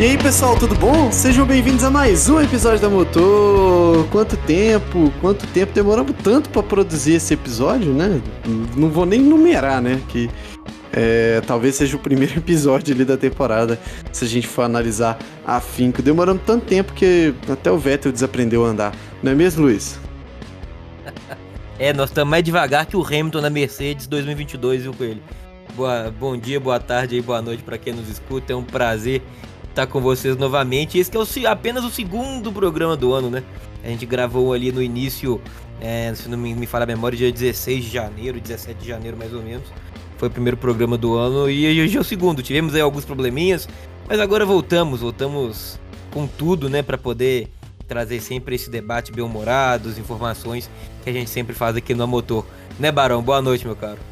E 0.00 0.02
aí 0.02 0.16
pessoal, 0.16 0.58
tudo 0.58 0.74
bom? 0.76 1.12
Sejam 1.12 1.44
bem-vindos 1.44 1.84
a 1.84 1.90
mais 1.90 2.26
um 2.26 2.40
episódio 2.40 2.80
da 2.80 2.88
Motor. 2.88 4.08
Quanto 4.08 4.34
tempo, 4.34 5.12
quanto 5.20 5.46
tempo 5.48 5.74
demoramos 5.74 6.16
tanto 6.24 6.48
para 6.48 6.62
produzir 6.62 7.16
esse 7.16 7.34
episódio, 7.34 7.92
né? 7.92 8.18
Não 8.74 8.88
vou 8.88 9.04
nem 9.04 9.20
numerar, 9.20 9.82
né? 9.82 10.00
Que 10.08 10.30
é, 10.90 11.42
talvez 11.46 11.74
seja 11.74 11.98
o 11.98 12.00
primeiro 12.00 12.32
episódio 12.40 12.94
ali 12.94 13.04
da 13.04 13.18
temporada, 13.18 13.78
se 14.10 14.24
a 14.24 14.26
gente 14.26 14.46
for 14.46 14.62
analisar 14.62 15.18
afinco. 15.44 16.00
Demoramos 16.00 16.44
tanto 16.46 16.64
tempo 16.64 16.94
que 16.94 17.34
até 17.46 17.70
o 17.70 17.76
Vettel 17.76 18.10
desaprendeu 18.10 18.64
a 18.64 18.68
andar. 18.68 18.94
Não 19.22 19.32
é 19.32 19.34
mesmo, 19.34 19.64
Luiz? 19.64 20.00
É, 21.78 21.94
nós 21.94 22.10
estamos 22.10 22.30
mais 22.30 22.44
devagar 22.44 22.84
que 22.84 22.94
o 22.94 23.02
Hamilton 23.02 23.40
na 23.40 23.48
Mercedes 23.48 24.06
2022, 24.06 24.82
viu, 24.82 24.92
Coelho? 24.92 25.22
Boa, 25.74 26.12
bom 26.20 26.36
dia, 26.36 26.60
boa 26.60 26.78
tarde 26.78 27.16
e 27.16 27.22
boa 27.22 27.40
noite 27.40 27.62
para 27.62 27.78
quem 27.78 27.94
nos 27.94 28.06
escuta. 28.06 28.52
É 28.52 28.56
um 28.56 28.62
prazer 28.62 29.22
estar 29.70 29.86
com 29.86 30.00
vocês 30.00 30.36
novamente. 30.36 30.98
Esse 30.98 31.10
é 31.16 31.18
o, 31.18 31.48
apenas 31.48 31.84
o 31.84 31.90
segundo 31.90 32.52
programa 32.52 32.96
do 32.96 33.12
ano, 33.12 33.30
né? 33.30 33.42
A 33.82 33.88
gente 33.88 34.04
gravou 34.04 34.52
ali 34.52 34.70
no 34.70 34.82
início, 34.82 35.40
é, 35.80 36.12
se 36.14 36.28
não 36.28 36.36
me, 36.36 36.54
me 36.54 36.66
falha 36.66 36.84
a 36.84 36.86
memória, 36.86 37.16
dia 37.16 37.32
16 37.32 37.84
de 37.84 37.90
janeiro, 37.90 38.40
17 38.40 38.78
de 38.78 38.88
janeiro 38.88 39.16
mais 39.16 39.32
ou 39.32 39.42
menos. 39.42 39.66
Foi 40.18 40.28
o 40.28 40.30
primeiro 40.30 40.56
programa 40.56 40.98
do 40.98 41.16
ano 41.16 41.48
e 41.48 41.82
hoje 41.82 41.96
é 41.96 42.00
o 42.00 42.04
segundo. 42.04 42.42
Tivemos 42.42 42.74
aí 42.74 42.80
alguns 42.80 43.06
probleminhas, 43.06 43.66
mas 44.06 44.20
agora 44.20 44.44
voltamos, 44.44 45.00
voltamos 45.00 45.80
com 46.12 46.26
tudo, 46.26 46.68
né, 46.68 46.82
para 46.82 46.98
poder 46.98 47.48
trazer 47.88 48.20
sempre 48.20 48.54
esse 48.54 48.68
debate 48.70 49.10
bem-humorado, 49.10 49.88
as 49.88 49.98
informações 49.98 50.70
que 51.02 51.10
a 51.10 51.12
gente 51.12 51.30
sempre 51.30 51.54
faz 51.54 51.74
aqui 51.74 51.94
no 51.94 52.06
Motor. 52.06 52.44
Né, 52.78 52.92
Barão? 52.92 53.22
Boa 53.22 53.40
noite, 53.40 53.66
meu 53.66 53.74
caro. 53.74 54.09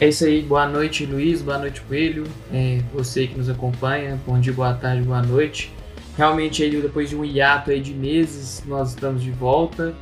É 0.00 0.08
isso 0.08 0.24
aí, 0.24 0.42
boa 0.42 0.66
noite 0.66 1.06
Luiz, 1.06 1.40
boa 1.40 1.56
noite 1.56 1.80
Coelho, 1.82 2.24
é, 2.52 2.80
você 2.92 3.28
que 3.28 3.38
nos 3.38 3.48
acompanha, 3.48 4.20
bom 4.26 4.40
dia, 4.40 4.52
boa 4.52 4.74
tarde, 4.74 5.02
boa 5.02 5.22
noite. 5.22 5.72
Realmente 6.16 6.64
aí 6.64 6.80
depois 6.82 7.08
de 7.08 7.16
um 7.16 7.24
hiato 7.24 7.70
aí 7.70 7.80
de 7.80 7.94
meses, 7.94 8.62
nós 8.66 8.90
estamos 8.90 9.22
de 9.22 9.30
volta 9.30 9.94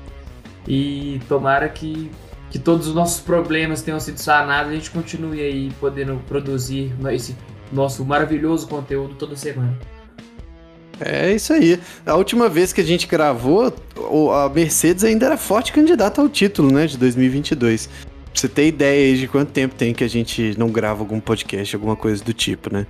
e 0.67 1.21
tomara 1.29 1.69
que, 1.69 2.11
que 2.51 2.59
todos 2.59 2.89
os 2.89 2.95
nossos 2.95 3.21
problemas 3.21 3.83
tenham 3.83 4.01
sido 4.01 4.17
sanados 4.17 4.73
e 4.73 4.75
a 4.75 4.79
gente 4.79 4.91
continue 4.91 5.41
aí 5.43 5.71
podendo 5.79 6.17
produzir 6.27 6.91
esse 7.11 7.37
nosso 7.71 8.03
maravilhoso 8.03 8.67
conteúdo 8.69 9.15
toda 9.15 9.37
semana. 9.37 9.79
É 11.01 11.33
isso 11.35 11.53
aí. 11.53 11.79
A 12.07 12.15
última 12.15 12.49
vez 12.49 12.73
que 12.73 12.81
a 12.81 12.85
gente 12.85 13.07
gravou, 13.07 13.75
a 14.35 14.49
Mercedes 14.49 15.05
ainda 15.05 15.27
era 15.27 15.37
forte 15.37 15.73
candidata 15.73 16.21
ao 16.21 16.29
título, 16.29 16.73
né, 16.73 16.87
de 16.87 16.97
2022. 16.97 17.89
Você 18.35 18.49
ter 18.49 18.67
ideia 18.67 19.17
de 19.17 19.29
quanto 19.29 19.51
tempo 19.51 19.75
tem 19.75 19.93
que 19.93 20.03
a 20.03 20.09
gente 20.09 20.55
não 20.59 20.71
grava 20.71 21.01
algum 21.01 21.21
podcast, 21.21 21.75
alguma 21.77 21.95
coisa 21.95 22.25
do 22.25 22.33
tipo, 22.33 22.73
né? 22.73 22.87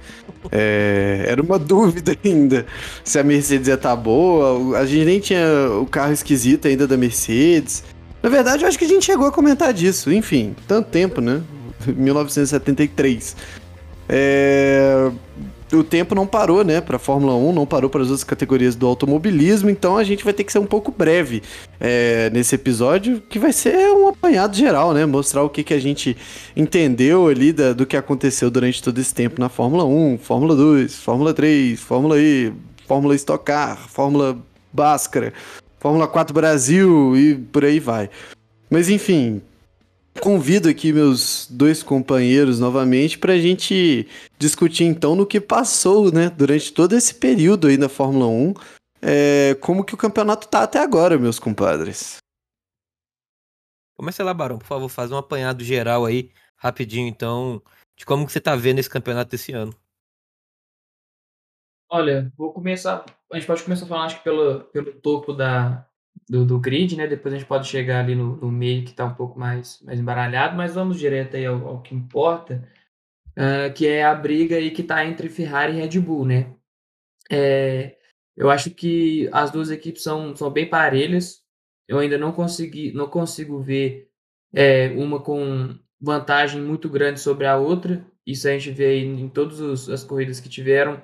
É, 0.50 1.24
era 1.26 1.42
uma 1.42 1.58
dúvida 1.58 2.16
ainda 2.24 2.64
se 3.04 3.18
a 3.18 3.24
Mercedes 3.24 3.68
ia 3.68 3.74
estar 3.74 3.90
tá 3.90 3.96
boa. 3.96 4.78
A 4.78 4.86
gente 4.86 5.04
nem 5.04 5.20
tinha 5.20 5.44
o 5.80 5.86
carro 5.86 6.12
esquisito 6.12 6.68
ainda 6.68 6.86
da 6.86 6.96
Mercedes. 6.96 7.82
Na 8.22 8.28
verdade, 8.28 8.62
eu 8.62 8.68
acho 8.68 8.78
que 8.78 8.84
a 8.84 8.88
gente 8.88 9.04
chegou 9.04 9.26
a 9.26 9.32
comentar 9.32 9.72
disso. 9.72 10.12
Enfim, 10.12 10.54
tanto 10.68 10.90
tempo, 10.90 11.20
né? 11.20 11.42
1973. 11.86 13.36
É 14.08 15.10
o 15.74 15.84
tempo 15.84 16.14
não 16.14 16.26
parou, 16.26 16.64
né, 16.64 16.80
para 16.80 16.98
Fórmula 16.98 17.34
1, 17.34 17.52
não 17.52 17.66
parou 17.66 17.88
para 17.88 18.02
as 18.02 18.08
outras 18.08 18.24
categorias 18.24 18.74
do 18.74 18.86
automobilismo, 18.86 19.70
então 19.70 19.96
a 19.96 20.04
gente 20.04 20.24
vai 20.24 20.32
ter 20.32 20.44
que 20.44 20.52
ser 20.52 20.58
um 20.58 20.66
pouco 20.66 20.92
breve 20.92 21.42
é, 21.80 22.30
nesse 22.30 22.54
episódio, 22.54 23.22
que 23.28 23.38
vai 23.38 23.52
ser 23.52 23.90
um 23.92 24.08
apanhado 24.08 24.56
geral, 24.56 24.92
né, 24.92 25.06
mostrar 25.06 25.42
o 25.42 25.48
que, 25.48 25.62
que 25.62 25.74
a 25.74 25.80
gente 25.80 26.16
entendeu 26.56 27.28
ali 27.28 27.52
da, 27.52 27.72
do 27.72 27.86
que 27.86 27.96
aconteceu 27.96 28.50
durante 28.50 28.82
todo 28.82 28.98
esse 28.98 29.14
tempo 29.14 29.40
na 29.40 29.48
Fórmula 29.48 29.84
1, 29.84 30.18
Fórmula 30.18 30.54
2, 30.54 30.96
Fórmula 30.96 31.32
3, 31.32 31.80
Fórmula 31.80 32.18
E, 32.18 32.52
Fórmula 32.86 33.14
Stock 33.14 33.44
Car, 33.44 33.88
Fórmula 33.88 34.38
Báscara, 34.72 35.32
Fórmula 35.78 36.06
4 36.06 36.34
Brasil 36.34 37.16
e 37.16 37.34
por 37.34 37.64
aí 37.64 37.80
vai. 37.80 38.08
Mas 38.70 38.88
enfim, 38.88 39.42
Convido 40.20 40.68
aqui 40.68 40.92
meus 40.92 41.48
dois 41.50 41.82
companheiros 41.82 42.60
novamente 42.60 43.18
para 43.18 43.32
a 43.32 43.38
gente 43.38 44.06
discutir 44.38 44.84
então 44.84 45.16
no 45.16 45.26
que 45.26 45.40
passou, 45.40 46.12
né, 46.12 46.28
durante 46.30 46.72
todo 46.72 46.94
esse 46.94 47.14
período 47.14 47.66
aí 47.66 47.76
na 47.76 47.88
Fórmula 47.88 48.26
1, 48.26 48.54
é, 49.00 49.54
como 49.60 49.84
que 49.84 49.94
o 49.94 49.98
campeonato 49.98 50.46
tá 50.48 50.62
até 50.62 50.78
agora, 50.78 51.18
meus 51.18 51.38
compadres. 51.38 52.18
Começa 53.96 54.22
lá, 54.22 54.32
Barão, 54.32 54.58
por 54.58 54.66
favor, 54.66 54.88
faz 54.88 55.10
um 55.10 55.16
apanhado 55.16 55.64
geral 55.64 56.04
aí, 56.04 56.30
rapidinho 56.56 57.08
então, 57.08 57.62
de 57.96 58.04
como 58.04 58.26
que 58.26 58.32
você 58.32 58.40
tá 58.40 58.54
vendo 58.54 58.78
esse 58.78 58.90
campeonato 58.90 59.30
desse 59.30 59.52
ano. 59.52 59.74
Olha, 61.90 62.32
vou 62.36 62.52
começar, 62.52 63.04
a 63.30 63.36
gente 63.36 63.46
pode 63.46 63.62
começar 63.62 63.86
falando 63.86 64.06
acho 64.06 64.18
que 64.18 64.24
pelo, 64.24 64.64
pelo 64.64 64.92
topo 65.00 65.32
da, 65.32 65.86
do, 66.28 66.44
do 66.44 66.58
grid, 66.58 66.96
né? 66.96 67.06
Depois 67.06 67.34
a 67.34 67.38
gente 67.38 67.46
pode 67.46 67.68
chegar 67.68 68.00
ali 68.00 68.14
no, 68.14 68.36
no 68.36 68.50
meio 68.50 68.84
que 68.84 68.90
está 68.90 69.04
um 69.04 69.14
pouco 69.14 69.38
mais, 69.38 69.80
mais 69.82 69.98
embaralhado, 70.00 70.56
mas 70.56 70.74
vamos 70.74 70.98
direto 70.98 71.36
aí 71.36 71.46
ao, 71.46 71.66
ao 71.66 71.82
que 71.82 71.94
importa, 71.94 72.68
uh, 73.36 73.72
que 73.74 73.86
é 73.86 74.04
a 74.04 74.14
briga 74.14 74.56
aí 74.56 74.70
que 74.70 74.82
está 74.82 75.04
entre 75.04 75.28
Ferrari 75.28 75.74
e 75.74 75.80
Red 75.80 76.00
Bull, 76.00 76.24
né? 76.24 76.54
É, 77.30 77.96
eu 78.36 78.50
acho 78.50 78.70
que 78.70 79.28
as 79.32 79.50
duas 79.50 79.70
equipes 79.70 80.02
são, 80.02 80.34
são 80.34 80.50
bem 80.50 80.68
parelhas. 80.68 81.42
Eu 81.88 81.98
ainda 81.98 82.16
não 82.16 82.32
consegui, 82.32 82.92
não 82.92 83.08
consigo 83.08 83.60
ver 83.60 84.08
é, 84.52 84.88
uma 84.90 85.20
com 85.20 85.78
vantagem 86.00 86.60
muito 86.60 86.88
grande 86.88 87.20
sobre 87.20 87.46
a 87.46 87.56
outra. 87.56 88.06
Isso 88.26 88.48
a 88.48 88.52
gente 88.52 88.70
vê 88.70 89.00
em 89.00 89.28
todas 89.28 89.88
as 89.88 90.04
corridas 90.04 90.40
que 90.40 90.48
tiveram. 90.48 91.02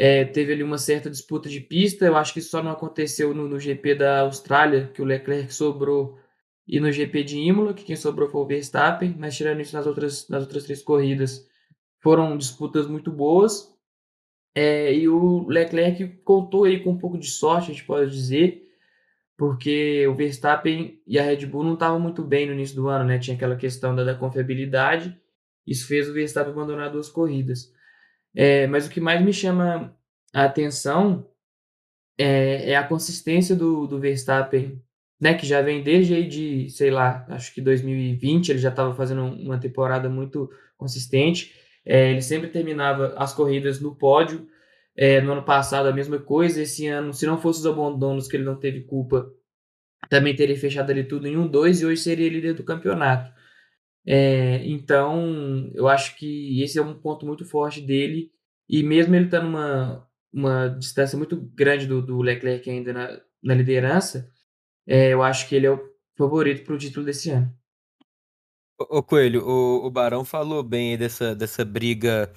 É, 0.00 0.24
teve 0.24 0.52
ali 0.52 0.62
uma 0.62 0.78
certa 0.78 1.10
disputa 1.10 1.48
de 1.48 1.60
pista. 1.60 2.06
Eu 2.06 2.16
acho 2.16 2.32
que 2.32 2.38
isso 2.38 2.50
só 2.50 2.62
não 2.62 2.70
aconteceu 2.70 3.34
no, 3.34 3.48
no, 3.48 3.58
GP 3.58 3.96
da 3.96 4.20
Austrália, 4.20 4.92
que 4.94 5.02
o 5.02 5.04
Leclerc 5.04 5.52
sobrou, 5.52 6.16
e 6.68 6.78
no 6.78 6.92
GP 6.92 7.24
de 7.24 7.36
Imola, 7.36 7.74
que 7.74 7.82
quem 7.82 7.96
sobrou 7.96 8.28
foi 8.28 8.40
o 8.40 8.46
Verstappen. 8.46 9.16
Mas 9.18 9.36
tirando 9.36 9.60
isso 9.60 9.74
nas 9.74 9.88
outras, 9.88 10.28
nas 10.28 10.42
outras 10.42 10.62
três 10.62 10.82
corridas, 10.82 11.48
foram 11.98 12.36
disputas 12.38 12.86
muito 12.86 13.10
boas. 13.10 13.74
É, 14.54 14.94
e 14.94 15.08
o 15.08 15.48
Leclerc 15.48 16.06
contou 16.24 16.62
aí 16.62 16.78
com 16.80 16.90
um 16.90 16.98
pouco 16.98 17.18
de 17.18 17.26
sorte, 17.26 17.72
a 17.72 17.74
gente 17.74 17.84
pode 17.84 18.08
dizer, 18.10 18.68
porque 19.36 20.06
o 20.06 20.14
Verstappen 20.14 21.02
e 21.08 21.18
a 21.18 21.24
Red 21.24 21.44
Bull 21.46 21.64
não 21.64 21.74
estavam 21.74 21.98
muito 21.98 22.22
bem 22.22 22.46
no 22.46 22.52
início 22.52 22.76
do 22.76 22.86
ano, 22.86 23.04
né? 23.04 23.18
Tinha 23.18 23.34
aquela 23.34 23.56
questão 23.56 23.96
da, 23.96 24.04
da 24.04 24.14
confiabilidade. 24.14 25.20
Isso 25.66 25.88
fez 25.88 26.08
o 26.08 26.12
Verstappen 26.12 26.52
abandonar 26.52 26.92
duas 26.92 27.08
corridas. 27.08 27.76
É, 28.34 28.66
mas 28.66 28.86
o 28.86 28.90
que 28.90 29.00
mais 29.00 29.22
me 29.22 29.32
chama 29.32 29.96
a 30.32 30.44
atenção 30.44 31.26
é, 32.18 32.72
é 32.72 32.76
a 32.76 32.86
consistência 32.86 33.54
do, 33.56 33.86
do 33.86 33.98
Verstappen, 33.98 34.82
né, 35.20 35.34
que 35.34 35.46
já 35.46 35.62
vem 35.62 35.82
desde 35.82 36.14
aí 36.14 36.28
de, 36.28 36.70
sei 36.70 36.90
lá, 36.90 37.26
acho 37.28 37.52
que 37.54 37.60
2020 37.60 38.50
ele 38.50 38.58
já 38.58 38.68
estava 38.68 38.94
fazendo 38.94 39.24
uma 39.24 39.58
temporada 39.58 40.08
muito 40.08 40.50
consistente. 40.76 41.54
É, 41.84 42.10
ele 42.10 42.22
sempre 42.22 42.48
terminava 42.48 43.14
as 43.16 43.32
corridas 43.32 43.80
no 43.80 43.94
pódio. 43.94 44.48
É, 45.00 45.20
no 45.20 45.32
ano 45.32 45.44
passado 45.44 45.86
a 45.86 45.92
mesma 45.92 46.18
coisa. 46.18 46.62
Esse 46.62 46.86
ano, 46.88 47.14
se 47.14 47.24
não 47.26 47.38
fosse 47.38 47.60
os 47.60 47.66
abandonos 47.66 48.26
que 48.28 48.36
ele 48.36 48.44
não 48.44 48.56
teve 48.56 48.82
culpa, 48.82 49.32
também 50.08 50.34
teria 50.34 50.56
fechado 50.56 50.90
ali 50.90 51.04
tudo 51.04 51.26
em 51.26 51.36
um 51.36 51.46
2 51.46 51.80
e 51.80 51.86
hoje 51.86 52.02
seria 52.02 52.28
líder 52.28 52.54
do 52.54 52.64
campeonato. 52.64 53.32
É, 54.10 54.66
então, 54.66 55.70
eu 55.74 55.86
acho 55.86 56.16
que 56.16 56.62
esse 56.62 56.78
é 56.78 56.82
um 56.82 56.94
ponto 56.94 57.26
muito 57.26 57.44
forte 57.44 57.78
dele. 57.82 58.32
E 58.66 58.82
mesmo 58.82 59.14
ele 59.14 59.26
estando 59.26 59.44
numa 59.44 60.08
uma 60.32 60.68
distância 60.68 61.16
muito 61.16 61.36
grande 61.54 61.86
do, 61.86 62.00
do 62.00 62.20
Leclerc 62.22 62.68
ainda 62.70 62.92
na, 62.92 63.20
na 63.42 63.54
liderança, 63.54 64.30
é, 64.86 65.12
eu 65.12 65.22
acho 65.22 65.48
que 65.48 65.54
ele 65.54 65.66
é 65.66 65.70
o 65.70 65.80
favorito 66.16 66.64
para 66.64 66.74
o 66.74 66.78
título 66.78 67.04
desse 67.04 67.30
ano. 67.30 67.52
Ô, 68.78 69.02
Coelho, 69.02 69.46
o, 69.46 69.86
o 69.86 69.90
Barão 69.90 70.24
falou 70.24 70.62
bem 70.62 70.96
dessa, 70.96 71.34
dessa 71.34 71.64
briga 71.64 72.32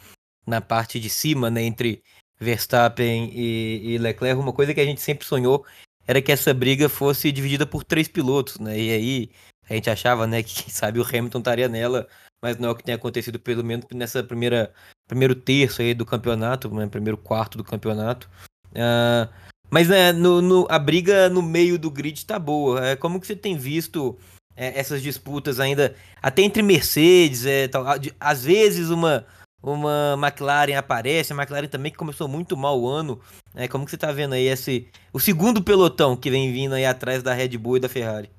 na 0.47 0.59
parte 0.59 0.99
de 0.99 1.09
cima, 1.09 1.49
né, 1.49 1.61
entre 1.61 2.01
Verstappen 2.39 3.29
e, 3.33 3.93
e 3.93 3.97
Leclerc. 3.97 4.41
Uma 4.41 4.53
coisa 4.53 4.73
que 4.73 4.81
a 4.81 4.85
gente 4.85 5.01
sempre 5.01 5.25
sonhou 5.25 5.65
era 6.07 6.21
que 6.21 6.31
essa 6.31 6.53
briga 6.53 6.89
fosse 6.89 7.31
dividida 7.31 7.65
por 7.65 7.83
três 7.83 8.07
pilotos, 8.07 8.59
né? 8.59 8.77
E 8.79 8.91
aí 8.91 9.31
a 9.71 9.75
gente 9.75 9.89
achava, 9.89 10.27
né, 10.27 10.43
que 10.43 10.63
quem 10.63 10.69
sabe 10.69 10.99
o 10.99 11.03
Hamilton 11.03 11.39
estaria 11.39 11.69
nela, 11.69 12.07
mas 12.43 12.57
não 12.57 12.69
é 12.69 12.71
o 12.71 12.75
que 12.75 12.83
tem 12.83 12.93
acontecido 12.93 13.39
pelo 13.39 13.63
menos 13.63 13.85
nessa 13.93 14.21
primeira 14.21 14.73
primeiro 15.07 15.35
terço 15.35 15.81
aí 15.81 15.93
do 15.93 16.05
campeonato, 16.05 16.69
né, 16.73 16.87
primeiro 16.87 17.17
quarto 17.17 17.57
do 17.57 17.63
campeonato. 17.63 18.29
Uh, 18.71 19.31
mas 19.69 19.87
né, 19.87 20.11
no, 20.11 20.41
no, 20.41 20.67
a 20.69 20.77
briga 20.77 21.29
no 21.29 21.41
meio 21.41 21.79
do 21.79 21.89
grid 21.89 22.25
tá 22.25 22.37
boa. 22.37 22.85
É, 22.85 22.95
como 22.95 23.19
que 23.19 23.27
você 23.27 23.35
tem 23.35 23.57
visto 23.57 24.17
é, 24.55 24.77
essas 24.79 25.01
disputas 25.01 25.59
ainda, 25.59 25.95
até 26.21 26.41
entre 26.41 26.61
Mercedes, 26.61 27.45
é, 27.45 27.67
tal, 27.67 27.85
às 28.19 28.43
vezes 28.43 28.89
uma 28.89 29.25
uma 29.63 30.17
McLaren 30.17 30.75
aparece, 30.75 31.31
a 31.31 31.35
McLaren 31.35 31.67
também 31.67 31.91
que 31.91 31.97
começou 31.97 32.27
muito 32.27 32.57
mal 32.57 32.81
o 32.81 32.89
ano. 32.89 33.21
É, 33.53 33.67
como 33.67 33.85
que 33.85 33.91
você 33.91 33.97
tá 33.97 34.11
vendo 34.11 34.33
aí 34.33 34.47
esse 34.47 34.87
o 35.13 35.19
segundo 35.19 35.63
pelotão 35.63 36.17
que 36.17 36.31
vem 36.31 36.51
vindo 36.51 36.73
aí 36.73 36.85
atrás 36.85 37.21
da 37.21 37.33
Red 37.33 37.57
Bull 37.57 37.77
e 37.77 37.79
da 37.79 37.87
Ferrari? 37.87 38.29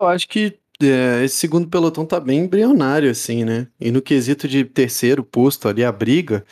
Eu 0.00 0.06
acho 0.08 0.28
que 0.28 0.58
é, 0.82 1.24
esse 1.24 1.36
segundo 1.36 1.68
pelotão 1.68 2.04
tá 2.04 2.20
bem 2.20 2.40
embrionário, 2.40 3.10
assim, 3.10 3.44
né? 3.44 3.66
E 3.80 3.90
no 3.90 4.02
quesito 4.02 4.46
de 4.46 4.64
terceiro 4.64 5.24
posto 5.24 5.68
ali, 5.68 5.84
a 5.84 5.90
briga, 5.90 6.44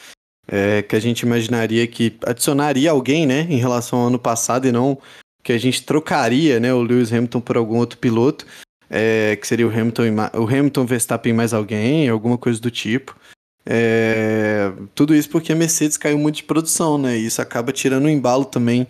é, 0.48 0.82
que 0.82 0.96
a 0.96 1.00
gente 1.00 1.20
imaginaria 1.20 1.86
que 1.86 2.16
adicionaria 2.24 2.90
alguém, 2.90 3.26
né, 3.26 3.46
em 3.50 3.56
relação 3.56 4.00
ao 4.00 4.06
ano 4.08 4.18
passado 4.18 4.66
e 4.66 4.72
não 4.72 4.98
que 5.42 5.52
a 5.52 5.58
gente 5.58 5.84
trocaria, 5.84 6.58
né, 6.58 6.72
o 6.72 6.80
Lewis 6.80 7.12
Hamilton 7.12 7.40
por 7.40 7.56
algum 7.58 7.76
outro 7.76 7.98
piloto, 7.98 8.46
é, 8.88 9.36
que 9.36 9.46
seria 9.46 9.66
o 9.66 9.70
Hamilton, 9.70 10.04
o 10.34 10.44
Hamilton 10.44 10.86
Verstappen 10.86 11.34
mais 11.34 11.52
alguém, 11.52 12.08
alguma 12.08 12.38
coisa 12.38 12.58
do 12.60 12.70
tipo. 12.70 13.14
É, 13.66 14.72
tudo 14.94 15.14
isso 15.14 15.28
porque 15.28 15.52
a 15.52 15.56
Mercedes 15.56 15.98
caiu 15.98 16.18
muito 16.18 16.36
de 16.36 16.44
produção, 16.44 16.96
né? 16.96 17.18
E 17.18 17.26
isso 17.26 17.42
acaba 17.42 17.72
tirando 17.72 18.04
o 18.04 18.10
embalo 18.10 18.44
também 18.44 18.86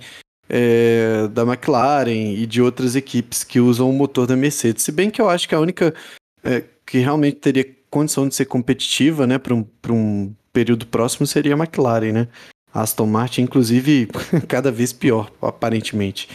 é, 0.49 1.29
da 1.29 1.43
McLaren 1.43 2.35
e 2.35 2.47
de 2.47 2.61
outras 2.61 2.95
equipes 2.97 3.45
que 3.45 3.61
usam 3.61 3.89
o 3.89 3.93
motor 3.93 4.27
da 4.27 4.37
Mercedes. 4.37 4.83
Se 4.83 4.93
bem 4.93 5.11
que 5.11 5.21
eu 5.21 5.29
acho 5.29 5.49
que 5.49 5.55
a 5.55 5.61
única 5.61 5.95
é, 6.43 6.63
que 6.87 6.99
realmente 6.99 7.37
teria 7.37 7.67
condição 7.91 8.29
de 8.29 8.35
ser 8.35 8.47
competitiva, 8.47 9.27
né, 9.27 9.39
para 9.39 9.55
um, 9.55 9.67
um 9.89 10.35
período 10.53 10.87
próximo 10.87 11.27
seria 11.27 11.55
a 11.55 11.59
McLaren, 11.59 12.13
né? 12.13 12.29
A 12.73 12.83
Aston 12.83 13.07
Martin, 13.07 13.43
inclusive, 13.43 14.09
cada 14.49 14.71
vez 14.71 14.93
pior, 14.93 15.31
aparentemente. 15.41 16.29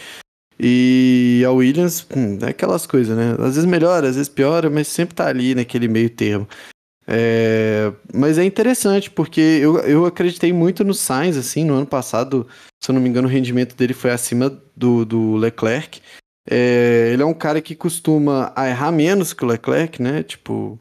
E 0.58 1.42
a 1.46 1.50
Williams, 1.50 2.06
hum, 2.14 2.38
é 2.42 2.50
aquelas 2.50 2.86
coisas, 2.86 3.16
né? 3.16 3.32
Às 3.32 3.54
vezes 3.54 3.64
melhora, 3.64 4.08
às 4.08 4.16
vezes 4.16 4.28
piora, 4.28 4.68
mas 4.68 4.88
sempre 4.88 5.14
tá 5.14 5.26
ali 5.26 5.54
naquele 5.54 5.88
meio 5.88 6.10
termo. 6.10 6.46
É, 7.06 7.92
mas 8.12 8.38
é 8.38 8.44
interessante, 8.44 9.10
porque 9.10 9.40
eu, 9.40 9.78
eu 9.80 10.04
acreditei 10.06 10.52
muito 10.52 10.84
no 10.84 10.94
Sainz, 10.94 11.36
assim, 11.36 11.64
no 11.64 11.74
ano 11.74 11.86
passado, 11.86 12.46
se 12.82 12.90
eu 12.90 12.94
não 12.94 13.00
me 13.00 13.08
engano, 13.08 13.28
o 13.28 13.30
rendimento 13.30 13.76
dele 13.76 13.94
foi 13.94 14.10
acima 14.10 14.50
do, 14.74 15.04
do 15.04 15.36
Leclerc. 15.36 16.00
É, 16.48 17.10
ele 17.12 17.22
é 17.22 17.26
um 17.26 17.34
cara 17.34 17.60
que 17.60 17.74
costuma 17.74 18.52
errar 18.56 18.90
menos 18.90 19.32
que 19.32 19.44
o 19.44 19.46
Leclerc, 19.46 20.00
né? 20.00 20.22
Tipo, 20.22 20.78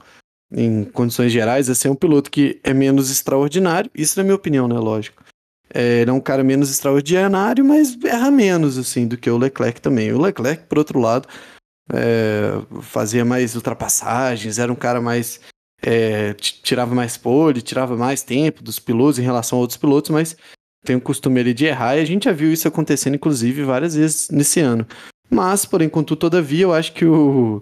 em 0.52 0.86
condições 0.86 1.32
gerais, 1.32 1.70
assim, 1.70 1.88
é 1.88 1.92
um 1.92 1.96
piloto 1.96 2.32
que 2.32 2.60
é 2.64 2.74
menos 2.74 3.12
extraordinário. 3.12 3.92
Isso 3.94 4.18
na 4.18 4.24
minha 4.24 4.36
opinião, 4.36 4.68
né? 4.68 4.76
Lógico. 4.76 5.24
É, 5.72 6.02
ele 6.02 6.10
é 6.10 6.14
um 6.14 6.22
cara 6.22 6.44
menos 6.44 6.72
extraordinário, 6.72 7.64
mas 7.64 7.98
erra 8.04 8.32
menos, 8.32 8.78
assim, 8.78 9.08
do 9.08 9.18
que 9.18 9.30
o 9.30 9.38
Leclerc 9.38 9.82
também. 9.82 10.12
O 10.12 10.22
Leclerc, 10.22 10.64
por 10.64 10.80
outro 10.80 11.00
lado, 11.00 11.28
é, 11.94 12.52
fazia 12.82 13.26
mais 13.26 13.56
ultrapassagens, 13.56 14.58
era 14.58 14.72
um 14.72 14.76
cara 14.76 15.02
mais 15.02 15.40
é, 15.82 16.34
tirava 16.34 16.94
mais 16.94 17.18
pole, 17.18 17.62
tirava 17.62 17.96
mais 17.96 18.22
tempo 18.22 18.64
dos 18.64 18.80
pilotos 18.80 19.20
em 19.20 19.24
relação 19.24 19.58
a 19.58 19.62
outros 19.62 19.78
pilotos, 19.78 20.12
mas 20.12 20.36
tem 20.84 20.96
o 20.96 21.02
costume 21.02 21.40
ali 21.40 21.54
de 21.54 21.66
errar 21.66 21.98
e 21.98 22.02
a 22.02 22.06
gente 22.06 22.26
já 22.26 22.32
viu 22.32 22.52
isso 22.52 22.68
acontecendo, 22.68 23.16
inclusive, 23.16 23.64
várias 23.64 23.96
vezes 23.96 24.30
nesse 24.30 24.60
ano. 24.60 24.86
Mas, 25.30 25.66
porém, 25.66 25.90
contudo, 25.90 26.20
todavia, 26.20 26.64
eu 26.64 26.74
acho 26.74 26.94
que 26.94 27.06
o, 27.06 27.62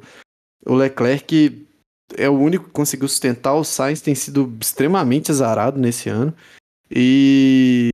o 0.65 0.75
Leclerc 0.75 1.67
é 2.15 2.29
o 2.29 2.39
único 2.39 2.65
que 2.65 2.71
conseguiu 2.71 3.07
sustentar. 3.07 3.53
O 3.53 3.63
Sainz 3.63 4.01
tem 4.01 4.15
sido 4.15 4.55
extremamente 4.61 5.31
azarado 5.31 5.79
nesse 5.79 6.09
ano. 6.09 6.33
E 6.89 7.89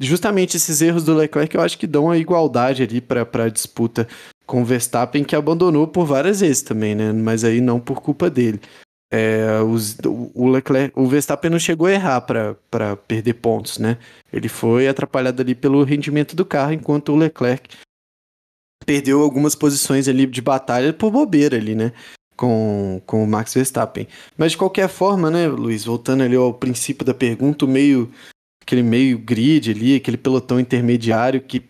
justamente 0.00 0.56
esses 0.56 0.80
erros 0.80 1.04
do 1.04 1.14
Leclerc 1.14 1.54
eu 1.54 1.60
acho 1.60 1.78
que 1.78 1.86
dão 1.86 2.10
a 2.10 2.16
igualdade 2.16 2.82
ali 2.82 3.00
para 3.00 3.28
a 3.44 3.48
disputa 3.50 4.08
com 4.46 4.62
o 4.62 4.64
Verstappen, 4.64 5.22
que 5.22 5.36
abandonou 5.36 5.86
por 5.86 6.06
várias 6.06 6.40
vezes 6.40 6.62
também, 6.62 6.94
né? 6.94 7.12
Mas 7.12 7.44
aí 7.44 7.60
não 7.60 7.78
por 7.78 8.00
culpa 8.00 8.30
dele. 8.30 8.60
É, 9.12 9.60
os, 9.60 9.98
o 10.34 10.48
Leclerc, 10.48 10.92
o 10.96 11.06
Verstappen 11.06 11.50
não 11.50 11.58
chegou 11.58 11.88
a 11.88 11.92
errar 11.92 12.20
para 12.20 12.96
perder 13.08 13.34
pontos, 13.34 13.78
né? 13.78 13.98
Ele 14.32 14.48
foi 14.48 14.86
atrapalhado 14.86 15.42
ali 15.42 15.54
pelo 15.54 15.82
rendimento 15.82 16.36
do 16.36 16.44
carro, 16.44 16.72
enquanto 16.72 17.12
o 17.12 17.16
Leclerc 17.16 17.68
perdeu 18.86 19.20
algumas 19.20 19.54
posições 19.54 20.08
ali 20.08 20.26
de 20.26 20.40
batalha 20.40 20.92
por 20.92 21.10
bobeira 21.10 21.56
ali, 21.56 21.74
né? 21.74 21.92
Com, 22.36 23.02
com 23.04 23.24
o 23.24 23.26
Max 23.26 23.52
Verstappen. 23.52 24.06
Mas 24.38 24.52
de 24.52 24.58
qualquer 24.58 24.88
forma, 24.88 25.30
né, 25.30 25.46
Luiz, 25.48 25.84
voltando 25.84 26.22
ali 26.22 26.36
ao 26.36 26.54
princípio 26.54 27.04
da 27.04 27.12
pergunta, 27.12 27.66
meio 27.66 28.10
aquele 28.62 28.82
meio 28.82 29.18
grid 29.18 29.70
ali, 29.70 29.96
aquele 29.96 30.16
pelotão 30.16 30.60
intermediário 30.60 31.40
que 31.40 31.68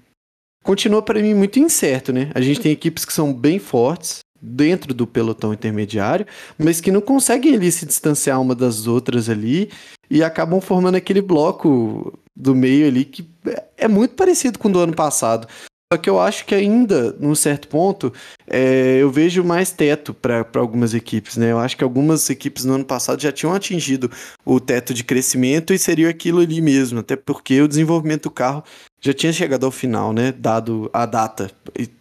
continua 0.62 1.02
para 1.02 1.20
mim 1.20 1.34
muito 1.34 1.58
incerto, 1.58 2.12
né? 2.12 2.30
A 2.34 2.40
gente 2.40 2.60
tem 2.60 2.70
equipes 2.70 3.04
que 3.04 3.12
são 3.12 3.32
bem 3.32 3.58
fortes, 3.58 4.20
dentro 4.40 4.94
do 4.94 5.06
pelotão 5.06 5.52
intermediário, 5.52 6.26
mas 6.58 6.80
que 6.80 6.90
não 6.90 7.00
conseguem 7.00 7.54
ali 7.54 7.70
se 7.70 7.86
distanciar 7.86 8.40
uma 8.40 8.54
das 8.54 8.86
outras 8.86 9.28
ali 9.28 9.70
e 10.10 10.22
acabam 10.22 10.60
formando 10.60 10.96
aquele 10.96 11.20
bloco 11.20 12.18
do 12.34 12.54
meio 12.54 12.86
ali 12.86 13.04
que 13.04 13.28
é 13.76 13.86
muito 13.86 14.14
parecido 14.14 14.58
com 14.58 14.68
o 14.68 14.72
do 14.72 14.80
ano 14.80 14.94
passado. 14.94 15.46
Só 15.92 15.98
que 15.98 16.08
eu 16.08 16.20
acho 16.20 16.46
que 16.46 16.54
ainda, 16.54 17.16
num 17.18 17.34
certo 17.34 17.66
ponto, 17.66 18.12
é, 18.46 18.98
eu 19.00 19.10
vejo 19.10 19.42
mais 19.42 19.72
teto 19.72 20.14
para 20.14 20.46
algumas 20.54 20.94
equipes, 20.94 21.36
né? 21.36 21.50
Eu 21.50 21.58
acho 21.58 21.76
que 21.76 21.82
algumas 21.82 22.30
equipes 22.30 22.64
no 22.64 22.74
ano 22.74 22.84
passado 22.84 23.20
já 23.20 23.32
tinham 23.32 23.52
atingido 23.52 24.08
o 24.44 24.60
teto 24.60 24.94
de 24.94 25.02
crescimento 25.02 25.74
e 25.74 25.78
seria 25.78 26.08
aquilo 26.08 26.38
ali 26.38 26.60
mesmo, 26.60 27.00
até 27.00 27.16
porque 27.16 27.60
o 27.60 27.66
desenvolvimento 27.66 28.24
do 28.24 28.30
carro 28.30 28.62
já 29.00 29.14
tinha 29.14 29.32
chegado 29.32 29.64
ao 29.64 29.70
final, 29.70 30.12
né? 30.12 30.32
Dado 30.32 30.90
a 30.92 31.06
data 31.06 31.50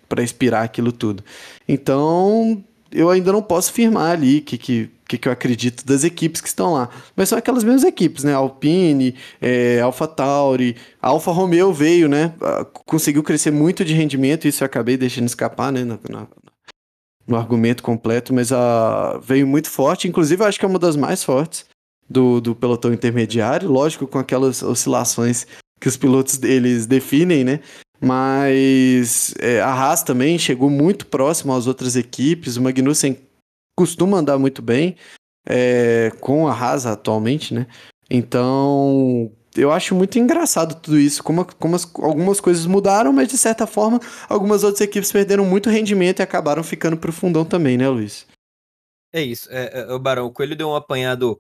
para 0.08 0.24
expirar 0.24 0.64
aquilo 0.64 0.92
tudo. 0.92 1.24
Então, 1.68 2.64
eu 2.92 3.10
ainda 3.10 3.32
não 3.32 3.42
posso 3.42 3.70
afirmar 3.70 4.12
ali 4.12 4.42
que, 4.42 4.58
que, 4.58 4.90
que, 5.08 5.28
eu 5.28 5.32
acredito 5.32 5.86
das 5.86 6.04
equipes 6.04 6.42
que 6.42 6.48
estão 6.48 6.74
lá. 6.74 6.90
Mas 7.16 7.30
são 7.30 7.38
aquelas 7.38 7.64
mesmas 7.64 7.84
equipes, 7.84 8.24
né? 8.24 8.34
Alpine, 8.34 9.16
é, 9.40 9.80
Alpha 9.80 10.08
Tauri, 10.08 10.76
Alfa 11.02 11.32
Romeo 11.32 11.72
veio, 11.72 12.10
né? 12.10 12.34
Ah, 12.42 12.66
conseguiu 12.86 13.24
crescer 13.24 13.52
muito 13.52 13.86
de 13.86 13.94
rendimento, 13.94 14.48
isso 14.48 14.64
eu 14.64 14.66
acabei 14.66 14.98
deixando 14.98 15.28
escapar, 15.28 15.72
né? 15.72 15.84
No, 15.84 16.00
no, 16.10 16.28
no 17.28 17.38
argumento 17.38 17.84
completo, 17.84 18.34
mas 18.34 18.52
uh, 18.52 19.20
veio 19.22 19.46
muito 19.46 19.70
forte. 19.70 20.08
Inclusive, 20.08 20.42
eu 20.42 20.48
acho 20.48 20.60
que 20.60 20.66
é 20.66 20.68
uma 20.68 20.80
das 20.80 20.96
mais 20.96 21.24
fortes 21.24 21.66
do, 22.10 22.42
do 22.42 22.56
pelotão 22.56 22.92
intermediário. 22.92 23.70
Lógico, 23.70 24.08
com 24.08 24.18
aquelas 24.18 24.64
oscilações 24.64 25.46
que 25.80 25.88
os 25.88 25.98
pilotos 25.98 26.42
eles 26.44 26.86
definem, 26.86 27.44
né? 27.44 27.60
Mas 28.02 29.34
é, 29.40 29.62
a 29.62 29.72
Haas 29.72 30.04
também 30.04 30.38
chegou 30.40 30.70
muito 30.70 31.06
próximo 31.06 31.54
às 31.54 31.68
outras 31.68 31.96
equipes. 31.96 32.58
O 32.58 32.62
Magnussen 32.62 33.18
costuma 33.76 34.18
andar 34.18 34.38
muito 34.38 34.62
bem 34.62 34.96
é, 35.48 36.12
com 36.20 36.48
a 36.48 36.54
Haas 36.54 36.86
atualmente, 36.86 37.54
né? 37.54 37.68
Então, 38.10 39.32
eu 39.56 39.72
acho 39.72 39.94
muito 39.94 40.18
engraçado 40.18 40.80
tudo 40.80 40.98
isso, 40.98 41.24
como, 41.24 41.46
como 41.46 41.76
as, 41.76 41.86
algumas 41.96 42.40
coisas 42.40 42.66
mudaram, 42.66 43.12
mas 43.12 43.28
de 43.28 43.38
certa 43.38 43.68
forma, 43.68 44.00
algumas 44.28 44.64
outras 44.64 44.82
equipes 44.82 45.12
perderam 45.12 45.46
muito 45.46 45.70
rendimento 45.70 46.20
e 46.20 46.24
acabaram 46.24 46.64
ficando 46.64 46.98
pro 46.98 47.12
fundão 47.12 47.44
também, 47.44 47.78
né, 47.78 47.88
Luiz? 47.90 48.26
É 49.14 49.22
isso. 49.22 49.50
É, 49.52 49.82
é, 49.82 49.94
o 49.94 50.00
Barão, 50.00 50.28
o 50.28 50.32
Coelho 50.32 50.56
deu 50.56 50.70
um 50.70 50.76
apanhado 50.76 51.40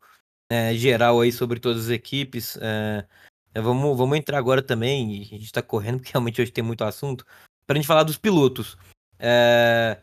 é, 0.52 0.74
geral 0.74 1.22
aí 1.22 1.32
sobre 1.32 1.60
todas 1.60 1.86
as 1.86 1.90
equipes. 1.90 2.58
É, 2.62 3.06
vamos, 3.56 3.98
vamos 3.98 4.18
entrar 4.18 4.38
agora 4.38 4.62
também, 4.62 5.14
e 5.14 5.22
a 5.22 5.38
gente 5.38 5.52
tá 5.52 5.62
correndo, 5.62 5.98
porque 5.98 6.12
realmente 6.12 6.42
hoje 6.42 6.52
tem 6.52 6.64
muito 6.64 6.84
assunto, 6.84 7.26
pra 7.66 7.76
gente 7.76 7.88
falar 7.88 8.04
dos 8.04 8.18
pilotos. 8.18 8.78
É... 9.18 10.00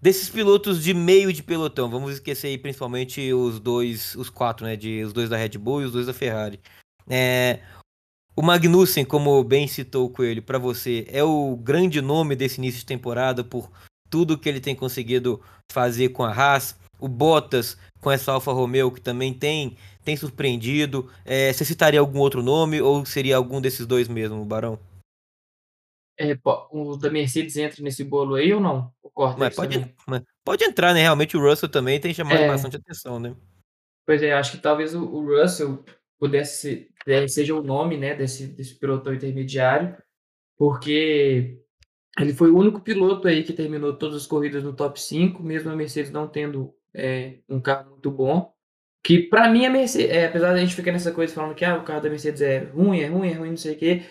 Desses 0.00 0.28
pilotos 0.28 0.82
de 0.82 0.92
meio 0.92 1.32
de 1.32 1.42
pelotão, 1.42 1.88
vamos 1.88 2.14
esquecer 2.14 2.48
aí 2.48 2.58
principalmente 2.58 3.32
os 3.32 3.60
dois, 3.60 4.16
os 4.16 4.28
quatro, 4.28 4.66
né? 4.66 4.74
De, 4.74 5.02
os 5.04 5.12
dois 5.12 5.30
da 5.30 5.36
Red 5.36 5.56
Bull 5.58 5.82
e 5.82 5.84
os 5.84 5.92
dois 5.92 6.06
da 6.06 6.12
Ferrari. 6.12 6.60
É... 7.08 7.60
O 8.34 8.42
Magnussen, 8.42 9.04
como 9.04 9.44
bem 9.44 9.68
citou 9.68 10.06
o 10.06 10.10
Coelho, 10.10 10.42
para 10.42 10.58
você, 10.58 11.06
é 11.08 11.22
o 11.22 11.54
grande 11.54 12.00
nome 12.00 12.34
desse 12.34 12.58
início 12.58 12.80
de 12.80 12.86
temporada 12.86 13.44
por 13.44 13.70
tudo 14.08 14.38
que 14.38 14.48
ele 14.48 14.60
tem 14.60 14.74
conseguido 14.74 15.40
fazer 15.70 16.08
com 16.08 16.24
a 16.24 16.32
Haas. 16.32 16.76
O 16.98 17.08
Bottas 17.08 17.76
com 18.00 18.10
essa 18.10 18.32
Alfa 18.32 18.52
Romeo 18.52 18.90
que 18.90 19.00
também 19.00 19.32
tem 19.34 19.76
tem 20.04 20.16
surpreendido? 20.16 21.10
É, 21.24 21.52
você 21.52 21.64
citaria 21.64 22.00
algum 22.00 22.18
outro 22.18 22.42
nome 22.42 22.80
ou 22.80 23.04
seria 23.04 23.36
algum 23.36 23.60
desses 23.60 23.86
dois 23.86 24.08
mesmo, 24.08 24.44
Barão? 24.44 24.78
É, 26.18 26.36
o 26.70 26.96
da 26.96 27.10
Mercedes 27.10 27.56
entra 27.56 27.82
nesse 27.82 28.04
bolo 28.04 28.34
aí 28.34 28.52
ou 28.52 28.60
não? 28.60 28.92
Corta 29.14 29.38
mas 29.38 29.54
pode, 29.54 29.94
mas 30.06 30.22
pode 30.44 30.64
entrar, 30.64 30.94
né? 30.94 31.02
Realmente 31.02 31.36
o 31.36 31.40
Russell 31.40 31.68
também 31.68 32.00
tem 32.00 32.14
chamado 32.14 32.40
é, 32.40 32.48
bastante 32.48 32.76
atenção, 32.76 33.18
né? 33.18 33.34
Pois 34.06 34.22
é, 34.22 34.32
acho 34.32 34.52
que 34.52 34.58
talvez 34.58 34.94
o, 34.94 35.04
o 35.04 35.40
Russell 35.40 35.84
pudesse 36.18 36.88
ser, 37.04 37.28
seja 37.28 37.54
o 37.54 37.62
nome, 37.62 37.96
né, 37.96 38.14
desse, 38.14 38.46
desse 38.46 38.78
pelotão 38.78 39.12
intermediário, 39.12 39.96
porque 40.56 41.58
ele 42.18 42.32
foi 42.32 42.50
o 42.50 42.56
único 42.56 42.80
piloto 42.80 43.26
aí 43.26 43.42
que 43.42 43.52
terminou 43.52 43.96
todas 43.96 44.16
as 44.16 44.26
corridas 44.26 44.62
no 44.62 44.72
top 44.72 45.00
5, 45.00 45.42
mesmo 45.42 45.70
a 45.70 45.76
Mercedes 45.76 46.12
não 46.12 46.28
tendo 46.28 46.74
é, 46.94 47.38
um 47.48 47.60
carro 47.60 47.90
muito 47.90 48.10
bom. 48.10 48.51
Que 49.02 49.18
para 49.18 49.48
mim 49.50 49.66
a 49.66 49.70
Mercedes, 49.70 50.10
é, 50.10 50.26
apesar 50.26 50.52
da 50.52 50.60
gente 50.60 50.74
ficar 50.74 50.92
nessa 50.92 51.10
coisa 51.10 51.34
falando 51.34 51.54
que 51.54 51.64
ah, 51.64 51.76
o 51.76 51.82
carro 51.82 52.00
da 52.00 52.08
Mercedes 52.08 52.40
é 52.40 52.58
ruim, 52.72 53.00
é 53.00 53.06
ruim, 53.06 53.30
é 53.30 53.32
ruim, 53.34 53.50
não 53.50 53.56
sei 53.56 53.74
o 53.74 53.78
quê, 53.78 54.02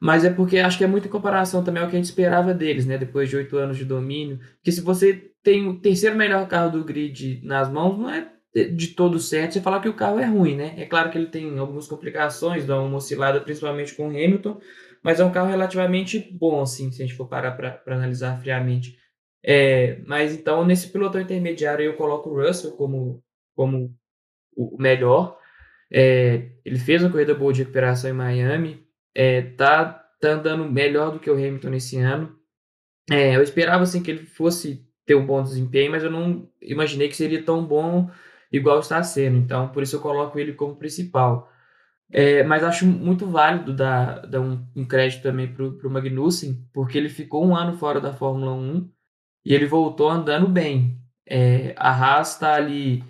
mas 0.00 0.24
é 0.24 0.30
porque 0.30 0.58
acho 0.58 0.78
que 0.78 0.84
é 0.84 0.86
muito 0.88 1.06
em 1.06 1.10
comparação 1.10 1.62
também 1.62 1.82
ao 1.82 1.88
que 1.88 1.94
a 1.94 1.98
gente 1.98 2.06
esperava 2.06 2.52
deles, 2.52 2.86
né? 2.86 2.98
Depois 2.98 3.28
de 3.28 3.36
oito 3.36 3.56
anos 3.56 3.76
de 3.76 3.84
domínio. 3.84 4.38
Porque 4.56 4.72
se 4.72 4.80
você 4.80 5.30
tem 5.42 5.68
o 5.68 5.78
terceiro 5.78 6.16
melhor 6.16 6.48
carro 6.48 6.72
do 6.72 6.84
grid 6.84 7.40
nas 7.44 7.70
mãos, 7.70 7.98
não 7.98 8.10
é 8.10 8.28
de 8.52 8.88
todo 8.88 9.18
certo 9.20 9.52
você 9.52 9.60
falar 9.60 9.80
que 9.80 9.88
o 9.88 9.94
carro 9.94 10.18
é 10.18 10.24
ruim, 10.24 10.56
né? 10.56 10.74
É 10.76 10.84
claro 10.84 11.10
que 11.10 11.18
ele 11.18 11.28
tem 11.28 11.58
algumas 11.58 11.86
complicações, 11.86 12.66
dá 12.66 12.80
uma 12.80 12.96
oscilada 12.96 13.40
principalmente 13.40 13.94
com 13.94 14.08
o 14.08 14.10
Hamilton, 14.10 14.60
mas 15.02 15.20
é 15.20 15.24
um 15.24 15.30
carro 15.30 15.48
relativamente 15.48 16.18
bom, 16.32 16.60
assim, 16.60 16.90
se 16.90 17.02
a 17.02 17.06
gente 17.06 17.16
for 17.16 17.28
parar 17.28 17.52
para 17.52 17.80
analisar 17.86 18.40
friamente. 18.40 18.98
É, 19.42 20.00
mas 20.06 20.34
então, 20.34 20.64
nesse 20.64 20.88
pilotão 20.88 21.20
intermediário, 21.20 21.84
eu 21.84 21.94
coloco 21.94 22.28
o 22.28 22.44
Russell 22.44 22.72
como, 22.72 23.22
como 23.54 23.94
o 24.56 24.76
melhor. 24.80 25.38
É, 25.92 26.50
ele 26.64 26.78
fez 26.78 27.02
uma 27.02 27.10
corrida 27.10 27.34
boa 27.34 27.52
de 27.52 27.60
recuperação 27.60 28.10
em 28.10 28.14
Miami, 28.14 28.86
é, 29.14 29.42
tá, 29.42 29.84
tá 30.20 30.28
andando 30.30 30.70
melhor 30.70 31.12
do 31.12 31.18
que 31.18 31.30
o 31.30 31.34
Hamilton 31.34 31.70
nesse 31.70 31.98
ano. 31.98 32.36
É, 33.10 33.36
eu 33.36 33.42
esperava 33.42 33.82
assim 33.82 34.02
que 34.02 34.10
ele 34.10 34.24
fosse 34.24 34.86
ter 35.04 35.16
um 35.16 35.26
bom 35.26 35.42
desempenho, 35.42 35.90
mas 35.90 36.04
eu 36.04 36.10
não 36.10 36.48
imaginei 36.62 37.08
que 37.08 37.16
seria 37.16 37.42
tão 37.42 37.64
bom 37.64 38.08
igual 38.52 38.80
está 38.80 39.02
sendo. 39.02 39.36
Então, 39.38 39.68
por 39.68 39.82
isso 39.82 39.96
eu 39.96 40.00
coloco 40.00 40.38
ele 40.38 40.52
como 40.52 40.76
principal. 40.76 41.50
É, 42.12 42.42
mas 42.42 42.64
acho 42.64 42.86
muito 42.86 43.26
válido 43.26 43.74
dar, 43.74 44.26
dar 44.26 44.40
um, 44.40 44.66
um 44.74 44.84
crédito 44.84 45.22
também 45.22 45.52
para 45.52 45.64
o 45.64 45.90
Magnussen, 45.90 46.66
porque 46.72 46.98
ele 46.98 47.08
ficou 47.08 47.46
um 47.46 47.56
ano 47.56 47.76
fora 47.78 48.00
da 48.00 48.12
Fórmula 48.12 48.52
1 48.52 48.90
e 49.44 49.54
ele 49.54 49.66
voltou 49.66 50.08
andando 50.10 50.48
bem. 50.48 50.98
É, 51.28 51.74
a 51.76 51.90
Haas 51.90 52.34
está 52.34 52.54
ali. 52.54 53.04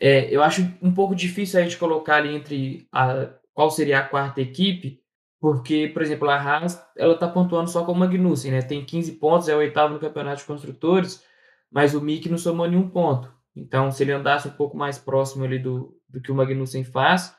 É, 0.00 0.34
eu 0.34 0.42
acho 0.42 0.62
um 0.80 0.92
pouco 0.92 1.14
difícil 1.14 1.60
a 1.60 1.62
gente 1.62 1.76
colocar 1.76 2.16
ali 2.16 2.34
entre 2.34 2.88
a, 2.90 3.28
qual 3.52 3.70
seria 3.70 3.98
a 3.98 4.08
quarta 4.08 4.40
equipe, 4.40 5.00
porque, 5.38 5.88
por 5.88 6.00
exemplo, 6.00 6.28
a 6.28 6.36
Haas 6.36 6.82
ela 6.96 7.14
está 7.14 7.28
pontuando 7.28 7.68
só 7.68 7.84
com 7.84 7.92
o 7.92 7.94
Magnussen, 7.94 8.52
né? 8.52 8.62
Tem 8.62 8.84
15 8.84 9.12
pontos, 9.12 9.48
é 9.48 9.54
o 9.54 9.58
oitavo 9.58 9.94
no 9.94 10.00
campeonato 10.00 10.38
de 10.38 10.46
construtores, 10.46 11.22
mas 11.70 11.94
o 11.94 12.00
Mick 12.00 12.28
não 12.28 12.38
somou 12.38 12.66
nenhum 12.66 12.88
ponto. 12.88 13.32
Então, 13.54 13.90
se 13.90 14.02
ele 14.02 14.12
andasse 14.12 14.48
um 14.48 14.52
pouco 14.52 14.76
mais 14.76 14.98
próximo 14.98 15.44
ali 15.44 15.58
do, 15.58 15.94
do 16.08 16.20
que 16.20 16.32
o 16.32 16.34
Magnussen 16.34 16.84
faz, 16.84 17.34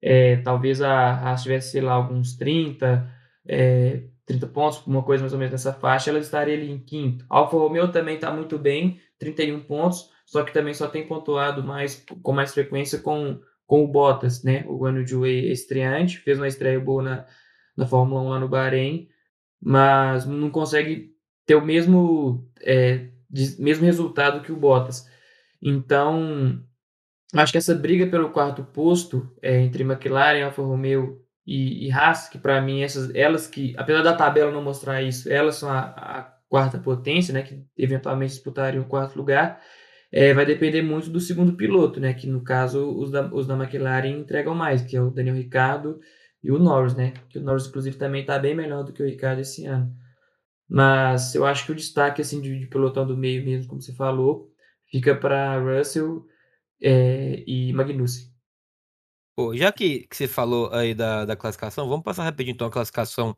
é, 0.00 0.36
talvez 0.36 0.80
a 0.80 1.12
Haas 1.12 1.42
tivesse, 1.42 1.72
sei 1.72 1.80
lá, 1.80 1.92
alguns 1.92 2.36
30, 2.36 3.10
é, 3.46 4.02
30 4.26 4.46
pontos, 4.48 4.86
uma 4.86 5.02
coisa 5.02 5.22
mais 5.22 5.32
ou 5.32 5.38
menos 5.38 5.52
nessa 5.52 5.72
faixa, 5.72 6.10
ela 6.10 6.18
estaria 6.18 6.54
ali 6.54 6.70
em 6.70 6.78
quinto. 6.78 7.24
A 7.28 7.38
Alfa 7.38 7.56
Romeo 7.56 7.90
também 7.90 8.14
está 8.14 8.30
muito 8.30 8.58
bem, 8.58 9.00
31 9.18 9.60
pontos, 9.60 10.10
só 10.28 10.42
que 10.42 10.52
também 10.52 10.74
só 10.74 10.86
tem 10.86 11.06
pontuado 11.06 11.64
mais 11.64 12.04
com 12.22 12.32
mais 12.32 12.52
frequência 12.52 12.98
com, 12.98 13.40
com 13.66 13.82
o 13.82 13.88
Bottas, 13.88 14.42
né? 14.42 14.62
O 14.68 14.76
Guanyu 14.76 15.24
é 15.24 15.30
estreante, 15.30 16.18
fez 16.18 16.38
uma 16.38 16.46
estreia 16.46 16.78
boa 16.78 17.02
na, 17.02 17.26
na 17.74 17.86
Fórmula 17.86 18.20
1 18.20 18.28
lá 18.28 18.38
no 18.38 18.46
Bahrein, 18.46 19.08
mas 19.58 20.26
não 20.26 20.50
consegue 20.50 21.14
ter 21.46 21.54
o 21.54 21.64
mesmo, 21.64 22.46
é, 22.60 23.08
mesmo 23.58 23.86
resultado 23.86 24.42
que 24.42 24.52
o 24.52 24.56
Bottas. 24.56 25.10
Então, 25.62 26.62
acho 27.32 27.50
que 27.50 27.56
essa 27.56 27.74
briga 27.74 28.06
pelo 28.06 28.28
quarto 28.28 28.62
posto 28.62 29.34
é, 29.40 29.58
entre 29.62 29.82
McLaren, 29.82 30.44
Alfa 30.44 30.60
Romeo 30.60 31.24
e, 31.46 31.86
e 31.86 31.90
Haas, 31.90 32.28
que 32.28 32.36
para 32.36 32.60
mim 32.60 32.82
essas, 32.82 33.14
elas 33.14 33.46
que, 33.46 33.74
apesar 33.78 34.02
da 34.02 34.12
tabela 34.12 34.52
não 34.52 34.60
mostrar 34.60 35.00
isso, 35.02 35.32
elas 35.32 35.54
são 35.54 35.70
a, 35.70 35.78
a 35.78 36.22
quarta 36.50 36.78
potência, 36.78 37.32
né, 37.32 37.40
que 37.40 37.64
eventualmente 37.78 38.34
disputariam 38.34 38.82
o 38.82 38.88
quarto 38.88 39.16
lugar, 39.16 39.58
é, 40.10 40.32
vai 40.32 40.46
depender 40.46 40.82
muito 40.82 41.10
do 41.10 41.20
segundo 41.20 41.54
piloto, 41.54 42.00
né, 42.00 42.14
que 42.14 42.26
no 42.26 42.42
caso 42.42 42.88
os 42.96 43.10
da, 43.10 43.32
os 43.32 43.46
da 43.46 43.54
McLaren 43.54 44.18
entregam 44.18 44.54
mais, 44.54 44.82
que 44.82 44.96
é 44.96 45.02
o 45.02 45.10
Daniel 45.10 45.36
Ricciardo 45.36 46.00
e 46.42 46.50
o 46.50 46.58
Norris, 46.58 46.94
né, 46.94 47.12
que 47.28 47.38
o 47.38 47.42
Norris 47.42 47.66
inclusive 47.66 47.96
também 47.96 48.22
está 48.22 48.38
bem 48.38 48.54
melhor 48.54 48.84
do 48.84 48.92
que 48.92 49.02
o 49.02 49.06
Ricciardo 49.06 49.40
esse 49.40 49.66
ano. 49.66 49.92
Mas 50.68 51.34
eu 51.34 51.46
acho 51.46 51.64
que 51.64 51.72
o 51.72 51.74
destaque 51.74 52.20
assim 52.20 52.40
de, 52.40 52.58
de 52.58 52.66
do 52.68 53.16
meio 53.16 53.44
mesmo, 53.44 53.68
como 53.68 53.80
você 53.80 53.94
falou, 53.94 54.50
fica 54.90 55.14
para 55.14 55.58
Russell 55.58 56.26
é, 56.82 57.42
e 57.46 57.72
Magnussen. 57.72 58.28
Pô, 59.34 59.54
já 59.56 59.70
que, 59.72 60.06
que 60.08 60.16
você 60.16 60.26
falou 60.26 60.72
aí 60.72 60.94
da, 60.94 61.24
da 61.24 61.36
classificação, 61.36 61.88
vamos 61.88 62.04
passar 62.04 62.24
rapidinho 62.24 62.54
então 62.54 62.66
a 62.66 62.70
classificação 62.70 63.36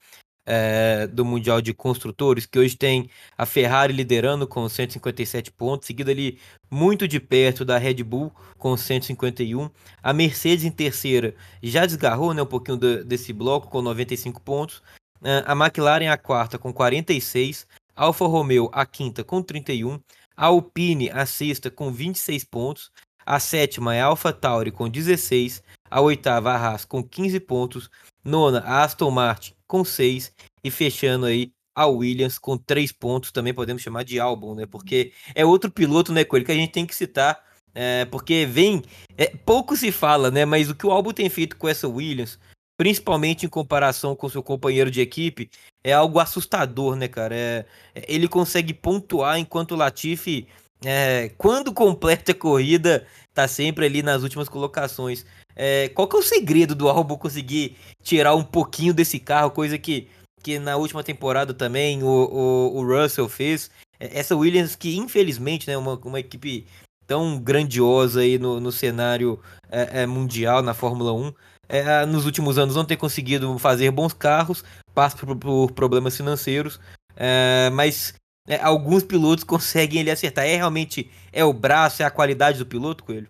é, 0.52 1.06
do 1.06 1.24
Mundial 1.24 1.60
de 1.60 1.72
Construtores, 1.72 2.44
que 2.44 2.58
hoje 2.58 2.76
tem 2.76 3.08
a 3.38 3.46
Ferrari 3.46 3.92
liderando 3.92 4.48
com 4.48 4.68
157 4.68 5.52
pontos, 5.52 5.86
seguida 5.86 6.10
ali 6.10 6.40
muito 6.68 7.06
de 7.06 7.20
perto 7.20 7.64
da 7.64 7.78
Red 7.78 8.02
Bull 8.02 8.32
com 8.58 8.76
151. 8.76 9.70
A 10.02 10.12
Mercedes 10.12 10.64
em 10.64 10.72
terceira 10.72 11.36
já 11.62 11.86
desgarrou 11.86 12.34
né, 12.34 12.42
um 12.42 12.46
pouquinho 12.46 12.76
desse 13.04 13.32
bloco 13.32 13.68
com 13.68 13.80
95 13.80 14.40
pontos. 14.40 14.82
É, 15.22 15.44
a 15.46 15.52
McLaren 15.52 16.08
a 16.10 16.18
quarta 16.18 16.58
com 16.58 16.72
46. 16.72 17.64
A 17.94 18.06
Alfa 18.06 18.26
Romeo 18.26 18.68
a 18.72 18.84
quinta 18.84 19.22
com 19.22 19.40
31. 19.40 20.00
A 20.36 20.46
Alpine 20.46 21.10
a 21.10 21.24
sexta 21.26 21.70
com 21.70 21.92
26 21.92 22.42
pontos. 22.42 22.90
A 23.24 23.38
sétima 23.38 23.94
é 23.94 24.00
a 24.00 24.06
AlphaTauri 24.06 24.72
com 24.72 24.88
16, 24.88 25.62
a 25.88 26.00
oitava 26.00 26.50
a 26.50 26.56
Haas 26.56 26.84
com 26.84 27.00
15 27.00 27.38
pontos, 27.38 27.90
nona 28.24 28.60
a 28.60 28.84
Aston 28.84 29.10
Martin 29.10 29.54
com 29.66 29.84
6 29.84 30.32
e 30.62 30.70
fechando 30.70 31.26
aí 31.26 31.52
a 31.74 31.86
Williams 31.86 32.38
com 32.38 32.56
3 32.56 32.92
pontos, 32.92 33.32
também 33.32 33.54
podemos 33.54 33.82
chamar 33.82 34.02
de 34.02 34.18
álbum, 34.18 34.54
né? 34.54 34.66
Porque 34.66 35.12
é 35.34 35.44
outro 35.44 35.70
piloto, 35.70 36.12
né, 36.12 36.24
Coelho, 36.24 36.44
que 36.44 36.52
a 36.52 36.56
gente 36.56 36.72
tem 36.72 36.84
que 36.84 36.94
citar, 36.94 37.42
é, 37.74 38.04
porque 38.04 38.44
vem, 38.44 38.82
é, 39.16 39.26
pouco 39.28 39.76
se 39.76 39.92
fala, 39.92 40.30
né, 40.30 40.44
mas 40.44 40.68
o 40.68 40.74
que 40.74 40.86
o 40.86 40.90
álbum 40.90 41.12
tem 41.12 41.28
feito 41.28 41.56
com 41.56 41.68
essa 41.68 41.88
Williams, 41.88 42.38
principalmente 42.76 43.46
em 43.46 43.48
comparação 43.48 44.16
com 44.16 44.28
seu 44.28 44.42
companheiro 44.42 44.90
de 44.90 45.00
equipe, 45.00 45.50
é 45.84 45.92
algo 45.92 46.18
assustador, 46.18 46.96
né, 46.96 47.08
cara? 47.08 47.34
É, 47.34 47.66
é 47.94 48.04
ele 48.08 48.28
consegue 48.28 48.74
pontuar 48.74 49.38
enquanto 49.38 49.72
o 49.72 49.76
Latifi 49.76 50.48
é, 50.84 51.30
quando 51.36 51.72
completa 51.74 52.32
a 52.32 52.34
corrida, 52.34 53.06
tá 53.34 53.46
sempre 53.46 53.86
ali 53.86 54.02
nas 54.02 54.22
últimas 54.22 54.48
colocações. 54.48 55.24
É, 55.62 55.90
qual 55.90 56.08
que 56.08 56.16
é 56.16 56.18
o 56.18 56.22
segredo 56.22 56.74
do 56.74 56.88
Albon 56.88 57.18
conseguir 57.18 57.76
tirar 58.02 58.34
um 58.34 58.42
pouquinho 58.42 58.94
desse 58.94 59.18
carro, 59.18 59.50
coisa 59.50 59.76
que, 59.76 60.08
que 60.42 60.58
na 60.58 60.76
última 60.76 61.04
temporada 61.04 61.52
também 61.52 62.02
o, 62.02 62.06
o, 62.06 62.78
o 62.78 62.86
Russell 62.86 63.28
fez. 63.28 63.70
É, 64.00 64.18
essa 64.18 64.34
Williams 64.34 64.74
que 64.74 64.96
infelizmente, 64.96 65.68
né, 65.68 65.76
uma, 65.76 65.96
uma 65.96 66.18
equipe 66.18 66.66
tão 67.06 67.38
grandiosa 67.38 68.20
aí 68.20 68.38
no, 68.38 68.58
no 68.58 68.72
cenário 68.72 69.38
é, 69.70 70.04
é 70.04 70.06
mundial 70.06 70.62
na 70.62 70.72
Fórmula 70.72 71.12
1, 71.12 71.34
é, 71.68 72.06
nos 72.06 72.24
últimos 72.24 72.56
anos 72.56 72.74
não 72.74 72.86
tem 72.86 72.96
conseguido 72.96 73.58
fazer 73.58 73.90
bons 73.90 74.14
carros, 74.14 74.64
passa 74.94 75.14
por, 75.18 75.36
por 75.36 75.72
problemas 75.72 76.16
financeiros, 76.16 76.80
é, 77.14 77.68
mas 77.74 78.14
é, 78.48 78.58
alguns 78.62 79.02
pilotos 79.02 79.44
conseguem 79.44 80.00
ele 80.00 80.10
acertar. 80.10 80.46
É 80.46 80.56
realmente 80.56 81.10
é 81.30 81.44
o 81.44 81.52
braço, 81.52 82.02
é 82.02 82.06
a 82.06 82.10
qualidade 82.10 82.56
do 82.56 82.64
piloto, 82.64 83.04
Coelho? 83.04 83.28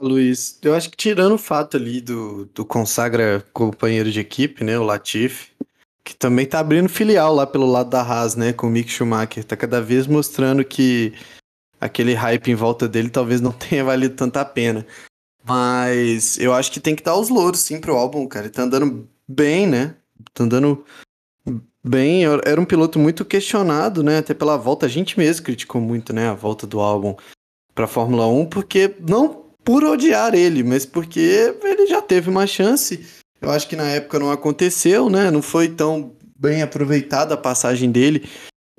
Luiz, 0.00 0.58
eu 0.62 0.74
acho 0.74 0.90
que 0.90 0.96
tirando 0.96 1.34
o 1.34 1.38
fato 1.38 1.76
ali 1.76 2.00
do, 2.00 2.46
do 2.54 2.64
consagra 2.64 3.44
companheiro 3.52 4.10
de 4.10 4.20
equipe, 4.20 4.62
né, 4.62 4.78
o 4.78 4.84
Latifi, 4.84 5.52
que 6.04 6.14
também 6.14 6.46
tá 6.46 6.60
abrindo 6.60 6.88
filial 6.88 7.34
lá 7.34 7.46
pelo 7.46 7.66
lado 7.66 7.90
da 7.90 8.02
Haas, 8.02 8.36
né, 8.36 8.52
com 8.52 8.68
o 8.68 8.70
Mick 8.70 8.90
Schumacher, 8.90 9.44
tá 9.44 9.56
cada 9.56 9.80
vez 9.82 10.06
mostrando 10.06 10.64
que 10.64 11.12
aquele 11.80 12.14
hype 12.14 12.50
em 12.50 12.54
volta 12.54 12.88
dele 12.88 13.10
talvez 13.10 13.40
não 13.40 13.52
tenha 13.52 13.84
valido 13.84 14.14
tanta 14.14 14.44
pena. 14.44 14.86
Mas 15.44 16.38
eu 16.38 16.52
acho 16.52 16.70
que 16.70 16.80
tem 16.80 16.94
que 16.94 17.02
dar 17.02 17.16
os 17.16 17.28
louros 17.28 17.60
sim 17.60 17.80
pro 17.80 17.96
álbum, 17.96 18.26
cara. 18.26 18.46
Ele 18.46 18.52
tá 18.52 18.62
andando 18.62 19.08
bem, 19.26 19.66
né? 19.66 19.94
Tá 20.34 20.44
andando 20.44 20.84
bem, 21.82 22.24
era 22.24 22.60
um 22.60 22.66
piloto 22.66 22.98
muito 22.98 23.24
questionado, 23.24 24.02
né? 24.02 24.18
Até 24.18 24.34
pela 24.34 24.58
volta, 24.58 24.84
a 24.84 24.88
gente 24.88 25.18
mesmo 25.18 25.46
criticou 25.46 25.80
muito, 25.80 26.12
né? 26.12 26.28
A 26.28 26.34
volta 26.34 26.66
do 26.66 26.80
álbum 26.80 27.16
para 27.74 27.86
Fórmula 27.86 28.26
1, 28.26 28.46
porque 28.46 28.94
não 29.00 29.47
por 29.68 29.84
odiar 29.84 30.34
ele, 30.34 30.62
mas 30.62 30.86
porque 30.86 31.54
ele 31.62 31.86
já 31.86 32.00
teve 32.00 32.30
uma 32.30 32.46
chance. 32.46 33.04
Eu 33.38 33.50
acho 33.50 33.68
que 33.68 33.76
na 33.76 33.86
época 33.90 34.18
não 34.18 34.32
aconteceu, 34.32 35.10
né? 35.10 35.30
Não 35.30 35.42
foi 35.42 35.68
tão 35.68 36.16
bem 36.38 36.62
aproveitada 36.62 37.34
a 37.34 37.36
passagem 37.36 37.92
dele 37.92 38.26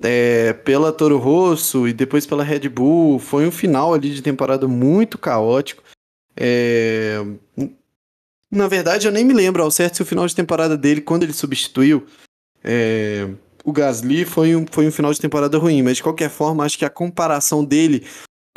é, 0.02 0.52
pela 0.52 0.92
Toro 0.92 1.16
Rosso 1.16 1.86
e 1.86 1.92
depois 1.92 2.26
pela 2.26 2.42
Red 2.42 2.68
Bull. 2.68 3.20
Foi 3.20 3.46
um 3.46 3.52
final 3.52 3.94
ali 3.94 4.10
de 4.10 4.20
temporada 4.20 4.66
muito 4.66 5.16
caótico. 5.16 5.84
É... 6.36 7.18
Na 8.50 8.66
verdade, 8.66 9.06
eu 9.06 9.12
nem 9.12 9.24
me 9.24 9.32
lembro 9.32 9.62
ao 9.62 9.70
certo 9.70 9.94
se 9.94 10.02
o 10.02 10.06
final 10.06 10.26
de 10.26 10.34
temporada 10.34 10.76
dele, 10.76 11.00
quando 11.00 11.22
ele 11.22 11.32
substituiu 11.32 12.04
é, 12.64 13.28
o 13.64 13.72
Gasly 13.72 14.24
foi 14.24 14.56
um, 14.56 14.66
foi 14.68 14.88
um 14.88 14.92
final 14.92 15.12
de 15.12 15.20
temporada 15.20 15.56
ruim, 15.56 15.82
mas 15.82 15.98
de 15.98 16.02
qualquer 16.02 16.30
forma, 16.30 16.64
acho 16.64 16.76
que 16.76 16.84
a 16.84 16.90
comparação 16.90 17.64
dele 17.64 18.04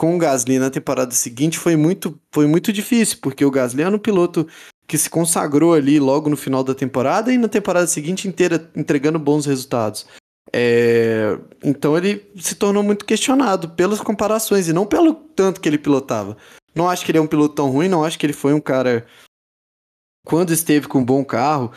com 0.03 0.15
o 0.15 0.17
Gasly 0.17 0.59
na 0.59 0.69
temporada 0.69 1.13
seguinte 1.13 1.57
foi 1.57 1.77
muito, 1.77 2.19
foi 2.29 2.45
muito 2.45 2.73
difícil, 2.73 3.19
porque 3.21 3.45
o 3.45 3.49
Gasly 3.49 3.83
era 3.83 3.95
um 3.95 3.97
piloto 3.97 4.45
que 4.85 4.97
se 4.97 5.09
consagrou 5.09 5.73
ali 5.73 5.97
logo 5.97 6.29
no 6.29 6.35
final 6.35 6.61
da 6.61 6.75
temporada 6.75 7.31
e 7.31 7.37
na 7.37 7.47
temporada 7.47 7.87
seguinte 7.87 8.27
inteira 8.27 8.69
entregando 8.75 9.17
bons 9.17 9.45
resultados. 9.45 10.05
É, 10.51 11.39
então 11.63 11.97
ele 11.97 12.21
se 12.35 12.53
tornou 12.55 12.83
muito 12.83 13.05
questionado 13.05 13.69
pelas 13.69 14.01
comparações 14.01 14.67
e 14.67 14.73
não 14.73 14.85
pelo 14.85 15.13
tanto 15.13 15.61
que 15.61 15.69
ele 15.69 15.77
pilotava. 15.77 16.35
Não 16.75 16.89
acho 16.89 17.05
que 17.05 17.11
ele 17.11 17.19
é 17.19 17.21
um 17.21 17.27
piloto 17.27 17.55
tão 17.55 17.69
ruim, 17.69 17.87
não 17.87 18.03
acho 18.03 18.19
que 18.19 18.25
ele 18.25 18.33
foi 18.33 18.53
um 18.53 18.59
cara 18.59 19.05
quando 20.25 20.51
esteve 20.51 20.85
com 20.85 20.99
um 20.99 21.05
bom 21.05 21.23
carro, 21.23 21.71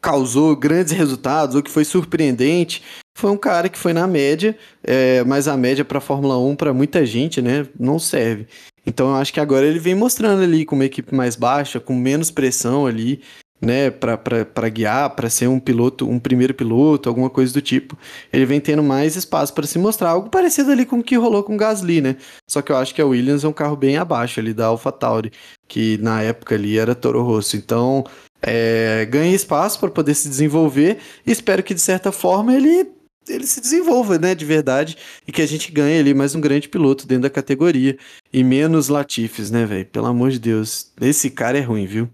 causou 0.00 0.54
grandes 0.56 0.92
resultados 0.92 1.54
ou 1.54 1.62
que 1.62 1.70
foi 1.70 1.84
surpreendente. 1.84 2.82
Foi 3.16 3.30
um 3.30 3.36
cara 3.36 3.68
que 3.68 3.78
foi 3.78 3.92
na 3.92 4.06
média, 4.06 4.56
é, 4.82 5.24
mas 5.24 5.48
a 5.48 5.56
média 5.56 5.84
para 5.84 6.00
Fórmula 6.00 6.38
1 6.38 6.54
para 6.54 6.72
muita 6.72 7.04
gente, 7.04 7.42
né, 7.42 7.66
não 7.78 7.98
serve. 7.98 8.46
Então 8.86 9.08
eu 9.08 9.16
acho 9.16 9.32
que 9.32 9.40
agora 9.40 9.66
ele 9.66 9.78
vem 9.78 9.94
mostrando 9.94 10.42
ali 10.42 10.64
com 10.64 10.76
uma 10.76 10.84
equipe 10.84 11.14
mais 11.14 11.34
baixa, 11.34 11.80
com 11.80 11.94
menos 11.94 12.30
pressão 12.30 12.86
ali, 12.86 13.20
né, 13.60 13.90
para 13.90 14.68
guiar, 14.68 15.10
para 15.16 15.28
ser 15.28 15.48
um 15.48 15.58
piloto, 15.58 16.08
um 16.08 16.18
primeiro 16.18 16.54
piloto, 16.54 17.08
alguma 17.08 17.28
coisa 17.28 17.52
do 17.52 17.60
tipo. 17.60 17.98
Ele 18.32 18.46
vem 18.46 18.60
tendo 18.60 18.82
mais 18.82 19.16
espaço 19.16 19.52
para 19.52 19.66
se 19.66 19.78
mostrar, 19.78 20.10
algo 20.10 20.30
parecido 20.30 20.70
ali 20.70 20.86
com 20.86 21.00
o 21.00 21.02
que 21.02 21.16
rolou 21.16 21.42
com 21.42 21.54
o 21.54 21.58
Gasly, 21.58 22.00
né? 22.00 22.16
Só 22.48 22.62
que 22.62 22.70
eu 22.70 22.76
acho 22.76 22.94
que 22.94 23.02
a 23.02 23.06
Williams 23.06 23.44
é 23.44 23.48
um 23.48 23.52
carro 23.52 23.76
bem 23.76 23.96
abaixo 23.96 24.38
ali 24.38 24.54
da 24.54 24.66
AlphaTauri, 24.66 25.32
que 25.66 25.98
na 25.98 26.22
época 26.22 26.54
ali 26.54 26.78
era 26.78 26.94
Toro 26.94 27.22
Rosso. 27.22 27.56
Então, 27.56 28.04
é, 28.42 29.06
ganha 29.06 29.34
espaço 29.34 29.78
para 29.80 29.90
poder 29.90 30.14
se 30.14 30.28
desenvolver 30.28 30.98
e 31.26 31.32
espero 31.32 31.62
que 31.62 31.74
de 31.74 31.80
certa 31.80 32.12
forma 32.12 32.54
ele 32.54 32.90
ele 33.28 33.46
se 33.46 33.60
desenvolva, 33.60 34.18
né, 34.18 34.34
de 34.34 34.46
verdade, 34.46 34.96
e 35.26 35.32
que 35.32 35.42
a 35.42 35.46
gente 35.46 35.70
ganhe 35.70 35.98
ali 35.98 36.14
mais 36.14 36.34
um 36.34 36.40
grande 36.40 36.66
piloto 36.66 37.06
dentro 37.06 37.24
da 37.24 37.30
categoria 37.30 37.98
e 38.32 38.42
menos 38.42 38.88
Latifes, 38.88 39.50
né, 39.50 39.66
velho? 39.66 39.84
Pelo 39.84 40.06
amor 40.06 40.30
de 40.30 40.38
Deus, 40.38 40.92
esse 40.98 41.30
cara 41.30 41.58
é 41.58 41.60
ruim, 41.60 41.84
viu? 41.84 42.10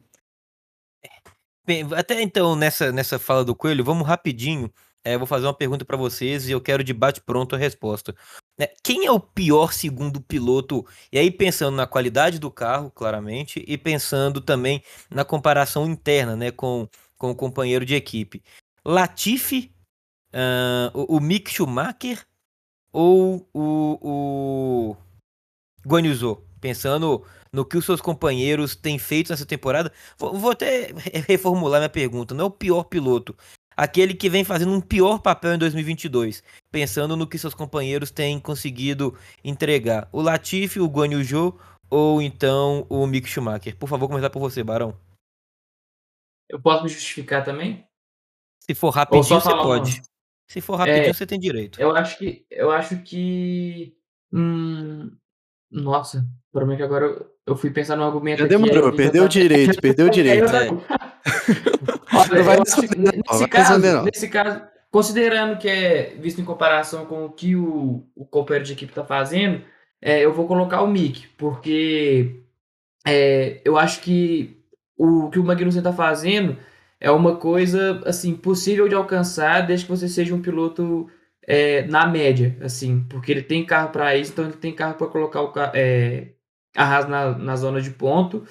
Bem, 1.67 1.87
até 1.93 2.21
então, 2.21 2.57
nessa, 2.57 2.91
nessa 2.91 3.19
fala 3.19 3.45
do 3.45 3.55
Coelho, 3.55 3.85
vamos 3.85 4.07
rapidinho. 4.07 4.71
É, 5.05 5.19
vou 5.19 5.27
fazer 5.27 5.47
uma 5.47 5.53
pergunta 5.53 5.85
para 5.85 5.99
vocês 5.99 6.49
e 6.49 6.53
eu 6.53 6.61
quero 6.61 6.83
de 6.83 6.95
bate-pronto 6.95 7.55
a 7.55 7.59
resposta. 7.59 8.15
É, 8.59 8.73
quem 8.83 9.05
é 9.05 9.13
o 9.13 9.21
pior 9.21 9.73
segundo 9.75 10.19
piloto? 10.19 10.87
E 11.13 11.19
aí, 11.19 11.31
pensando 11.31 11.77
na 11.77 11.87
qualidade 11.87 12.39
do 12.39 12.51
carro, 12.51 12.91
claramente, 12.91 13.63
e 13.69 13.77
pensando 13.77 14.41
também 14.41 14.83
na 15.11 15.25
comparação 15.25 15.87
interna 15.87 16.35
né, 16.35 16.51
com, 16.51 16.89
com 17.19 17.31
o 17.31 17.35
companheiro 17.35 17.85
de 17.85 17.95
equipe. 17.95 18.43
Latifi, 18.83 19.71
uh, 20.33 20.99
o, 20.99 21.17
o 21.17 21.21
Mick 21.21 21.51
Schumacher 21.51 22.27
ou 22.91 23.47
o, 23.53 23.99
o 24.01 24.97
Guanyu 25.87 26.43
Pensando 26.61 27.23
no 27.53 27.65
que 27.65 27.77
os 27.77 27.85
seus 27.85 28.01
companheiros 28.01 28.75
têm 28.75 28.99
feito 28.99 29.29
nessa 29.29 29.45
temporada. 29.45 29.93
Vou, 30.17 30.39
vou 30.39 30.51
até 30.53 30.95
reformular 31.29 31.79
minha 31.79 31.91
pergunta. 31.91 32.35
Não 32.35 32.45
é 32.45 32.49
o 32.49 32.51
pior 32.51 32.85
piloto. 32.85 33.37
Aquele 33.77 34.15
que 34.15 34.31
vem 34.31 34.45
fazendo 34.45 34.73
um 34.73 34.81
pior 34.81 35.19
papel 35.19 35.55
em 35.55 35.59
2022, 35.59 36.43
pensando 36.71 37.17
no 37.17 37.27
que 37.27 37.39
seus 37.39 37.55
companheiros 37.55 38.11
têm 38.11 38.39
conseguido 38.39 39.17
entregar. 39.43 40.09
O 40.13 40.21
Latifi, 40.23 40.81
o 40.81 40.87
Guan 40.87 41.09
Yu 41.09 41.25
Zhou 41.25 41.61
ou 41.91 42.23
então 42.23 42.87
o 42.89 43.07
Mick 43.07 43.29
Schumacher? 43.29 43.77
Por 43.77 43.89
favor, 43.89 44.09
começar 44.09 44.31
por 44.31 44.41
você, 44.41 44.63
Barão. 44.63 44.97
Eu 46.49 46.61
posso 46.61 46.85
me 46.85 46.89
justificar 46.89 47.45
também? 47.45 47.85
Se 48.61 48.75
for 48.75 48.91
rapidinho, 48.91 49.41
você 49.41 49.51
pode. 49.51 50.03
Se 50.49 50.61
for 50.61 50.77
rapidinho, 50.77 51.11
é, 51.11 51.13
você 51.13 51.27
tem 51.27 51.39
direito. 51.39 51.81
Eu 51.81 51.95
acho 51.97 52.19
que. 52.19 52.47
Eu 52.51 52.71
acho 52.71 53.03
que. 53.03 53.97
Hum, 54.33 55.11
nossa, 55.71 56.27
provavelmente 56.53 56.83
agora 56.83 57.27
eu 57.47 57.57
fui 57.57 57.71
pensar 57.71 57.97
no 57.97 58.05
argumento. 58.05 58.41
Já 58.41 58.47
demorou, 58.47 58.89
aqui, 58.89 58.97
perdeu 58.97 59.25
o 59.25 59.29
direito, 59.29 59.81
perdeu 59.81 60.07
o 60.07 60.11
direito. 60.11 60.47
Olha 62.31 62.63
acho, 62.63 62.81
nesse, 62.81 63.49
caso, 63.49 64.03
nesse 64.05 64.29
caso, 64.29 64.63
considerando 64.91 65.59
que 65.59 65.69
é 65.69 66.15
visto 66.21 66.41
em 66.41 66.45
comparação 66.45 67.07
com 67.07 67.25
o 67.25 67.31
que 67.31 67.57
o, 67.57 68.07
o 68.15 68.25
companheiro 68.25 68.65
de 68.65 68.73
equipe 68.73 68.93
está 68.93 69.05
fazendo, 69.05 69.63
é, 70.01 70.21
eu 70.21 70.33
vou 70.33 70.47
colocar 70.47 70.83
o 70.83 70.87
Mick, 70.87 71.29
porque 71.37 72.43
é, 73.07 73.61
eu 73.65 73.79
acho 73.79 74.01
que 74.01 74.57
o 74.97 75.29
que 75.31 75.39
o 75.39 75.45
Magnussen 75.45 75.81
está 75.81 75.93
fazendo 75.93 76.57
é 77.01 77.11
uma 77.11 77.37
coisa 77.37 78.01
assim 78.07 78.35
possível 78.35 78.89
de 78.89 78.95
alcançar 78.95 79.67
desde 79.67 79.87
que 79.87 79.93
você 79.93 80.09
seja 80.09 80.35
um 80.35 80.41
piloto 80.41 81.11
é, 81.47 81.83
na 81.87 82.07
média, 82.07 82.57
assim, 82.63 83.05
porque 83.11 83.31
ele 83.31 83.43
tem 83.43 83.65
carro 83.65 83.91
para 83.91 84.17
isso, 84.17 84.33
então 84.33 84.45
ele 84.47 84.55
tem 84.55 84.75
carro 84.75 84.95
para 84.95 85.07
colocar 85.09 85.43
o 85.43 85.53
é, 85.75 86.29
arrasa 86.77 87.09
na, 87.09 87.39
na 87.39 87.57
zona 87.57 87.81
de 87.81 87.91
ponto. 87.91 88.47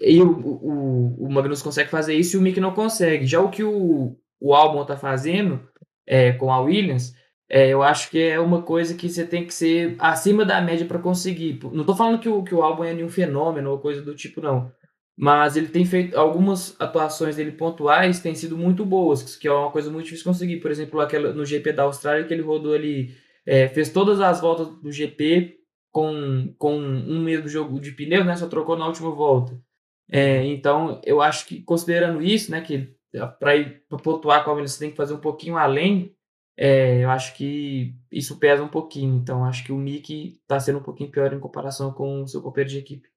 E 0.00 0.22
o, 0.22 0.30
o, 0.30 1.26
o 1.26 1.32
Magnus 1.32 1.62
consegue 1.62 1.90
fazer 1.90 2.14
isso 2.14 2.36
e 2.36 2.38
o 2.38 2.42
Mick 2.42 2.60
não 2.60 2.72
consegue. 2.72 3.26
Já 3.26 3.40
o 3.40 3.50
que 3.50 3.64
o, 3.64 4.16
o 4.40 4.54
Albon 4.54 4.84
tá 4.84 4.96
fazendo 4.96 5.60
é, 6.06 6.32
com 6.32 6.52
a 6.52 6.60
Williams, 6.60 7.14
é, 7.48 7.68
eu 7.68 7.82
acho 7.82 8.10
que 8.10 8.20
é 8.20 8.38
uma 8.38 8.62
coisa 8.62 8.94
que 8.94 9.08
você 9.08 9.26
tem 9.26 9.46
que 9.46 9.54
ser 9.54 9.96
acima 9.98 10.44
da 10.44 10.60
média 10.60 10.86
para 10.86 10.98
conseguir. 10.98 11.58
Não 11.72 11.84
tô 11.84 11.94
falando 11.96 12.20
que 12.20 12.28
o, 12.28 12.42
que 12.42 12.54
o 12.54 12.62
Albon 12.62 12.84
é 12.84 12.94
nenhum 12.94 13.08
fenômeno 13.08 13.70
ou 13.70 13.78
coisa 13.78 14.02
do 14.02 14.14
tipo, 14.14 14.40
não. 14.40 14.70
Mas 15.16 15.56
ele 15.56 15.66
tem 15.68 15.84
feito 15.84 16.16
algumas 16.16 16.76
atuações 16.78 17.34
dele 17.34 17.50
pontuais 17.50 18.20
têm 18.20 18.36
sido 18.36 18.56
muito 18.56 18.84
boas, 18.84 19.34
que 19.36 19.48
é 19.48 19.52
uma 19.52 19.70
coisa 19.70 19.90
muito 19.90 20.04
difícil 20.04 20.24
conseguir. 20.24 20.58
Por 20.58 20.70
exemplo, 20.70 21.00
aquela, 21.00 21.32
no 21.32 21.44
GP 21.44 21.72
da 21.72 21.82
Austrália, 21.84 22.24
que 22.24 22.32
ele 22.32 22.42
rodou 22.42 22.72
ali, 22.72 23.16
é, 23.44 23.66
fez 23.66 23.90
todas 23.90 24.20
as 24.20 24.40
voltas 24.40 24.68
do 24.80 24.92
GP 24.92 25.56
com, 25.90 26.54
com 26.56 26.76
um 26.78 27.20
mesmo 27.20 27.48
jogo 27.48 27.80
de 27.80 27.90
pneu, 27.92 28.24
né? 28.24 28.36
Só 28.36 28.46
trocou 28.46 28.76
na 28.76 28.86
última 28.86 29.10
volta. 29.10 29.60
É, 30.10 30.44
então, 30.46 31.00
eu 31.04 31.20
acho 31.20 31.46
que 31.46 31.62
considerando 31.62 32.22
isso, 32.22 32.50
né, 32.50 32.60
que 32.60 32.94
para 33.38 33.56
ir 33.56 33.82
para 33.88 33.98
pontuar 33.98 34.44
com 34.44 34.50
a 34.50 34.54
você 34.54 34.78
tem 34.78 34.90
que 34.90 34.96
fazer 34.96 35.14
um 35.14 35.20
pouquinho 35.20 35.56
além, 35.56 36.14
é, 36.56 37.04
eu 37.04 37.10
acho 37.10 37.34
que 37.34 37.94
isso 38.10 38.38
pesa 38.38 38.62
um 38.62 38.68
pouquinho. 38.68 39.16
Então, 39.16 39.44
acho 39.44 39.64
que 39.64 39.72
o 39.72 39.76
Mickey 39.76 40.38
está 40.42 40.58
sendo 40.58 40.78
um 40.78 40.82
pouquinho 40.82 41.10
pior 41.10 41.32
em 41.32 41.38
comparação 41.38 41.92
com 41.92 42.22
o 42.22 42.28
seu 42.28 42.42
companheiro 42.42 42.70
de 42.70 42.78
equipe. 42.78 43.08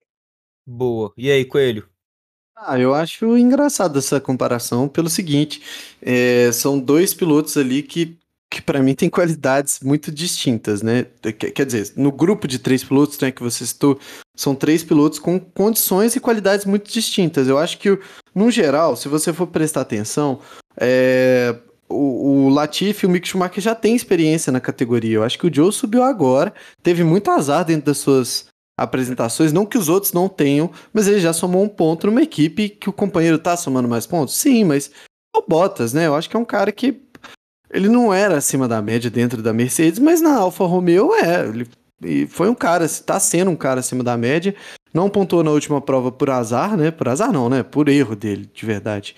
Boa. 0.65 1.12
E 1.17 1.32
aí, 1.32 1.43
Coelho? 1.43 1.89
Ah, 2.56 2.77
eu 2.80 2.93
acho 2.93 3.36
engraçado 3.38 3.97
essa 3.97 4.21
comparação 4.21 4.88
pelo 4.88 5.10
seguinte: 5.10 5.95
é, 6.01 6.51
são 6.51 6.80
dois 6.80 7.13
pilotos 7.13 7.58
ali 7.58 7.82
que 7.82 8.19
que 8.52 8.62
para 8.62 8.84
mim 8.84 8.94
tem 8.94 9.10
qualidades 9.10 9.80
muito 9.82 10.12
distintas, 10.12 10.82
né? 10.82 11.06
Quer 11.56 11.66
dizer, 11.66 11.94
no 11.96 12.12
grupo 12.12 12.50
de 12.50 12.60
três 12.60 12.84
pilotos 12.84 13.18
né, 13.18 13.32
que 13.32 13.42
você 13.42 13.66
citou, 13.66 13.98
são 14.36 14.54
três 14.54 14.84
pilotos 14.84 15.20
com 15.20 15.40
condições 15.40 16.18
e 16.18 16.20
qualidades 16.20 16.66
muito 16.66 16.92
distintas. 16.92 17.48
Eu 17.48 17.58
acho 17.58 17.78
que, 17.78 17.98
no 18.36 18.52
geral, 18.52 18.98
se 18.98 19.08
você 19.08 19.32
for 19.32 19.48
prestar 19.48 19.82
atenção, 19.82 20.42
é, 20.76 21.56
o, 21.88 22.48
o 22.48 22.50
Latifi 22.50 23.06
e 23.06 23.08
o 23.08 23.10
Mick 23.10 23.26
Schumacher 23.26 23.64
já 23.64 23.74
têm 23.74 23.96
experiência 23.96 24.52
na 24.52 24.60
categoria. 24.60 25.16
Eu 25.16 25.24
acho 25.24 25.40
que 25.40 25.48
o 25.48 25.54
Joe 25.54 25.72
subiu 25.72 26.04
agora, 26.04 26.54
teve 26.84 27.06
muito 27.06 27.32
azar 27.32 27.64
dentro 27.64 27.86
das 27.86 28.00
suas 28.00 28.48
apresentações, 28.78 29.54
não 29.54 29.66
que 29.66 29.78
os 29.78 29.88
outros 29.88 30.12
não 30.12 30.28
tenham, 30.28 30.70
mas 30.92 31.08
ele 31.08 31.22
já 31.22 31.32
somou 31.32 31.64
um 31.64 31.70
ponto 31.70 32.08
numa 32.08 32.22
equipe 32.22 32.68
que 32.68 32.90
o 32.90 32.94
companheiro 32.94 33.40
tá 33.40 33.56
somando 33.56 33.88
mais 33.88 34.06
pontos. 34.06 34.36
Sim, 34.36 34.66
mas 34.66 34.92
o 35.34 35.42
Bottas, 35.48 35.94
né? 35.94 36.08
Eu 36.08 36.16
acho 36.16 36.30
que 36.30 36.36
é 36.36 36.40
um 36.40 36.46
cara 36.46 36.70
que 36.74 37.00
ele 37.72 37.90
não 37.90 38.14
era 38.14 38.38
acima 38.38 38.68
da 38.68 38.82
média 38.82 39.10
dentro 39.10 39.42
da 39.42 39.54
Mercedes, 39.54 40.00
mas 40.00 40.22
na 40.22 40.38
Alfa 40.38 40.66
Romeo 40.66 41.14
é. 41.16 41.48
Ele 42.04 42.28
foi 42.28 42.50
um 42.50 42.56
cara, 42.56 42.86
está 42.86 43.20
sendo 43.20 43.52
um 43.52 43.56
cara 43.56 43.80
acima 43.80 44.04
da 44.04 44.18
média. 44.18 44.56
Não 44.94 45.10
pontuou 45.10 45.44
na 45.44 45.52
última 45.52 45.80
prova 45.80 46.12
por 46.12 46.30
azar, 46.30 46.76
né? 46.76 46.92
Por 46.92 47.08
azar 47.08 47.32
não, 47.32 47.48
né? 47.48 47.64
Por 47.64 47.88
erro 47.88 48.16
dele, 48.16 48.50
de 48.54 48.66
verdade. 48.66 49.16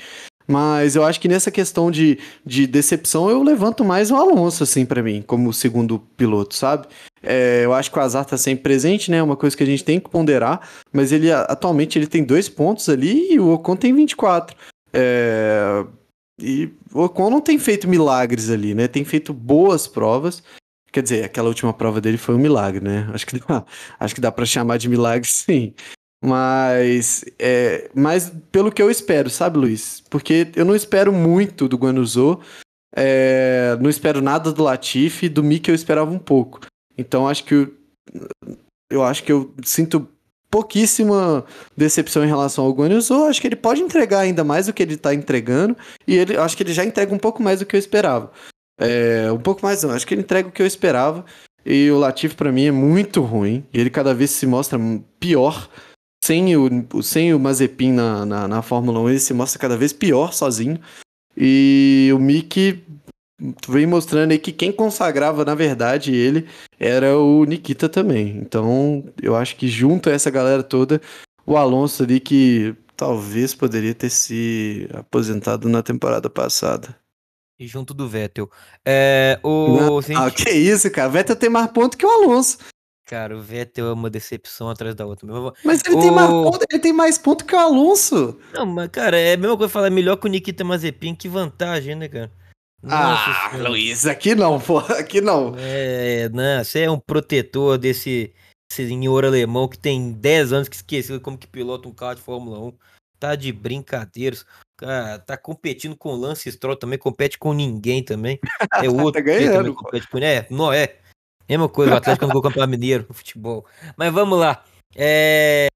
Mas 0.48 0.96
eu 0.96 1.06
acho 1.06 1.22
que 1.22 1.28
nessa 1.28 1.50
questão 1.50 1.90
de, 1.90 2.20
de 2.46 2.68
decepção 2.68 3.30
eu 3.30 3.42
levanto 3.42 3.84
mais 3.84 4.12
o 4.12 4.16
Alonso, 4.16 4.64
assim, 4.64 4.86
para 4.86 5.02
mim, 5.02 5.24
como 5.26 5.54
segundo 5.54 6.00
piloto, 6.18 6.54
sabe? 6.54 6.88
É, 7.22 7.62
eu 7.64 7.74
acho 7.74 7.90
que 7.90 7.98
o 7.98 8.02
azar 8.02 8.26
tá 8.26 8.38
sempre 8.38 8.64
presente, 8.64 9.10
né? 9.10 9.18
É 9.18 9.24
uma 9.24 9.38
coisa 9.38 9.56
que 9.56 9.64
a 9.64 9.66
gente 9.66 9.84
tem 9.84 10.00
que 10.00 10.10
ponderar, 10.10 10.68
mas 10.92 11.12
ele 11.12 11.32
atualmente 11.32 11.98
ele 11.98 12.08
tem 12.08 12.24
dois 12.24 12.50
pontos 12.50 12.90
ali 12.90 13.34
e 13.34 13.40
o 13.40 13.54
Ocon 13.54 13.78
tem 13.78 13.94
24. 13.94 14.56
É, 14.92 15.86
e 16.40 16.72
o 16.94 17.04
Ocon 17.04 17.30
não 17.30 17.42
tem 17.42 17.60
feito 17.60 17.88
milagres 17.88 18.50
ali, 18.50 18.74
né? 18.74 18.88
Tem 18.88 19.04
feito 19.04 19.34
boas 19.34 19.88
provas. 19.88 20.44
Quer 20.92 21.04
dizer, 21.04 21.24
aquela 21.24 21.48
última 21.48 21.74
prova 21.74 22.00
dele 22.00 22.18
foi 22.18 22.36
um 22.36 22.40
milagre, 22.40 22.84
né? 22.84 23.10
Acho 23.14 23.26
que 23.26 23.40
dá, 23.40 23.66
acho 24.00 24.16
que 24.16 24.22
dá 24.22 24.32
para 24.32 24.46
chamar 24.46 24.78
de 24.78 24.90
milagre, 24.90 25.28
sim. 25.30 25.74
Mas, 26.24 27.26
é, 27.38 27.90
mas 27.94 28.32
pelo 28.52 28.72
que 28.72 28.82
eu 28.82 28.90
espero, 28.90 29.30
sabe, 29.30 29.58
Luiz? 29.58 30.02
Porque 30.10 30.50
eu 30.56 30.64
não 30.64 30.76
espero 30.76 31.12
muito 31.12 31.68
do 31.68 31.78
Guanuzô, 31.78 32.40
é, 32.96 33.78
não 33.82 33.90
espero 33.90 34.22
nada 34.22 34.52
do 34.52 34.64
Latifi, 34.64 35.28
do 35.28 35.44
Mick 35.44 35.68
eu 35.68 35.76
esperava 35.76 36.10
um 36.10 36.20
pouco. 36.20 36.62
Então 36.98 37.28
acho 37.28 37.44
que 37.44 37.54
eu, 37.54 37.74
eu 38.90 39.04
acho 39.04 39.24
que 39.24 39.32
eu 39.34 39.54
sinto 39.64 40.08
pouquíssima 40.54 41.44
decepção 41.76 42.24
em 42.24 42.28
relação 42.28 42.64
ao 42.64 42.72
Guanyu 42.72 43.00
Acho 43.28 43.42
que 43.42 43.48
ele 43.48 43.56
pode 43.56 43.82
entregar 43.82 44.20
ainda 44.20 44.44
mais 44.44 44.68
do 44.68 44.74
que 44.74 44.84
ele 44.84 44.94
está 44.94 45.12
entregando. 45.12 45.76
E 46.08 46.16
ele 46.16 46.38
acho 46.38 46.56
que 46.56 46.62
ele 46.62 46.74
já 46.74 46.86
entrega 46.86 47.12
um 47.12 47.18
pouco 47.18 47.42
mais 47.42 47.58
do 47.58 47.66
que 47.66 47.76
eu 47.76 47.80
esperava. 47.80 48.32
É, 48.80 49.32
um 49.32 49.40
pouco 49.40 49.66
mais 49.66 49.82
não, 49.82 49.90
acho 49.90 50.06
que 50.06 50.14
ele 50.14 50.22
entrega 50.22 50.50
o 50.50 50.52
que 50.52 50.62
eu 50.62 50.68
esperava. 50.68 51.26
E 51.66 51.90
o 51.90 51.98
Latif 51.98 52.36
para 52.36 52.52
mim 52.52 52.66
é 52.66 52.72
muito 52.72 53.20
ruim. 53.22 53.66
Ele 53.74 53.90
cada 53.90 54.14
vez 54.14 54.30
se 54.30 54.46
mostra 54.46 54.80
pior. 55.20 55.68
Sem 56.24 56.56
o, 56.56 57.02
sem 57.02 57.34
o 57.34 57.40
Mazepin 57.40 57.92
na, 57.92 58.24
na, 58.24 58.48
na 58.48 58.62
Fórmula 58.62 59.00
1, 59.00 59.10
ele 59.10 59.20
se 59.20 59.34
mostra 59.34 59.60
cada 59.60 59.76
vez 59.76 59.92
pior 59.92 60.34
sozinho. 60.34 60.80
E 61.36 62.12
o 62.14 62.20
Mick 62.20 62.80
vem 63.68 63.86
mostrando 63.86 64.32
aí 64.32 64.40
que 64.40 64.52
quem 64.52 64.72
consagrava, 64.72 65.44
na 65.44 65.56
verdade, 65.56 66.14
ele 66.14 66.48
era 66.80 67.18
o 67.18 67.44
Nikita 67.46 67.90
também. 67.90 68.38
Então, 68.38 69.04
eu 69.22 69.36
acho 69.36 69.56
que 69.56 69.68
junto 69.68 70.10
a 70.10 70.14
essa 70.14 70.30
galera 70.30 70.64
toda, 70.64 71.02
o 71.46 71.58
Alonso 71.58 72.04
ali 72.04 72.20
que 72.20 72.76
talvez 72.96 73.54
poderia 73.54 73.94
ter 73.94 74.10
se 74.10 74.88
aposentado 74.94 75.68
na 75.68 75.82
temporada 75.82 76.30
passada. 76.30 76.96
E 77.60 77.68
junto 77.68 77.94
do 77.94 78.08
Vettel. 78.08 78.50
É, 78.86 79.40
o... 79.44 79.78
Não, 79.78 80.00
ah, 80.18 80.32
que 80.32 80.50
isso, 80.50 80.90
cara. 80.90 81.10
Vettel 81.10 81.36
tem 81.36 81.50
mais 81.50 81.72
ponto 81.72 81.98
que 81.98 82.06
o 82.06 82.10
Alonso. 82.10 82.58
Cara, 83.06 83.38
o 83.38 83.42
Vettel 83.42 83.88
é 83.88 83.94
uma 83.94 84.10
decepção 84.10 84.70
atrás 84.70 84.96
da 84.96 85.06
outra. 85.06 85.28
Mas 85.64 85.82
ele, 85.86 85.96
o... 85.96 86.00
tem 86.00 86.12
mais 86.12 86.30
ponto, 86.30 86.66
ele 86.70 86.80
tem 86.80 86.94
mais 86.94 87.18
ponto 87.18 87.46
que 87.46 87.56
o 87.56 87.60
Alonso. 87.60 88.40
Não, 88.54 88.66
mas, 88.66 88.90
cara, 88.90 89.20
é 89.20 89.34
a 89.34 89.38
mesma 89.38 89.58
coisa 89.58 89.72
falar 89.72 89.90
melhor 89.90 90.16
que 90.16 90.26
o 90.26 90.30
Nikita 90.30 90.64
Mazepin, 90.64 91.14
que 91.14 91.28
vantagem, 91.28 91.96
né, 91.96 92.08
cara? 92.08 92.32
Nossa 92.84 93.32
ah, 93.32 93.50
senhora. 93.50 93.70
Luiz, 93.70 94.06
aqui 94.06 94.36
não, 94.36 94.60
pô, 94.60 94.80
aqui 94.80 95.22
não. 95.22 95.56
É, 95.58 96.28
não, 96.30 96.62
você 96.62 96.82
é 96.82 96.92
um 96.92 97.00
protetor 97.00 97.78
desse, 97.78 98.34
desse 98.70 98.90
senhor 98.90 99.24
alemão 99.24 99.70
que 99.70 99.80
tem 99.80 100.12
10 100.12 100.52
anos 100.52 100.68
que 100.68 100.76
esqueceu 100.76 101.22
como 101.22 101.38
que 101.38 101.48
pilota 101.48 101.88
um 101.88 101.94
carro 101.94 102.16
de 102.16 102.22
Fórmula 102.22 102.60
1. 102.60 102.74
Tá 103.18 103.36
de 103.36 103.54
brincadeiras. 103.54 104.46
Cara, 104.76 105.18
tá 105.18 105.38
competindo 105.38 105.96
com 105.96 106.10
o 106.10 106.16
Lance 106.16 106.52
Stroll 106.52 106.76
também, 106.76 107.00
compete 107.00 107.38
com 107.38 107.54
ninguém 107.54 108.04
também. 108.04 108.38
É 108.74 108.90
outro 108.90 109.14
tá 109.14 109.22
ganhando, 109.22 109.74
compete 109.74 110.10
com 110.10 110.18
É, 110.18 110.46
não 110.50 110.74
é. 110.74 110.98
Mesma 111.48 111.70
coisa, 111.70 111.94
o 111.94 111.98
Atlético 111.98 112.28
não 112.28 112.42
campeão 112.42 112.68
mineiro 112.68 113.06
no 113.08 113.16
futebol. 113.16 113.66
Mas 113.96 114.12
vamos 114.12 114.38
lá. 114.38 114.64
É. 114.94 115.68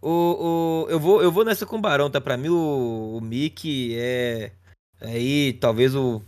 O, 0.00 0.86
o, 0.86 0.86
eu, 0.88 0.98
vou, 0.98 1.22
eu 1.22 1.30
vou 1.30 1.44
nessa 1.44 1.66
com 1.66 1.76
o 1.76 1.80
Barão, 1.80 2.10
tá? 2.10 2.18
Pra 2.18 2.38
mim, 2.38 2.48
o, 2.48 3.18
o 3.18 3.20
Mickey 3.20 3.94
é. 3.98 4.52
Aí, 5.00 5.54
talvez 5.54 5.94
o. 5.94 6.22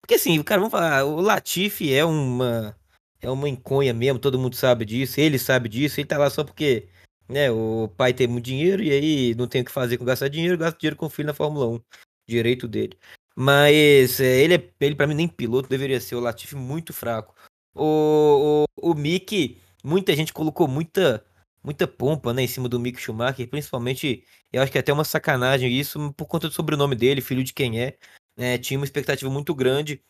Porque 0.00 0.14
assim, 0.14 0.42
cara, 0.42 0.60
vamos 0.60 0.72
falar, 0.72 1.04
o 1.04 1.20
Latifi 1.20 1.92
é 1.92 2.04
uma. 2.04 2.76
É 3.20 3.28
uma 3.30 3.48
enconha 3.48 3.92
mesmo, 3.92 4.18
todo 4.18 4.38
mundo 4.38 4.54
sabe 4.54 4.84
disso, 4.84 5.20
ele 5.20 5.38
sabe 5.40 5.68
disso, 5.68 5.98
ele 5.98 6.06
tá 6.06 6.16
lá 6.16 6.30
só 6.30 6.44
porque 6.44 6.88
né, 7.28 7.50
o 7.50 7.88
pai 7.96 8.14
tem 8.14 8.28
muito 8.28 8.44
dinheiro 8.44 8.82
e 8.82 8.90
aí 8.90 9.34
não 9.34 9.48
tem 9.48 9.62
o 9.62 9.64
que 9.64 9.72
fazer 9.72 9.98
com 9.98 10.04
gastar 10.04 10.28
dinheiro, 10.28 10.56
gasta 10.56 10.78
dinheiro 10.78 10.96
com 10.96 11.06
o 11.06 11.10
filho 11.10 11.26
na 11.26 11.34
Fórmula 11.34 11.66
1. 11.66 11.80
Direito 12.28 12.68
dele. 12.68 12.96
Mas 13.36 14.20
é, 14.20 14.40
ele, 14.40 14.54
é, 14.54 14.70
ele 14.80 14.94
para 14.94 15.06
mim, 15.06 15.14
nem 15.14 15.28
piloto 15.28 15.68
deveria 15.68 16.00
ser. 16.00 16.16
O 16.16 16.20
Latifi 16.20 16.56
muito 16.56 16.92
fraco. 16.92 17.34
O, 17.74 18.66
o, 18.82 18.90
o 18.90 18.94
Mick, 18.94 19.60
muita 19.84 20.14
gente 20.16 20.32
colocou 20.32 20.66
muita 20.66 21.24
muita 21.62 21.86
pompa 21.86 22.32
né, 22.32 22.42
em 22.42 22.46
cima 22.46 22.68
do 22.68 22.80
Mick 22.80 23.00
Schumacher, 23.00 23.48
principalmente, 23.48 24.24
eu 24.52 24.62
acho 24.62 24.72
que 24.72 24.78
é 24.78 24.80
até 24.80 24.92
uma 24.92 25.04
sacanagem 25.04 25.72
isso, 25.72 26.12
por 26.16 26.26
conta 26.26 26.48
do 26.48 26.54
sobrenome 26.54 26.94
dele, 26.94 27.20
filho 27.20 27.44
de 27.44 27.52
quem 27.52 27.80
é. 27.80 27.96
Né, 28.36 28.58
tinha 28.58 28.78
uma 28.78 28.84
expectativa 28.84 29.30
muito 29.30 29.54
grande. 29.54 30.02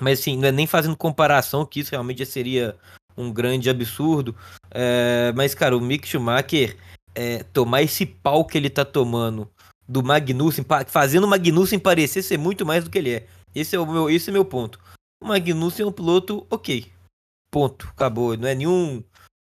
Mas 0.00 0.20
assim, 0.20 0.36
não 0.36 0.48
é 0.48 0.52
nem 0.52 0.66
fazendo 0.66 0.96
comparação, 0.96 1.66
que 1.66 1.80
isso 1.80 1.90
realmente 1.90 2.24
seria 2.24 2.76
um 3.16 3.32
grande 3.32 3.68
absurdo. 3.68 4.34
É, 4.70 5.32
mas, 5.34 5.54
cara, 5.54 5.76
o 5.76 5.80
Mick 5.80 6.06
Schumacher 6.06 6.76
é, 7.14 7.42
tomar 7.42 7.82
esse 7.82 8.06
pau 8.06 8.44
que 8.44 8.56
ele 8.56 8.70
tá 8.70 8.84
tomando 8.84 9.50
do 9.88 10.02
Magnussen, 10.02 10.64
fazendo 10.86 11.24
o 11.24 11.28
Magnussen 11.28 11.78
parecer 11.78 12.22
ser 12.22 12.38
muito 12.38 12.64
mais 12.64 12.84
do 12.84 12.90
que 12.90 12.98
ele 12.98 13.14
é. 13.14 13.26
Esse 13.54 13.74
é 13.74 13.78
o 13.80 13.86
meu, 13.86 14.08
esse 14.08 14.30
é 14.30 14.32
meu 14.32 14.44
ponto. 14.44 14.78
O 15.20 15.26
Magnussen 15.26 15.84
é 15.84 15.88
um 15.88 15.92
piloto 15.92 16.46
ok. 16.48 16.86
Ponto. 17.50 17.88
Acabou. 17.88 18.36
Não 18.36 18.46
é 18.46 18.54
nenhum 18.54 19.02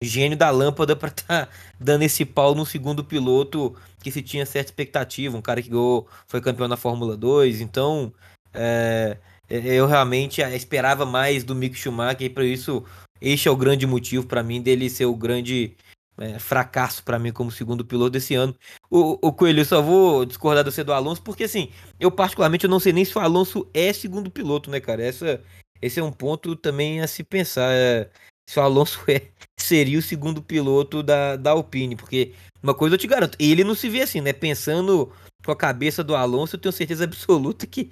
gênio 0.03 0.37
da 0.37 0.51
lâmpada 0.51 0.95
para 0.97 1.09
estar 1.09 1.47
tá 1.47 1.53
dando 1.79 2.03
esse 2.03 2.25
pau 2.25 2.55
no 2.55 2.67
segundo 2.67 3.05
piloto 3.05 3.75
que 4.03 4.11
se 4.11 4.23
tinha 4.23 4.45
certa 4.47 4.71
expectativa. 4.71 5.37
Um 5.37 5.43
cara 5.43 5.63
que 5.63 5.69
ganhou, 5.69 6.07
foi 6.27 6.41
campeão 6.41 6.69
na 6.69 6.77
Fórmula 6.77 7.17
2. 7.17 7.61
Então, 7.61 8.13
é, 8.53 9.17
eu 9.49 9.87
realmente 9.87 10.41
esperava 10.41 11.05
mais 11.07 11.45
do 11.45 11.55
Mick 11.55 11.77
Schumacher 11.77 12.23
e 12.23 12.31
por 12.31 12.45
isso 12.45 12.85
este 13.21 13.49
é 13.49 13.51
o 13.51 13.57
grande 13.57 13.87
motivo 13.87 14.27
para 14.27 14.43
mim 14.43 14.61
dele 14.61 14.91
ser 14.91 15.07
o 15.07 15.15
grande 15.15 15.75
é, 16.19 16.39
fracasso 16.39 17.03
para 17.03 17.19
mim 17.19 17.33
como 17.33 17.51
segundo 17.51 17.85
piloto 17.85 18.11
desse 18.11 18.35
ano. 18.35 18.55
O, 18.91 19.29
o 19.29 19.33
Coelho, 19.33 19.61
eu 19.61 19.65
só 19.65 19.83
vou 19.83 20.25
discordar 20.25 20.65
do 20.65 20.71
você 20.71 20.85
do 20.85 20.93
Alonso, 20.93 21.23
porque 21.23 21.45
assim, 21.45 21.71
eu 21.99 22.11
particularmente 22.11 22.65
eu 22.65 22.71
não 22.71 22.81
sei 22.81 22.93
nem 22.93 23.05
se 23.05 23.17
o 23.17 23.21
Alonso 23.21 23.69
é 23.75 23.93
segundo 23.93 24.31
piloto, 24.31 24.71
né, 24.71 24.81
cara? 24.81 25.03
Essa, 25.03 25.41
esse 25.81 25.99
é 26.01 26.05
um 26.05 26.13
ponto 26.13 26.55
também 26.57 27.01
a 27.01 27.07
se 27.07 27.23
pensar. 27.25 27.73
É, 27.73 28.11
se 28.49 28.59
o 28.59 28.63
Alonso 28.63 29.01
é, 29.09 29.29
seria 29.59 29.99
o 29.99 30.03
segundo 30.03 30.43
piloto 30.43 31.03
da, 31.03 31.37
da 31.37 31.53
Alpine, 31.53 31.97
porque 31.97 32.33
uma 32.63 32.75
coisa 32.75 32.95
eu 32.95 32.99
te 32.99 33.07
garanto, 33.07 33.37
ele 33.39 33.65
não 33.65 33.75
se 33.75 33.89
vê 33.89 34.03
assim, 34.03 34.21
né? 34.21 34.33
Pensando 34.33 35.11
com 35.45 35.53
a 35.53 35.57
cabeça 35.57 36.03
do 36.03 36.17
Alonso, 36.17 36.57
eu 36.57 36.61
tenho 36.61 36.73
certeza 36.73 37.05
absoluta 37.05 37.67
que 37.67 37.91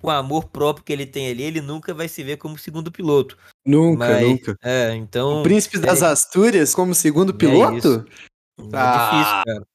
o 0.00 0.10
amor 0.10 0.44
próprio 0.48 0.84
que 0.84 0.92
ele 0.92 1.06
tem 1.06 1.28
ali, 1.28 1.42
ele 1.42 1.60
nunca 1.60 1.92
vai 1.92 2.08
se 2.08 2.22
ver 2.22 2.36
como 2.36 2.56
segundo 2.56 2.92
piloto. 2.92 3.36
Nunca, 3.66 4.06
Mas, 4.06 4.22
nunca. 4.22 4.56
É, 4.62 4.94
então. 4.94 5.40
O 5.40 5.42
Príncipe 5.42 5.78
das 5.78 6.02
é, 6.02 6.06
Astúrias 6.06 6.74
como 6.74 6.94
segundo 6.94 7.32
é 7.32 7.36
piloto? 7.36 8.06
É, 8.58 8.62
é 8.62 8.68
ah, 8.74 9.10
difícil, 9.10 9.44
cara. 9.44 9.66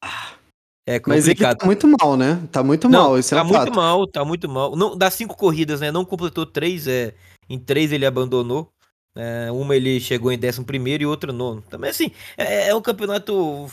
É 0.85 0.99
complicado. 0.99 1.07
Mas 1.07 1.27
ele 1.27 1.55
tá 1.55 1.65
muito 1.65 1.87
mal, 1.87 2.17
né? 2.17 2.47
Tá 2.51 2.63
muito 2.63 2.89
não, 2.89 3.03
mal, 3.03 3.19
isso 3.19 3.29
tá 3.29 3.37
é 3.37 3.41
um 3.41 3.45
muito 3.45 3.59
fato. 3.59 3.75
mal, 3.75 4.07
tá 4.07 4.25
muito 4.25 4.49
mal. 4.49 4.75
Não, 4.75 4.97
das 4.97 5.13
cinco 5.13 5.35
corridas, 5.35 5.79
né? 5.79 5.91
Não 5.91 6.03
completou 6.03 6.45
três, 6.45 6.87
é, 6.87 7.13
em 7.49 7.57
três 7.57 7.91
ele 7.91 8.05
abandonou. 8.05 8.69
É, 9.15 9.51
uma 9.51 9.75
ele 9.75 9.99
chegou 9.99 10.31
em 10.31 10.37
décimo 10.37 10.65
primeiro 10.65 11.03
e 11.03 11.05
outra 11.05 11.31
nono. 11.31 11.61
Também 11.61 11.89
assim, 11.89 12.11
é, 12.37 12.69
é 12.69 12.75
um 12.75 12.81
campeonato 12.81 13.67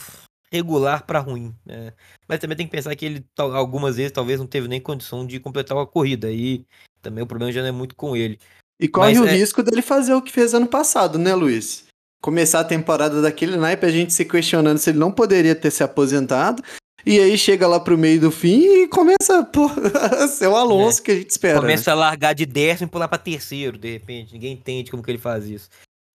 regular 0.51 1.05
para 1.05 1.19
ruim. 1.19 1.55
Né? 1.65 1.93
Mas 2.27 2.39
também 2.39 2.57
tem 2.57 2.65
que 2.67 2.71
pensar 2.71 2.95
que 2.95 3.05
ele 3.05 3.25
algumas 3.37 3.95
vezes 3.95 4.11
talvez 4.11 4.39
não 4.39 4.47
teve 4.47 4.67
nem 4.67 4.81
condição 4.81 5.25
de 5.25 5.39
completar 5.39 5.77
uma 5.77 5.87
corrida. 5.87 6.31
E 6.31 6.65
também 7.01 7.23
o 7.23 7.27
problema 7.27 7.51
já 7.51 7.61
não 7.61 7.69
é 7.69 7.71
muito 7.71 7.95
com 7.95 8.15
ele. 8.15 8.37
E 8.79 8.87
corre 8.87 9.13
Mas, 9.13 9.21
o 9.21 9.25
é... 9.25 9.35
risco 9.35 9.63
dele 9.63 9.81
fazer 9.81 10.13
o 10.13 10.21
que 10.21 10.31
fez 10.31 10.53
ano 10.53 10.67
passado, 10.67 11.17
né, 11.17 11.33
Luiz? 11.33 11.85
Começar 12.21 12.59
a 12.59 12.65
temporada 12.65 13.21
daquele 13.21 13.55
naipe, 13.55 13.85
a 13.85 13.91
gente 13.91 14.13
se 14.13 14.25
questionando 14.25 14.77
se 14.77 14.91
ele 14.91 14.99
não 14.99 15.11
poderia 15.11 15.55
ter 15.55 15.71
se 15.71 15.83
aposentado. 15.83 16.63
E 17.05 17.19
aí 17.19 17.37
chega 17.37 17.67
lá 17.67 17.79
pro 17.79 17.97
meio 17.97 18.21
do 18.21 18.31
fim 18.31 18.61
e 18.61 18.87
começa 18.87 19.39
a 19.39 20.27
ser 20.29 20.47
o 20.47 20.55
Alonso 20.55 21.01
é. 21.01 21.03
que 21.03 21.11
a 21.11 21.15
gente 21.15 21.29
espera. 21.29 21.59
Começa 21.59 21.91
né? 21.91 21.93
a 21.93 21.99
largar 21.99 22.33
de 22.33 22.45
décimo 22.45 22.87
e 22.87 22.91
pular 22.91 23.07
pra 23.07 23.17
terceiro, 23.17 23.77
de 23.77 23.91
repente. 23.91 24.33
Ninguém 24.33 24.53
entende 24.53 24.91
como 24.91 25.01
que 25.01 25.09
ele 25.09 25.17
faz 25.17 25.45
isso. 25.45 25.69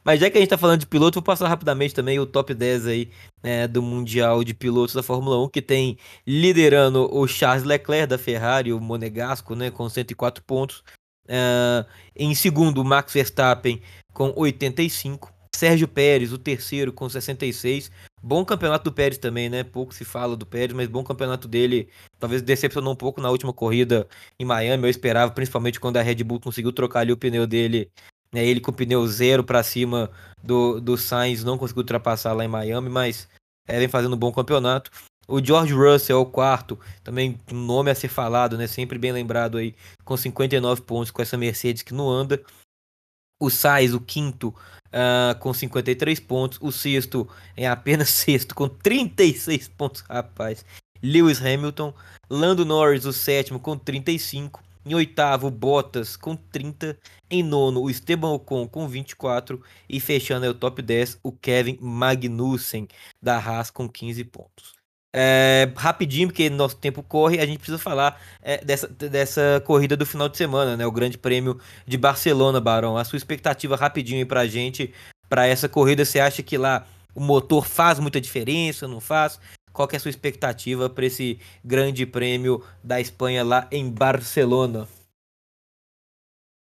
Mas 0.07 0.21
já 0.21 0.31
que 0.31 0.39
a 0.39 0.41
gente 0.41 0.51
tá 0.51 0.57
falando 0.57 0.79
de 0.79 0.87
piloto, 0.87 1.17
vou 1.17 1.25
passar 1.25 1.49
rapidamente 1.49 1.93
também 1.93 2.21
o 2.21 2.27
top 2.27 2.55
10 2.55 2.87
aí 2.87 3.11
né, 3.43 3.67
do 3.67 3.83
Mundial 3.83 4.45
de 4.45 4.55
Pilotos 4.55 4.95
da 4.95 5.03
Fórmula 5.03 5.45
1, 5.45 5.49
que 5.49 5.61
tem 5.61 5.99
liderando 6.25 7.13
o 7.13 7.27
Charles 7.27 7.65
Leclerc 7.65 8.07
da 8.07 8.17
Ferrari, 8.17 8.73
o 8.73 8.79
Monegasco, 8.79 9.57
né, 9.57 9.69
com 9.69 9.89
104 9.89 10.45
pontos. 10.45 10.85
Uh, 11.25 11.85
em 12.15 12.33
segundo, 12.37 12.83
o 12.83 12.85
Max 12.85 13.13
Verstappen 13.13 13.83
com 14.13 14.33
85. 14.37 15.36
Sérgio 15.57 15.89
Pérez, 15.89 16.33
o 16.33 16.39
terceiro, 16.39 16.93
com 16.93 17.09
66. 17.09 17.91
Bom 18.23 18.45
campeonato 18.45 18.85
do 18.85 18.93
Pérez 18.93 19.19
também, 19.19 19.49
né? 19.49 19.65
Pouco 19.65 19.95
se 19.95 20.05
fala 20.05 20.37
do 20.37 20.47
Pérez, 20.47 20.73
mas 20.73 20.89
bom 20.89 21.03
campeonato 21.03 21.49
dele. 21.49 21.89
Talvez 22.19 22.43
decepcionou 22.43 22.93
um 22.93 22.97
pouco 22.97 23.21
na 23.21 23.31
última 23.31 23.53
corrida 23.53 24.07
em 24.39 24.45
Miami. 24.45 24.85
Eu 24.85 24.91
esperava, 24.91 25.33
principalmente 25.33 25.81
quando 25.81 25.97
a 25.97 26.03
Red 26.03 26.23
Bull 26.25 26.41
conseguiu 26.41 26.73
trocar 26.73 27.01
ali 27.01 27.13
o 27.13 27.17
pneu 27.17 27.47
dele 27.47 27.91
né, 28.33 28.45
ele 28.45 28.61
com 28.61 28.73
pneu 28.73 29.07
zero 29.07 29.43
para 29.43 29.63
cima 29.63 30.11
do, 30.43 30.81
do 30.81 30.97
Sainz 30.97 31.43
não 31.43 31.57
conseguiu 31.57 31.81
ultrapassar 31.81 32.33
lá 32.33 32.45
em 32.45 32.49
Miami, 32.49 32.89
mas 32.89 33.29
é, 33.67 33.79
vem 33.79 33.89
fazendo 33.89 34.15
um 34.15 34.19
bom 34.19 34.33
campeonato. 34.33 34.91
O 35.29 35.45
George 35.45 35.73
Russell 35.73 36.19
é 36.19 36.21
o 36.21 36.27
quarto, 36.27 36.79
também 37.03 37.39
um 37.51 37.57
nome 37.57 37.91
a 37.91 37.95
ser 37.95 38.09
falado, 38.09 38.57
né? 38.57 38.67
Sempre 38.67 38.97
bem 38.99 39.11
lembrado 39.11 39.59
aí, 39.59 39.75
com 40.05 40.17
59 40.17 40.83
pontos 40.83 41.11
com 41.11 41.21
essa 41.21 41.37
Mercedes 41.37 41.83
que 41.83 41.93
não 41.93 42.09
anda. 42.09 42.41
O 43.41 43.51
Sainz, 43.51 43.93
o 43.93 44.01
quinto, 44.01 44.55
uh, 44.97 45.39
com 45.39 45.53
53 45.53 46.19
pontos. 46.21 46.59
O 46.63 46.73
sexto 46.73 47.29
é 47.57 47.69
apenas 47.69 48.09
sexto, 48.11 48.55
com 48.55 48.69
36 48.69 49.69
pontos, 49.69 50.03
rapaz. 50.09 50.65
Lewis 51.03 51.41
Hamilton. 51.45 51.93
Lando 52.29 52.65
Norris, 52.65 53.05
o 53.05 53.13
sétimo, 53.13 53.61
com 53.61 53.77
35. 53.77 54.63
Em 54.85 54.95
oitavo, 54.95 55.51
Bottas 55.51 56.17
com 56.17 56.35
30. 56.35 56.99
Em 57.31 57.43
nono, 57.43 57.83
o 57.83 57.91
Esteban 57.91 58.31
Ocon 58.31 58.67
com 58.67 58.89
24. 58.89 59.63
E 59.89 60.01
fechando 60.01 60.45
aí 60.45 60.51
o 60.51 60.55
top 60.55 60.81
10, 60.81 61.21
o 61.23 61.33
Kevin 61.33 61.79
Magnussen 61.81 62.89
da 63.21 63.37
Haas 63.39 63.71
com 63.71 63.89
15 63.89 64.25
pontos. 64.25 64.76
É, 65.19 65.73
rapidinho, 65.77 66.29
porque 66.29 66.51
nosso 66.51 66.77
tempo 66.77 67.03
corre, 67.03 67.41
a 67.41 67.47
gente 67.47 67.57
precisa 67.57 67.79
falar 67.79 68.21
é, 68.43 68.63
dessa, 68.63 68.87
dessa 68.87 69.63
corrida 69.65 69.97
do 69.97 70.05
final 70.05 70.29
de 70.29 70.37
semana, 70.37 70.77
né? 70.77 70.87
O 70.87 70.93
Grande 70.93 71.17
Prêmio 71.17 71.59
de 71.87 71.97
Barcelona, 71.97 72.61
Barão. 72.61 72.99
A 72.99 73.05
sua 73.05 73.17
expectativa 73.17 73.77
rapidinho 73.77 74.19
aí 74.19 74.27
pra 74.27 74.47
gente, 74.47 74.93
para 75.27 75.47
essa 75.47 75.71
corrida, 75.71 76.05
você 76.05 76.21
acha 76.21 76.43
que 76.43 76.59
lá 76.59 76.87
o 77.15 77.21
motor 77.21 77.65
faz 77.67 77.99
muita 77.99 78.21
diferença, 78.21 78.87
não 78.87 79.01
faz? 79.01 79.41
Qual 79.73 79.89
é 79.91 79.97
a 79.97 80.01
sua 80.01 80.11
expectativa 80.11 80.91
para 80.91 81.07
esse 81.07 81.41
grande 81.65 82.05
prêmio 82.05 82.63
da 82.85 83.01
Espanha 83.01 83.43
lá 83.43 83.67
em 83.73 83.91
Barcelona? 83.91 84.87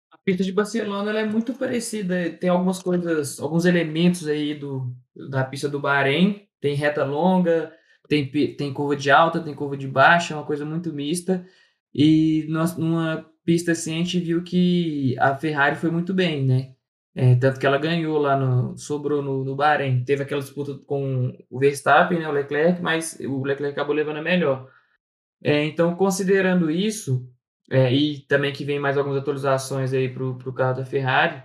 A 0.09 0.17
pista 0.23 0.45
de 0.45 0.53
Barcelona 0.53 1.19
é 1.19 1.25
muito 1.25 1.53
parecida, 1.53 2.29
tem 2.29 2.49
algumas 2.49 2.81
coisas, 2.81 3.41
alguns 3.41 3.65
elementos 3.65 4.25
aí 4.25 4.55
do, 4.55 4.89
da 5.13 5.43
pista 5.43 5.67
do 5.67 5.81
Bahrein, 5.81 6.47
tem 6.61 6.75
reta 6.75 7.03
longa, 7.03 7.73
tem, 8.07 8.55
tem 8.55 8.73
curva 8.73 8.95
de 8.95 9.11
alta, 9.11 9.39
tem 9.39 9.53
curva 9.53 9.77
de 9.77 9.87
baixa, 9.87 10.33
é 10.33 10.37
uma 10.37 10.45
coisa 10.45 10.65
muito 10.65 10.93
mista. 10.93 11.45
E 11.93 12.45
numa 12.49 13.25
pista 13.45 13.71
assim 13.71 13.95
a 13.95 13.97
gente 13.97 14.19
viu 14.19 14.43
que 14.43 15.15
a 15.19 15.35
Ferrari 15.35 15.75
foi 15.75 15.89
muito 15.89 16.13
bem, 16.13 16.45
né? 16.45 16.73
É, 17.15 17.35
tanto 17.35 17.59
que 17.59 17.65
ela 17.65 17.79
ganhou 17.79 18.19
lá 18.19 18.37
no. 18.37 18.77
sobrou 18.77 19.23
no, 19.23 19.43
no 19.43 19.55
Bahrein. 19.55 20.03
Teve 20.03 20.23
aquela 20.23 20.41
disputa 20.41 20.75
com 20.85 21.35
o 21.49 21.59
Verstappen, 21.59 22.19
né, 22.19 22.29
o 22.29 22.31
Leclerc, 22.31 22.79
mas 22.81 23.17
o 23.21 23.43
Leclerc 23.43 23.73
acabou 23.73 23.95
levando 23.95 24.17
a 24.17 24.21
melhor. 24.21 24.69
É, 25.43 25.63
então, 25.65 25.95
considerando 25.95 26.69
isso, 26.69 27.27
é, 27.71 27.91
e 27.93 28.19
também 28.27 28.53
que 28.53 28.63
vem 28.63 28.79
mais 28.79 28.97
algumas 28.97 29.17
atualizações 29.17 29.93
aí 29.93 30.09
para 30.09 30.23
o 30.23 30.53
carro 30.53 30.77
da 30.77 30.85
Ferrari, 30.85 31.41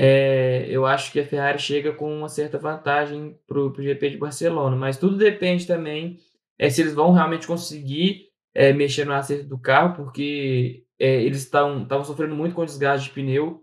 é, 0.00 0.64
eu 0.68 0.86
acho 0.86 1.10
que 1.10 1.18
a 1.18 1.26
Ferrari 1.26 1.58
chega 1.58 1.92
com 1.92 2.16
uma 2.16 2.28
certa 2.28 2.56
vantagem 2.56 3.36
para 3.48 3.58
o 3.58 3.74
GP 3.74 4.10
de 4.10 4.16
Barcelona, 4.16 4.76
mas 4.76 4.96
tudo 4.96 5.16
depende 5.16 5.66
também 5.66 6.20
é, 6.56 6.70
se 6.70 6.80
eles 6.80 6.94
vão 6.94 7.10
realmente 7.12 7.48
conseguir 7.48 8.28
é, 8.54 8.72
mexer 8.72 9.04
no 9.04 9.12
acerto 9.12 9.48
do 9.48 9.58
carro, 9.58 9.96
porque 9.96 10.84
é, 11.00 11.20
eles 11.24 11.38
estavam 11.38 12.04
sofrendo 12.04 12.36
muito 12.36 12.54
com 12.54 12.64
desgaste 12.64 13.08
de 13.08 13.12
pneu, 13.12 13.60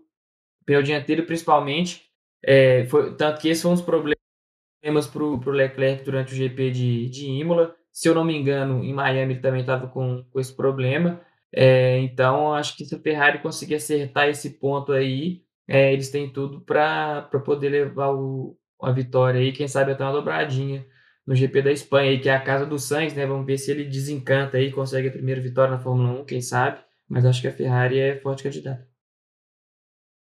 pneu 0.66 0.82
dianteiro 0.82 1.24
principalmente, 1.24 2.02
é, 2.44 2.84
foi, 2.84 3.16
tanto 3.16 3.40
que 3.40 3.48
esses 3.48 3.62
foram 3.62 3.74
os 3.74 3.80
problemas 3.80 5.06
para 5.10 5.22
o 5.22 5.50
Leclerc 5.50 6.04
durante 6.04 6.34
o 6.34 6.36
GP 6.36 6.70
de, 6.70 7.08
de 7.08 7.30
Imola. 7.30 7.74
Se 7.90 8.10
eu 8.10 8.14
não 8.14 8.24
me 8.24 8.36
engano, 8.36 8.84
em 8.84 8.92
Miami 8.92 9.32
ele 9.32 9.40
também 9.40 9.62
estava 9.62 9.88
com, 9.88 10.22
com 10.30 10.38
esse 10.38 10.54
problema. 10.54 11.18
É, 11.50 11.98
então, 12.00 12.52
acho 12.52 12.76
que 12.76 12.84
se 12.84 12.94
a 12.94 12.98
Ferrari 12.98 13.38
conseguir 13.38 13.76
acertar 13.76 14.28
esse 14.28 14.50
ponto 14.58 14.92
aí, 14.92 15.45
é, 15.68 15.92
eles 15.92 16.10
têm 16.10 16.32
tudo 16.32 16.60
para 16.60 17.22
poder 17.44 17.68
levar 17.70 18.10
o, 18.10 18.56
a 18.80 18.92
vitória 18.92 19.40
aí, 19.40 19.52
quem 19.52 19.68
sabe 19.68 19.92
até 19.92 20.04
uma 20.04 20.12
dobradinha 20.12 20.86
no 21.26 21.34
GP 21.34 21.62
da 21.62 21.72
Espanha, 21.72 22.10
aí, 22.10 22.20
que 22.20 22.28
é 22.28 22.34
a 22.34 22.40
casa 22.40 22.64
do 22.64 22.78
Sainz, 22.78 23.14
né? 23.14 23.26
Vamos 23.26 23.46
ver 23.46 23.58
se 23.58 23.70
ele 23.70 23.84
desencanta 23.84 24.56
aí, 24.56 24.70
consegue 24.70 25.08
a 25.08 25.12
primeira 25.12 25.40
vitória 25.40 25.72
na 25.72 25.78
Fórmula 25.78 26.20
1, 26.20 26.24
quem 26.24 26.40
sabe. 26.40 26.78
Mas 27.08 27.24
acho 27.24 27.40
que 27.40 27.48
a 27.48 27.52
Ferrari 27.52 27.98
é 27.98 28.20
forte 28.20 28.44
candidata. 28.44 28.86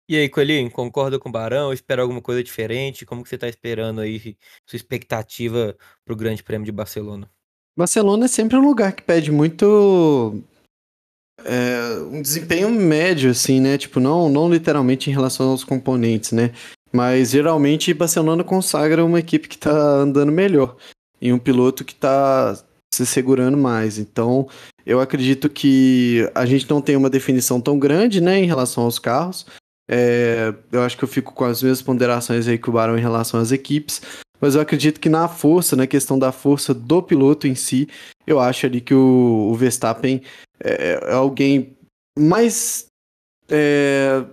E 0.09 0.17
aí, 0.17 0.27
Coelhinho, 0.27 0.71
concorda 0.71 1.19
com 1.19 1.29
o 1.29 1.31
Barão? 1.31 1.71
Espera 1.71 2.01
alguma 2.01 2.21
coisa 2.21 2.43
diferente? 2.43 3.05
Como 3.05 3.21
que 3.21 3.29
você 3.29 3.35
está 3.35 3.47
esperando 3.47 4.01
aí 4.01 4.35
sua 4.65 4.75
expectativa 4.75 5.77
para 6.03 6.13
o 6.13 6.17
Grande 6.17 6.43
Prêmio 6.43 6.65
de 6.65 6.71
Barcelona? 6.71 7.29
Barcelona 7.77 8.25
é 8.25 8.27
sempre 8.27 8.57
um 8.57 8.65
lugar 8.65 8.91
que 8.93 9.03
pede 9.03 9.31
muito 9.31 10.43
é, 11.45 11.99
um 12.11 12.21
desempenho 12.21 12.69
médio, 12.69 13.31
assim, 13.31 13.59
né? 13.59 13.77
Tipo, 13.77 13.99
não, 13.99 14.29
não 14.29 14.51
literalmente 14.51 15.09
em 15.09 15.13
relação 15.13 15.49
aos 15.49 15.63
componentes, 15.63 16.31
né? 16.31 16.51
Mas 16.91 17.31
geralmente 17.31 17.93
Barcelona 17.93 18.43
consagra 18.43 19.05
uma 19.05 19.19
equipe 19.19 19.47
que 19.47 19.57
tá 19.57 19.71
andando 19.71 20.31
melhor 20.31 20.75
e 21.21 21.31
um 21.31 21.37
piloto 21.37 21.83
que 21.83 21.93
tá 21.93 22.57
se 22.93 23.05
segurando 23.05 23.57
mais. 23.57 23.97
Então, 23.97 24.47
eu 24.85 24.99
acredito 24.99 25.49
que 25.49 26.29
a 26.33 26.45
gente 26.45 26.69
não 26.69 26.81
tem 26.81 26.95
uma 26.95 27.09
definição 27.09 27.61
tão 27.61 27.77
grande, 27.77 28.19
né, 28.19 28.39
em 28.39 28.45
relação 28.45 28.83
aos 28.83 28.97
carros. 28.97 29.45
É, 29.87 30.53
eu 30.71 30.81
acho 30.81 30.97
que 30.97 31.03
eu 31.03 31.07
fico 31.07 31.33
com 31.33 31.45
as 31.45 31.61
mesmas 31.61 31.81
ponderações 31.81 32.47
aí 32.47 32.57
que 32.57 32.69
o 32.69 32.73
Barão 32.73 32.97
em 32.97 33.01
relação 33.01 33.39
às 33.39 33.51
equipes, 33.51 34.01
mas 34.39 34.55
eu 34.55 34.61
acredito 34.61 34.99
que 34.99 35.09
na 35.09 35.27
força, 35.27 35.75
na 35.75 35.87
questão 35.87 36.17
da 36.17 36.31
força 36.31 36.73
do 36.73 37.01
piloto 37.01 37.47
em 37.47 37.55
si, 37.55 37.87
eu 38.25 38.39
acho 38.39 38.65
ali 38.65 38.81
que 38.81 38.93
o, 38.93 39.49
o 39.51 39.55
Verstappen 39.55 40.21
é, 40.63 40.99
é 41.01 41.13
alguém 41.13 41.77
mais 42.17 42.87
é, 43.49 44.23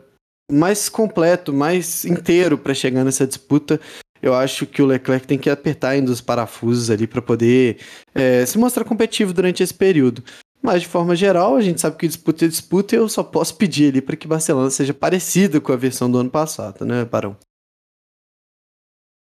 mais 0.50 0.88
completo, 0.88 1.52
mais 1.52 2.04
inteiro 2.04 2.56
para 2.56 2.74
chegar 2.74 3.04
nessa 3.04 3.26
disputa. 3.26 3.80
Eu 4.22 4.34
acho 4.34 4.66
que 4.66 4.80
o 4.80 4.86
Leclerc 4.86 5.26
tem 5.26 5.38
que 5.38 5.50
apertar 5.50 5.90
ainda 5.90 6.10
os 6.10 6.20
parafusos 6.20 6.90
ali 6.90 7.06
para 7.06 7.20
poder 7.20 7.78
é, 8.14 8.44
se 8.46 8.58
mostrar 8.58 8.84
competitivo 8.84 9.32
durante 9.32 9.62
esse 9.62 9.74
período. 9.74 10.22
Mas 10.62 10.82
de 10.82 10.88
forma 10.88 11.14
geral, 11.14 11.56
a 11.56 11.60
gente 11.60 11.80
sabe 11.80 11.96
que 11.96 12.08
disputa 12.08 12.44
é 12.44 12.48
disputa 12.48 12.94
e 12.94 12.98
eu 12.98 13.08
só 13.08 13.22
posso 13.22 13.56
pedir 13.56 13.90
ali 13.90 14.00
para 14.00 14.16
que 14.16 14.26
Barcelona 14.26 14.70
seja 14.70 14.94
parecida 14.94 15.60
com 15.60 15.72
a 15.72 15.76
versão 15.76 16.10
do 16.10 16.18
ano 16.18 16.30
passado, 16.30 16.84
né, 16.84 17.04
Barão? 17.04 17.36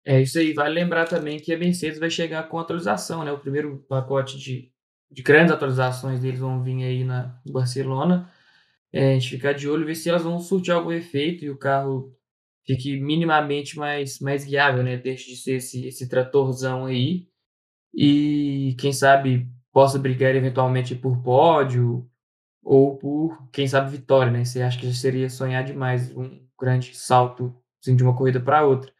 É 0.06 0.22
isso 0.22 0.38
aí. 0.38 0.54
Vale 0.54 0.74
lembrar 0.74 1.06
também 1.06 1.38
que 1.38 1.52
a 1.52 1.58
Mercedes 1.58 1.98
vai 1.98 2.08
chegar 2.08 2.48
com 2.48 2.58
atualização, 2.58 3.24
né? 3.24 3.32
O 3.32 3.38
primeiro 3.38 3.84
pacote 3.88 4.38
de, 4.38 4.72
de 5.10 5.22
grandes 5.22 5.52
atualizações 5.52 6.20
deles 6.20 6.40
vão 6.40 6.62
vir 6.62 6.84
aí 6.84 7.04
na 7.04 7.40
Barcelona. 7.50 8.30
É, 8.92 9.10
a 9.10 9.14
gente 9.14 9.30
ficar 9.30 9.52
de 9.52 9.68
olho, 9.68 9.86
ver 9.86 9.94
se 9.94 10.08
elas 10.08 10.22
vão 10.22 10.38
surtir 10.40 10.72
algum 10.72 10.92
efeito 10.92 11.44
e 11.44 11.50
o 11.50 11.58
carro 11.58 12.14
fique 12.66 13.00
minimamente 13.00 13.78
mais, 13.78 14.20
mais 14.20 14.44
guiável, 14.44 14.82
né? 14.82 14.96
Deixe 14.96 15.30
de 15.30 15.36
ser 15.36 15.56
esse, 15.56 15.86
esse 15.86 16.08
tratorzão 16.08 16.86
aí. 16.86 17.28
E 17.94 18.76
quem 18.78 18.92
sabe 18.92 19.48
possa 19.72 19.98
brigar 19.98 20.34
eventualmente 20.34 20.94
por 20.94 21.22
pódio 21.22 22.08
ou 22.62 22.98
por, 22.98 23.48
quem 23.50 23.66
sabe, 23.66 23.90
vitória, 23.90 24.30
né? 24.30 24.44
Você 24.44 24.60
acha 24.62 24.78
que 24.78 24.92
seria 24.92 25.30
sonhar 25.30 25.64
demais 25.64 26.14
um 26.16 26.46
grande 26.60 26.94
salto 26.96 27.54
assim, 27.80 27.96
de 27.96 28.02
uma 28.02 28.16
corrida 28.16 28.40
para 28.40 28.66
outra. 28.66 28.92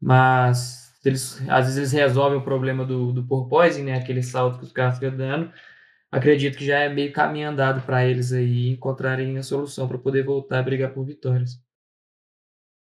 Mas 0.00 0.85
eles, 1.08 1.40
às 1.48 1.66
vezes 1.66 1.76
eles 1.76 1.92
resolvem 1.92 2.38
o 2.38 2.44
problema 2.44 2.84
do, 2.84 3.12
do 3.12 3.24
porpoising, 3.24 3.84
né? 3.84 3.96
Aquele 3.96 4.22
salto 4.22 4.58
que 4.58 4.64
os 4.64 4.72
carros 4.72 4.98
ficam 4.98 5.16
dando 5.16 5.52
acredito 6.10 6.56
que 6.56 6.66
já 6.66 6.80
é 6.80 6.88
meio 6.88 7.12
caminho 7.12 7.48
andado 7.48 7.84
para 7.84 8.04
eles 8.04 8.32
aí 8.32 8.70
encontrarem 8.70 9.36
a 9.38 9.42
solução 9.42 9.88
para 9.88 9.98
poder 9.98 10.24
voltar 10.24 10.60
a 10.60 10.62
brigar 10.62 10.92
por 10.92 11.04
vitórias. 11.04 11.60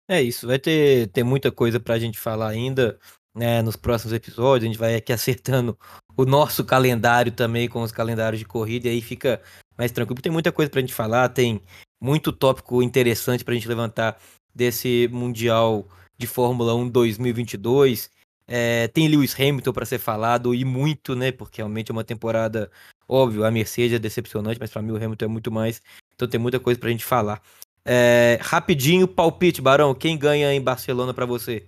É 0.09 0.23
isso, 0.23 0.47
vai 0.47 0.59
ter, 0.59 1.09
ter 1.09 1.23
muita 1.23 1.53
coisa 1.53 1.79
para 1.79 1.95
a 1.95 1.99
gente 1.99 2.19
falar 2.19 2.49
ainda 2.49 2.99
né, 3.35 3.61
nos 3.61 3.77
próximos 3.77 4.13
episódios. 4.13 4.65
A 4.65 4.73
gente 4.73 4.79
vai 4.79 4.95
aqui 4.95 5.13
acertando 5.13 5.79
o 6.17 6.25
nosso 6.25 6.65
calendário 6.65 7.31
também 7.31 7.69
com 7.69 7.83
os 7.83 7.93
calendários 7.93 8.39
de 8.39 8.47
corrida 8.47 8.89
e 8.89 8.93
aí 8.93 9.03
fica 9.03 9.43
mais 9.77 9.93
tranquilo. 9.93 10.23
Tem 10.23 10.33
muita 10.33 10.53
coisa 10.53 10.71
para 10.71 10.79
a 10.79 10.83
gente 10.83 10.95
falar, 10.95 11.29
tem 11.29 11.61
muito 12.01 12.33
tópico 12.33 12.83
interessante 12.83 13.45
para 13.45 13.53
a 13.53 13.57
gente 13.57 13.69
levantar 13.69 14.19
desse 14.55 15.09
Mundial 15.13 15.87
de 16.19 16.27
Fórmula 16.27 16.75
1 16.75 16.89
2022. 16.89 18.11
É, 18.47 18.89
tem 18.89 19.09
Lewis 19.09 19.35
Hamilton 19.39 19.73
para 19.73 19.87
ser 19.87 19.99
falado 19.99 20.55
e 20.55 20.65
muito, 20.65 21.15
né? 21.15 21.31
Porque 21.31 21.61
realmente 21.61 21.91
é 21.91 21.93
uma 21.93 22.05
temporada 22.05 22.71
Óbvio, 23.09 23.47
a 23.47 23.51
Mercedes 23.51 23.97
é 23.97 23.99
decepcionante, 23.99 24.61
mas 24.61 24.71
para 24.71 24.83
mim 24.83 24.93
o 24.93 24.97
Hamilton 24.97 25.25
é 25.25 25.29
muito 25.29 25.51
mais. 25.51 25.81
Então 26.15 26.29
tem 26.29 26.39
muita 26.39 26.61
coisa 26.61 26.79
pra 26.79 26.91
gente 26.91 27.05
falar. 27.05 27.43
É, 27.83 28.39
rapidinho, 28.43 29.09
palpite, 29.09 29.63
Barão. 29.63 29.95
Quem 29.95 30.19
ganha 30.19 30.53
em 30.53 30.61
Barcelona 30.61 31.15
para 31.15 31.25
você? 31.25 31.67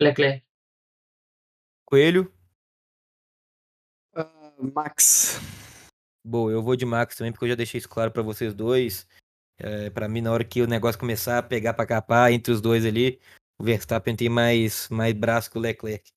Leclerc. 0.00 0.44
Coelho? 1.84 2.32
Uh, 4.14 4.72
Max. 4.72 5.40
Boa, 6.24 6.52
eu 6.52 6.62
vou 6.62 6.76
de 6.76 6.86
Max 6.86 7.16
também, 7.16 7.32
porque 7.32 7.46
eu 7.46 7.48
já 7.48 7.56
deixei 7.56 7.78
isso 7.78 7.88
claro 7.88 8.12
para 8.12 8.22
vocês 8.22 8.54
dois. 8.54 9.08
É, 9.60 9.90
para 9.90 10.08
mim, 10.08 10.20
na 10.20 10.32
hora 10.32 10.44
que 10.44 10.62
o 10.62 10.66
negócio 10.66 10.98
começar 10.98 11.38
a 11.38 11.42
pegar 11.42 11.74
para 11.74 11.86
capar 11.86 12.32
entre 12.32 12.52
os 12.52 12.60
dois 12.60 12.84
ali, 12.84 13.20
o 13.58 13.64
Verstappen 13.64 14.16
tem 14.16 14.28
mais, 14.28 14.88
mais 14.90 15.12
braço 15.12 15.50
que 15.50 15.58
o 15.58 15.60
Leclerc. 15.60 16.10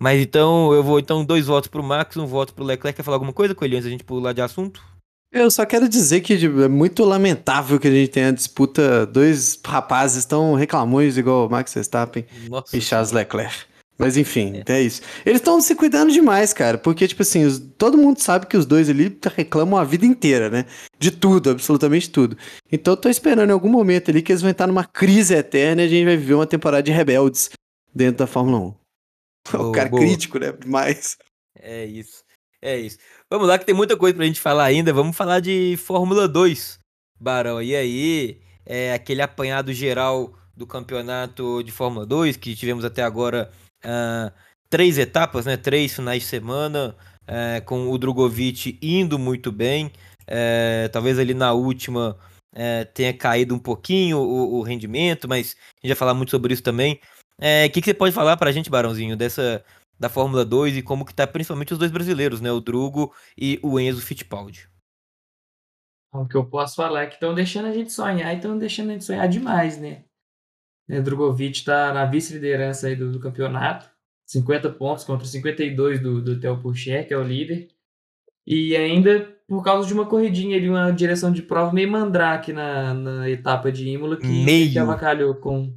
Mas 0.00 0.20
então, 0.20 0.72
eu 0.72 0.82
vou 0.82 0.98
então 0.98 1.24
dois 1.24 1.46
votos 1.46 1.68
pro 1.68 1.82
Max, 1.82 2.16
um 2.16 2.26
voto 2.26 2.52
pro 2.52 2.64
Leclerc. 2.64 2.96
Quer 2.96 3.02
falar 3.04 3.16
alguma 3.16 3.32
coisa, 3.32 3.54
Coelho, 3.54 3.76
antes 3.76 3.84
da 3.84 3.90
gente 3.90 4.04
pular 4.04 4.32
de 4.32 4.40
assunto? 4.40 4.82
Eu 5.30 5.50
só 5.50 5.64
quero 5.64 5.88
dizer 5.88 6.20
que 6.20 6.34
é 6.34 6.68
muito 6.68 7.04
lamentável 7.04 7.80
que 7.80 7.88
a 7.88 7.90
gente 7.90 8.10
tenha 8.10 8.32
disputa 8.32 9.06
dois 9.06 9.58
rapazes 9.64 10.26
tão 10.26 10.54
reclamões 10.54 11.16
igual 11.16 11.48
Max 11.48 11.72
Verstappen 11.72 12.26
Nossa 12.50 12.76
e 12.76 12.80
Charles 12.82 13.12
Leclerc. 13.12 13.64
Mas 13.98 14.16
enfim, 14.16 14.62
é, 14.66 14.72
é 14.72 14.82
isso. 14.82 15.02
Eles 15.24 15.40
estão 15.40 15.60
se 15.60 15.74
cuidando 15.74 16.10
demais, 16.10 16.52
cara, 16.52 16.78
porque, 16.78 17.06
tipo 17.06 17.22
assim, 17.22 17.44
os, 17.44 17.58
todo 17.78 17.98
mundo 17.98 18.18
sabe 18.20 18.46
que 18.46 18.56
os 18.56 18.66
dois 18.66 18.88
ali 18.88 19.16
reclamam 19.36 19.78
a 19.78 19.84
vida 19.84 20.04
inteira, 20.04 20.50
né? 20.50 20.66
De 20.98 21.10
tudo, 21.10 21.50
absolutamente 21.50 22.10
tudo. 22.10 22.36
Então 22.70 22.94
eu 22.94 22.96
tô 22.96 23.08
esperando 23.08 23.50
em 23.50 23.52
algum 23.52 23.68
momento 23.68 24.10
ali 24.10 24.22
que 24.22 24.32
eles 24.32 24.42
vão 24.42 24.50
entrar 24.50 24.66
numa 24.66 24.84
crise 24.84 25.34
eterna 25.34 25.82
e 25.82 25.86
a 25.86 25.88
gente 25.88 26.04
vai 26.04 26.16
viver 26.16 26.34
uma 26.34 26.46
temporada 26.46 26.82
de 26.82 26.90
rebeldes 26.90 27.50
dentro 27.94 28.18
da 28.18 28.26
Fórmula 28.26 28.58
1. 29.52 29.52
Boa, 29.52 29.68
o 29.68 29.72
cara 29.72 29.88
boa. 29.88 30.02
crítico, 30.02 30.38
né? 30.38 30.52
Demais. 30.52 31.16
É 31.58 31.84
isso. 31.84 32.24
É 32.60 32.78
isso. 32.78 32.98
Vamos 33.28 33.48
lá, 33.48 33.58
que 33.58 33.66
tem 33.66 33.74
muita 33.74 33.96
coisa 33.96 34.16
pra 34.16 34.24
gente 34.24 34.40
falar 34.40 34.64
ainda. 34.64 34.92
Vamos 34.92 35.16
falar 35.16 35.40
de 35.40 35.76
Fórmula 35.78 36.28
2, 36.28 36.78
Barão. 37.20 37.60
E 37.60 37.74
aí, 37.74 38.40
é 38.64 38.92
aquele 38.92 39.20
apanhado 39.20 39.72
geral 39.72 40.32
do 40.56 40.66
campeonato 40.66 41.62
de 41.62 41.72
Fórmula 41.72 42.06
2, 42.06 42.36
que 42.36 42.54
tivemos 42.54 42.84
até 42.84 43.02
agora 43.02 43.50
uh, 43.84 44.32
três 44.68 44.98
etapas, 44.98 45.46
né? 45.46 45.56
Três 45.56 45.94
finais 45.94 46.22
de 46.22 46.28
semana, 46.28 46.96
uh, 47.22 47.64
com 47.64 47.90
o 47.90 47.98
Drogovic 47.98 48.78
indo 48.82 49.18
muito 49.18 49.52
bem. 49.52 49.86
Uh, 50.22 50.88
talvez 50.92 51.18
ali 51.18 51.34
na 51.34 51.52
última 51.52 52.16
é, 52.54 52.84
tenha 52.84 53.12
caído 53.12 53.54
um 53.54 53.58
pouquinho 53.58 54.18
o, 54.18 54.58
o 54.58 54.62
rendimento, 54.62 55.28
mas 55.28 55.56
a 55.58 55.86
gente 55.86 55.88
vai 55.88 55.96
falar 55.96 56.14
muito 56.14 56.30
sobre 56.30 56.52
isso 56.52 56.62
também. 56.62 57.00
O 57.38 57.70
que, 57.72 57.80
que 57.80 57.86
você 57.86 57.94
pode 57.94 58.14
falar 58.14 58.36
pra 58.36 58.52
gente, 58.52 58.70
Barãozinho, 58.70 59.16
dessa 59.16 59.64
da 60.02 60.08
Fórmula 60.08 60.44
2 60.44 60.78
e 60.78 60.82
como 60.82 61.04
que 61.04 61.14
tá 61.14 61.28
principalmente 61.28 61.72
os 61.72 61.78
dois 61.78 61.92
brasileiros, 61.92 62.40
né? 62.40 62.50
O 62.50 62.60
Drugo 62.60 63.14
e 63.38 63.60
o 63.62 63.78
Enzo 63.78 64.02
Fittipaldi. 64.02 64.68
O 66.12 66.26
que 66.26 66.36
eu 66.36 66.44
posso 66.44 66.74
falar 66.74 67.04
é 67.04 67.06
que 67.06 67.14
estão 67.14 67.32
deixando 67.32 67.68
a 67.68 67.72
gente 67.72 67.92
sonhar 67.92 68.34
e 68.34 68.36
estão 68.36 68.58
deixando 68.58 68.90
a 68.90 68.92
gente 68.94 69.04
sonhar 69.04 69.28
demais, 69.28 69.78
né? 69.78 70.04
O 70.88 70.92
né, 70.92 71.00
Drogovic 71.00 71.58
está 71.58 71.92
na 71.92 72.04
vice-liderança 72.04 72.88
aí 72.88 72.96
do, 72.96 73.12
do, 73.12 73.20
campeonato, 73.20 73.88
50 74.26 74.70
pontos 74.70 75.04
contra 75.04 75.26
52 75.26 76.00
do, 76.00 76.20
do 76.20 76.40
Theo 76.40 76.60
Pourchaire, 76.60 77.06
que 77.06 77.14
é 77.14 77.16
o 77.16 77.22
líder. 77.22 77.68
E 78.46 78.76
ainda 78.76 79.32
por 79.46 79.62
causa 79.62 79.86
de 79.86 79.94
uma 79.94 80.06
corridinha 80.06 80.56
ali, 80.56 80.68
uma 80.68 80.90
direção 80.90 81.30
de 81.30 81.42
prova 81.42 81.72
meio 81.72 81.90
mandrake 81.90 82.52
na, 82.52 82.94
na 82.94 83.28
etapa 83.28 83.70
de 83.70 83.88
Imola, 83.88 84.16
que, 84.16 84.26
meio. 84.26 84.72
que 84.72 84.78
avacalhou 84.78 85.34
com, 85.34 85.76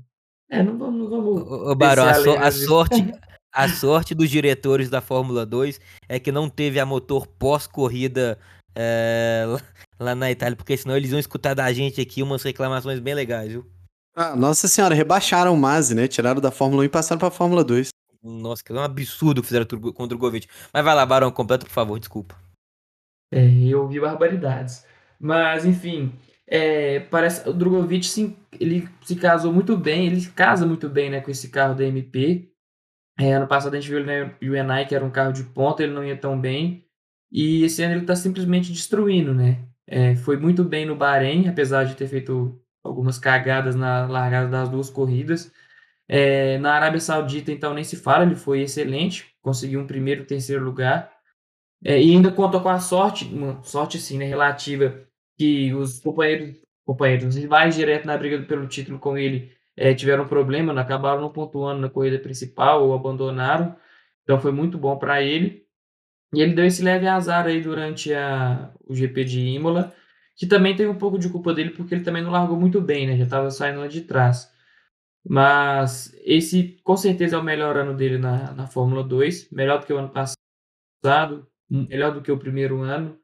é, 0.49 0.63
não 0.63 0.77
vamos. 0.77 0.99
Não 0.99 1.09
vamos 1.09 1.41
Ô, 1.41 1.75
Barão, 1.75 2.05
a, 2.05 2.13
so, 2.13 2.31
a, 2.31 2.51
sorte. 2.51 3.11
A 3.57 3.69
sorte 3.69 4.13
dos 4.13 4.29
diretores 4.29 4.89
da 4.89 4.99
Fórmula 4.99 5.45
2 5.45 5.79
é 6.09 6.19
que 6.19 6.29
não 6.29 6.49
teve 6.49 6.77
a 6.77 6.85
motor 6.85 7.25
pós-corrida 7.25 8.37
é, 8.75 9.45
lá 9.97 10.13
na 10.13 10.29
Itália, 10.29 10.57
porque 10.57 10.75
senão 10.75 10.97
eles 10.97 11.11
vão 11.11 11.19
escutar 11.21 11.53
da 11.53 11.71
gente 11.71 12.01
aqui 12.01 12.21
umas 12.21 12.43
reclamações 12.43 12.99
bem 12.99 13.13
legais, 13.13 13.53
viu? 13.53 13.65
Ah, 14.17 14.33
nossa 14.33 14.69
senhora, 14.69 14.95
rebaixaram 14.95 15.53
o 15.53 15.57
Mazzi, 15.57 15.93
né? 15.93 16.07
Tiraram 16.07 16.39
da 16.39 16.49
Fórmula 16.49 16.83
1 16.83 16.85
e 16.85 16.89
passaram 16.89 17.19
pra 17.19 17.29
Fórmula 17.29 17.65
2. 17.65 17.89
Nossa, 18.23 18.63
que 18.63 18.71
é 18.71 18.75
um 18.75 18.79
absurdo 18.79 19.41
que 19.41 19.47
fizeram 19.47 19.65
com 19.67 20.03
o 20.03 20.07
Drogovic. 20.07 20.47
Mas 20.73 20.85
vai 20.85 20.95
lá, 20.95 21.05
Barão, 21.05 21.29
completa, 21.31 21.65
por 21.65 21.73
favor, 21.73 21.99
desculpa. 21.99 22.33
É, 23.29 23.45
eu 23.67 23.81
ouvi 23.81 23.99
barbaridades. 23.99 24.85
Mas, 25.19 25.65
enfim, 25.65 26.13
é, 26.47 27.01
parece 27.01 27.47
o 27.47 27.51
Drogovic 27.51 28.05
sim, 28.05 28.37
ele 28.57 28.87
se 29.01 29.17
casou 29.17 29.51
muito 29.51 29.75
bem, 29.75 30.07
ele 30.07 30.25
casa 30.27 30.65
muito 30.65 30.87
bem 30.87 31.09
né, 31.09 31.19
com 31.19 31.29
esse 31.29 31.49
carro 31.49 31.75
da 31.75 31.83
MP. 31.83 32.49
É, 33.19 33.33
ano 33.33 33.47
passado 33.47 33.75
a 33.75 33.79
gente 33.79 33.89
viu 33.89 33.99
ele 33.99 34.07
na 34.07 34.33
UNI, 34.41 34.85
que 34.87 34.95
era 34.95 35.03
um 35.03 35.11
carro 35.11 35.33
de 35.33 35.43
ponta, 35.43 35.83
ele 35.83 35.93
não 35.93 36.05
ia 36.05 36.15
tão 36.15 36.39
bem. 36.39 36.85
E 37.29 37.63
esse 37.63 37.83
ano 37.83 37.95
ele 37.95 38.01
está 38.01 38.15
simplesmente 38.15 38.71
destruindo, 38.71 39.33
né? 39.33 39.67
É, 39.85 40.15
foi 40.15 40.37
muito 40.37 40.63
bem 40.63 40.85
no 40.85 40.95
Bahrein, 40.95 41.49
apesar 41.49 41.83
de 41.83 41.95
ter 41.95 42.07
feito 42.07 42.61
algumas 42.85 43.17
cagadas 43.17 43.75
na 43.75 44.05
largada 44.07 44.49
das 44.49 44.69
duas 44.69 44.89
corridas. 44.89 45.51
É, 46.07 46.57
na 46.59 46.73
Arábia 46.73 46.99
Saudita, 46.99 47.51
então, 47.51 47.73
nem 47.73 47.83
se 47.83 47.97
fala, 47.97 48.23
ele 48.23 48.35
foi 48.35 48.61
excelente, 48.61 49.35
conseguiu 49.41 49.79
um 49.81 49.87
primeiro 49.87 50.21
e 50.23 50.25
terceiro 50.25 50.63
lugar. 50.63 51.11
É, 51.83 52.01
e 52.01 52.11
ainda 52.11 52.31
contou 52.31 52.61
com 52.61 52.69
a 52.69 52.79
sorte, 52.79 53.25
uma 53.25 53.61
sorte 53.63 53.97
assim, 53.97 54.17
né, 54.17 54.25
relativa, 54.25 55.05
que 55.37 55.73
os 55.73 55.99
companheiros, 55.99 56.57
companheiros, 56.85 57.25
os 57.27 57.35
rivais 57.35 57.75
direto 57.75 58.05
na 58.05 58.17
briga 58.17 58.41
pelo 58.43 58.67
título 58.67 58.99
com 58.99 59.17
ele 59.17 59.51
é, 59.75 59.93
tiveram 59.93 60.27
problema, 60.27 60.79
acabaram 60.79 61.21
não 61.21 61.31
pontuando 61.31 61.81
na 61.81 61.89
corrida 61.89 62.19
principal 62.19 62.83
ou 62.85 62.93
abandonaram. 62.93 63.75
Então 64.23 64.39
foi 64.39 64.51
muito 64.51 64.77
bom 64.77 64.97
para 64.97 65.21
ele. 65.21 65.65
E 66.33 66.41
ele 66.41 66.53
deu 66.53 66.65
esse 66.65 66.83
leve 66.83 67.07
azar 67.07 67.45
aí 67.47 67.61
durante 67.61 68.13
a, 68.13 68.71
o 68.85 68.95
GP 68.95 69.23
de 69.25 69.39
Imola, 69.41 69.93
que 70.35 70.45
também 70.45 70.75
tem 70.75 70.87
um 70.87 70.97
pouco 70.97 71.17
de 71.17 71.29
culpa 71.29 71.53
dele, 71.53 71.71
porque 71.71 71.95
ele 71.95 72.03
também 72.03 72.23
não 72.23 72.31
largou 72.31 72.59
muito 72.59 72.81
bem, 72.81 73.07
né? 73.07 73.17
Já 73.17 73.23
estava 73.23 73.51
saindo 73.51 73.79
lá 73.79 73.87
de 73.87 74.01
trás. 74.01 74.51
Mas 75.27 76.13
esse 76.23 76.77
com 76.83 76.95
certeza 76.97 77.35
é 77.35 77.39
o 77.39 77.43
melhor 77.43 77.77
ano 77.77 77.95
dele 77.95 78.17
na, 78.17 78.53
na 78.53 78.67
Fórmula 78.67 79.03
2, 79.03 79.49
melhor 79.51 79.79
do 79.79 79.85
que 79.85 79.93
o 79.93 79.97
ano 79.97 80.09
passado, 80.09 81.47
melhor 81.69 82.13
do 82.13 82.21
que 82.21 82.31
o 82.31 82.37
primeiro 82.37 82.81
ano. 82.81 83.17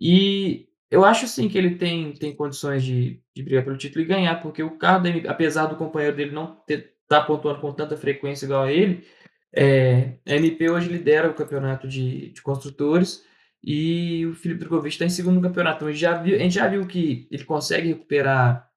E 0.00 0.68
eu 0.90 1.04
acho 1.04 1.26
sim 1.26 1.48
que 1.48 1.56
ele 1.58 1.76
tem, 1.76 2.12
tem 2.12 2.34
condições 2.34 2.82
de, 2.84 3.22
de 3.34 3.42
brigar 3.42 3.64
pelo 3.64 3.78
título 3.78 4.04
e 4.04 4.08
ganhar, 4.08 4.42
porque 4.42 4.62
o 4.62 4.78
carro 4.78 5.02
dele, 5.02 5.26
apesar 5.28 5.66
do 5.66 5.76
companheiro 5.76 6.16
dele 6.16 6.32
não 6.32 6.60
estar 6.68 6.84
tá 7.08 7.22
pontuando 7.22 7.60
com 7.60 7.72
tanta 7.72 7.96
frequência 7.96 8.46
igual 8.46 8.64
a 8.64 8.72
ele, 8.72 9.06
é, 9.54 10.14
a 10.26 10.34
MP 10.34 10.70
hoje 10.70 10.88
lidera 10.88 11.30
o 11.30 11.34
campeonato 11.34 11.88
de, 11.88 12.30
de 12.30 12.42
construtores 12.42 13.24
e 13.62 14.26
o 14.26 14.34
Felipe 14.34 14.60
Drogovic 14.60 14.94
está 14.94 15.04
em 15.04 15.10
segundo 15.10 15.40
campeonato. 15.40 15.84
A 15.84 15.90
gente, 15.90 16.00
já 16.00 16.20
viu, 16.20 16.36
a 16.36 16.38
gente 16.38 16.54
já 16.54 16.68
viu 16.68 16.86
que 16.86 17.28
ele 17.30 17.44
consegue 17.44 17.88
recuperar 17.88 18.68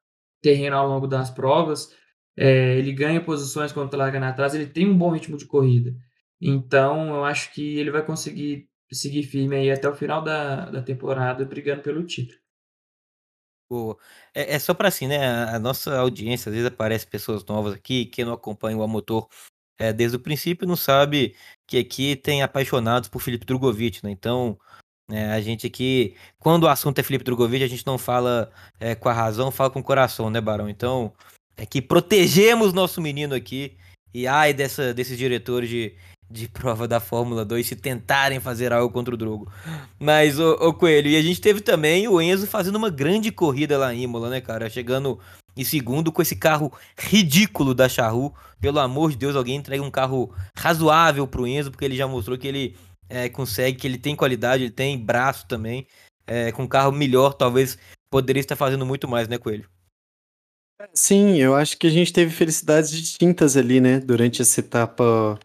terreno 0.41 0.75
ao 0.75 0.87
longo 0.87 1.07
das 1.07 1.29
provas, 1.29 1.95
é, 2.35 2.77
ele 2.77 2.91
ganha 2.91 3.23
posições 3.23 3.71
quando 3.71 3.87
está 3.87 3.97
largando 3.97 4.25
atrás, 4.25 4.55
ele 4.55 4.65
tem 4.65 4.87
um 4.87 4.97
bom 4.97 5.11
ritmo 5.11 5.37
de 5.37 5.45
corrida. 5.45 5.95
Então, 6.41 7.15
eu 7.15 7.23
acho 7.23 7.53
que 7.53 7.77
ele 7.77 7.91
vai 7.91 8.03
conseguir 8.03 8.67
seguir 8.91 9.23
firme 9.23 9.55
aí 9.55 9.71
até 9.71 9.87
o 9.87 9.95
final 9.95 10.23
da, 10.23 10.69
da 10.69 10.81
temporada, 10.81 11.45
brigando 11.45 11.81
pelo 11.83 12.03
título. 12.03 12.39
Boa. 13.69 13.97
É, 14.33 14.55
é 14.55 14.59
só 14.59 14.73
para 14.73 14.89
assim, 14.89 15.07
né? 15.07 15.45
A 15.45 15.57
nossa 15.57 15.97
audiência, 15.97 16.49
às 16.49 16.53
vezes 16.55 16.67
aparece 16.67 17.07
pessoas 17.07 17.45
novas 17.45 17.73
aqui, 17.73 18.05
que 18.05 18.25
não 18.25 18.33
acompanham 18.33 18.81
o 18.81 18.87
motor 18.87 19.29
é, 19.81 19.91
desde 19.91 20.15
o 20.15 20.19
princípio 20.19 20.67
não 20.67 20.75
sabe 20.75 21.35
que 21.65 21.79
aqui 21.79 22.15
tem 22.15 22.43
apaixonados 22.43 23.09
por 23.09 23.19
Felipe 23.19 23.45
Drogovic, 23.45 24.03
né? 24.03 24.11
Então, 24.11 24.55
é, 25.09 25.31
a 25.31 25.41
gente 25.41 25.65
aqui, 25.65 26.15
quando 26.37 26.63
o 26.63 26.67
assunto 26.67 26.99
é 26.99 27.03
Felipe 27.03 27.25
Drogovic, 27.25 27.63
a 27.63 27.67
gente 27.67 27.85
não 27.87 27.97
fala 27.97 28.51
é, 28.79 28.93
com 28.93 29.09
a 29.09 29.13
razão, 29.13 29.49
fala 29.49 29.71
com 29.71 29.79
o 29.79 29.83
coração, 29.83 30.29
né, 30.29 30.39
Barão? 30.39 30.69
Então, 30.69 31.11
é 31.57 31.65
que 31.65 31.81
protegemos 31.81 32.73
nosso 32.73 33.01
menino 33.01 33.33
aqui. 33.33 33.75
E 34.13 34.27
ai 34.27 34.53
dessa, 34.53 34.93
desses 34.93 35.17
diretores 35.17 35.69
de, 35.69 35.95
de 36.31 36.47
prova 36.47 36.87
da 36.87 36.99
Fórmula 36.99 37.43
2 37.43 37.67
se 37.67 37.75
tentarem 37.75 38.39
fazer 38.39 38.71
algo 38.71 38.93
contra 38.93 39.13
o 39.13 39.17
Drogo. 39.17 39.51
Mas, 39.99 40.39
ô, 40.39 40.73
Coelho, 40.73 41.09
e 41.09 41.17
a 41.17 41.21
gente 41.21 41.41
teve 41.41 41.61
também 41.61 42.07
o 42.07 42.21
Enzo 42.21 42.47
fazendo 42.47 42.77
uma 42.77 42.89
grande 42.89 43.31
corrida 43.31 43.77
lá 43.77 43.93
em 43.93 44.03
Imola, 44.03 44.29
né, 44.29 44.41
cara? 44.41 44.69
Chegando 44.69 45.19
em 45.55 45.63
segundo 45.63 46.11
com 46.11 46.21
esse 46.21 46.35
carro 46.35 46.71
ridículo 46.97 47.75
da 47.75 47.89
Charru. 47.89 48.33
Pelo 48.59 48.79
amor 48.79 49.11
de 49.11 49.17
Deus, 49.17 49.35
alguém 49.35 49.57
entrega 49.57 49.83
um 49.83 49.91
carro 49.91 50.33
razoável 50.57 51.27
pro 51.27 51.47
Enzo, 51.47 51.71
porque 51.71 51.85
ele 51.85 51.97
já 51.97 52.07
mostrou 52.07 52.37
que 52.37 52.47
ele 52.47 52.77
é, 53.09 53.27
consegue, 53.27 53.77
que 53.77 53.87
ele 53.87 53.97
tem 53.97 54.15
qualidade, 54.15 54.63
ele 54.63 54.71
tem 54.71 54.97
braço 54.97 55.45
também. 55.47 55.85
É, 56.25 56.51
com 56.51 56.63
um 56.63 56.67
carro 56.67 56.91
melhor, 56.91 57.33
talvez 57.33 57.77
poderia 58.09 58.39
estar 58.39 58.55
fazendo 58.55 58.85
muito 58.85 59.07
mais, 59.07 59.27
né, 59.27 59.37
Coelho? 59.37 59.67
Sim, 60.93 61.37
eu 61.37 61.55
acho 61.55 61.77
que 61.77 61.87
a 61.87 61.89
gente 61.89 62.11
teve 62.11 62.31
felicidades 62.31 62.89
distintas 62.89 63.55
ali, 63.55 63.79
né, 63.79 63.99
durante 63.99 64.41
essa 64.41 64.59
etapa 64.59 65.37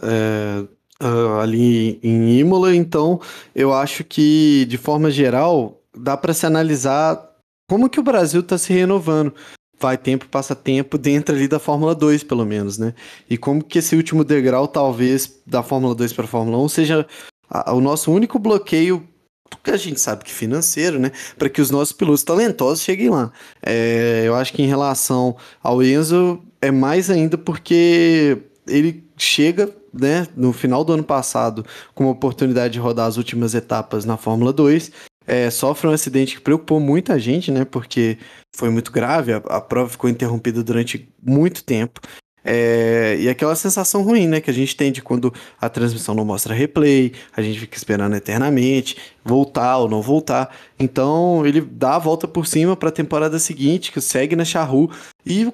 é, 0.00 0.64
uh, 1.02 1.40
ali 1.40 1.98
em 2.02 2.38
Imola. 2.38 2.74
Então, 2.74 3.20
eu 3.54 3.72
acho 3.72 4.04
que, 4.04 4.64
de 4.66 4.78
forma 4.78 5.10
geral, 5.10 5.80
dá 5.96 6.16
para 6.16 6.32
se 6.32 6.46
analisar 6.46 7.30
como 7.68 7.88
que 7.88 8.00
o 8.00 8.04
Brasil 8.04 8.40
está 8.40 8.56
se 8.56 8.72
renovando. 8.72 9.34
Vai 9.80 9.98
tempo, 9.98 10.28
passa 10.28 10.54
tempo 10.54 10.96
dentro 10.96 11.34
ali 11.34 11.48
da 11.48 11.58
Fórmula 11.58 11.94
2, 11.94 12.22
pelo 12.22 12.46
menos, 12.46 12.78
né? 12.78 12.94
E 13.28 13.36
como 13.36 13.64
que 13.64 13.80
esse 13.80 13.96
último 13.96 14.22
degrau, 14.22 14.68
talvez, 14.68 15.40
da 15.44 15.62
Fórmula 15.62 15.94
2 15.94 16.12
para 16.12 16.24
a 16.24 16.28
Fórmula 16.28 16.58
1 16.58 16.68
seja 16.68 17.06
a, 17.50 17.72
o 17.72 17.80
nosso 17.80 18.12
único 18.12 18.38
bloqueio 18.38 19.08
porque 19.56 19.70
a 19.70 19.76
gente 19.76 20.00
sabe 20.00 20.24
que 20.24 20.32
financeiro, 20.32 20.98
né? 20.98 21.12
Para 21.38 21.48
que 21.48 21.60
os 21.60 21.70
nossos 21.70 21.92
pilotos 21.92 22.22
talentosos 22.22 22.82
cheguem 22.82 23.10
lá. 23.10 23.30
É, 23.62 24.22
eu 24.24 24.34
acho 24.34 24.52
que 24.52 24.62
em 24.62 24.66
relação 24.66 25.36
ao 25.62 25.82
Enzo, 25.82 26.42
é 26.60 26.70
mais 26.70 27.10
ainda 27.10 27.36
porque 27.36 28.38
ele 28.66 29.04
chega, 29.22 29.70
né, 29.92 30.26
no 30.36 30.52
final 30.52 30.84
do 30.84 30.92
ano 30.92 31.04
passado, 31.04 31.64
com 31.94 32.04
a 32.08 32.10
oportunidade 32.10 32.74
de 32.74 32.78
rodar 32.78 33.06
as 33.06 33.16
últimas 33.16 33.54
etapas 33.54 34.04
na 34.04 34.16
Fórmula 34.16 34.52
2 34.52 34.90
é, 35.26 35.50
sofre 35.50 35.88
um 35.88 35.92
acidente 35.92 36.36
que 36.36 36.40
preocupou 36.40 36.80
muita 36.80 37.18
gente, 37.18 37.50
né? 37.50 37.64
Porque 37.64 38.18
foi 38.54 38.70
muito 38.70 38.90
grave, 38.90 39.32
a, 39.32 39.36
a 39.36 39.60
prova 39.60 39.88
ficou 39.88 40.08
interrompida 40.10 40.62
durante 40.62 41.08
muito 41.22 41.64
tempo. 41.64 42.00
É, 42.44 43.16
e 43.20 43.28
aquela 43.28 43.54
sensação 43.54 44.02
ruim, 44.02 44.26
né? 44.26 44.40
Que 44.40 44.50
a 44.50 44.54
gente 44.54 44.76
tem 44.76 44.90
de 44.90 45.00
quando 45.00 45.32
a 45.60 45.68
transmissão 45.68 46.14
não 46.14 46.24
mostra 46.24 46.54
replay, 46.54 47.12
a 47.36 47.40
gente 47.40 47.60
fica 47.60 47.76
esperando 47.76 48.16
eternamente, 48.16 48.96
voltar 49.24 49.78
ou 49.78 49.88
não 49.88 50.02
voltar. 50.02 50.54
Então 50.78 51.46
ele 51.46 51.60
dá 51.60 51.96
a 51.96 52.00
volta 52.00 52.26
por 52.26 52.46
cima 52.46 52.76
para 52.76 52.88
a 52.88 52.92
temporada 52.92 53.38
seguinte, 53.38 53.92
que 53.92 54.00
segue 54.00 54.34
na 54.34 54.44
Charru 54.44 54.90
e 55.24 55.52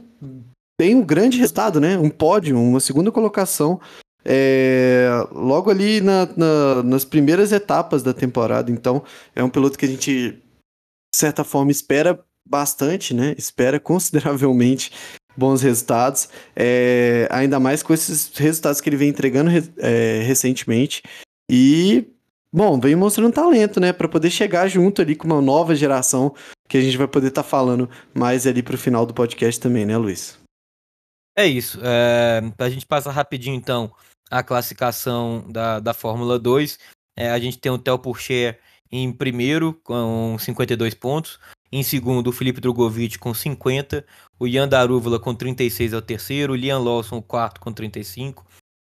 tem 0.79 0.95
um 0.95 1.05
grande 1.05 1.39
resultado, 1.39 1.81
né? 1.81 1.99
Um 1.99 2.09
pódio, 2.09 2.59
uma 2.59 2.81
segunda 2.81 3.11
colocação 3.11 3.81
é, 4.25 5.09
logo 5.33 5.71
ali 5.71 6.01
na, 6.01 6.29
na, 6.37 6.83
nas 6.83 7.05
primeiras 7.05 7.51
etapas 7.51 8.03
da 8.03 8.15
temporada. 8.15 8.71
Então, 8.71 9.03
é 9.35 9.43
um 9.43 9.51
piloto 9.51 9.79
que 9.79 9.87
a 9.87 9.89
gente, 9.89 10.33
de 10.33 11.19
certa 11.19 11.43
forma, 11.43 11.71
espera 11.71 12.23
bastante, 12.49 13.13
né? 13.13 13.35
Espera 13.37 13.79
consideravelmente 13.81 14.93
bons 15.37 15.63
resultados. 15.63 16.29
É, 16.55 17.27
ainda 17.31 17.59
mais 17.59 17.83
com 17.83 17.93
esses 17.93 18.31
resultados 18.37 18.81
que 18.81 18.89
ele 18.89 18.97
vem 18.97 19.09
entregando 19.09 19.51
é, 19.79 20.23
recentemente. 20.23 21.03
E, 21.51 22.07
bom, 22.53 22.79
vem 22.79 22.95
mostrando 22.95 23.33
talento, 23.33 23.81
né? 23.81 23.93
Para 23.93 24.09
poder 24.09 24.31
chegar 24.31 24.69
junto 24.69 25.03
ali 25.03 25.17
com 25.17 25.27
uma 25.27 25.43
nova 25.43 25.75
geração 25.75 26.35
que 26.69 26.77
a 26.77 26.81
gente 26.81 26.97
vai 26.97 27.09
poder 27.09 27.29
estar 27.29 27.43
tá 27.43 27.49
falando 27.49 27.89
mais 28.15 28.47
ali 28.47 28.63
para 28.63 28.75
o 28.75 28.79
final 28.79 29.05
do 29.07 29.15
podcast 29.15 29.59
também, 29.61 29.87
né, 29.87 29.97
Luiz? 29.97 30.38
É 31.39 31.47
isso. 31.47 31.79
É, 31.85 32.41
para 32.57 32.67
a 32.67 32.69
gente 32.69 32.85
passar 32.85 33.13
rapidinho, 33.13 33.55
então, 33.55 33.93
a 34.29 34.43
classificação 34.43 35.45
da, 35.49 35.79
da 35.79 35.95
Fórmula 35.95 36.37
2. 36.37 36.77
É, 37.17 37.31
a 37.31 37.39
gente 37.39 37.59
tem 37.59 37.71
o 37.71 37.79
Theo 37.79 37.97
Pourchaire 37.97 38.59
em 38.91 39.13
primeiro, 39.13 39.73
com 39.85 40.37
52 40.37 40.95
pontos. 40.95 41.39
Em 41.71 41.85
segundo, 41.85 42.27
o 42.27 42.33
Felipe 42.33 42.61
Drogovic 42.61 43.21
com 43.21 43.33
50. 43.33 44.05
O 44.37 44.49
Ian 44.49 44.67
Darúvala 44.67 45.21
com 45.21 45.33
36 45.33 45.93
é 45.93 45.97
o 45.97 46.03
terceiro. 46.03 46.55
O 46.55 46.57
Liam 46.57 46.83
Lawson, 46.83 47.19
o 47.19 47.23
quarto, 47.23 47.61
com 47.61 47.73
35. 47.73 48.45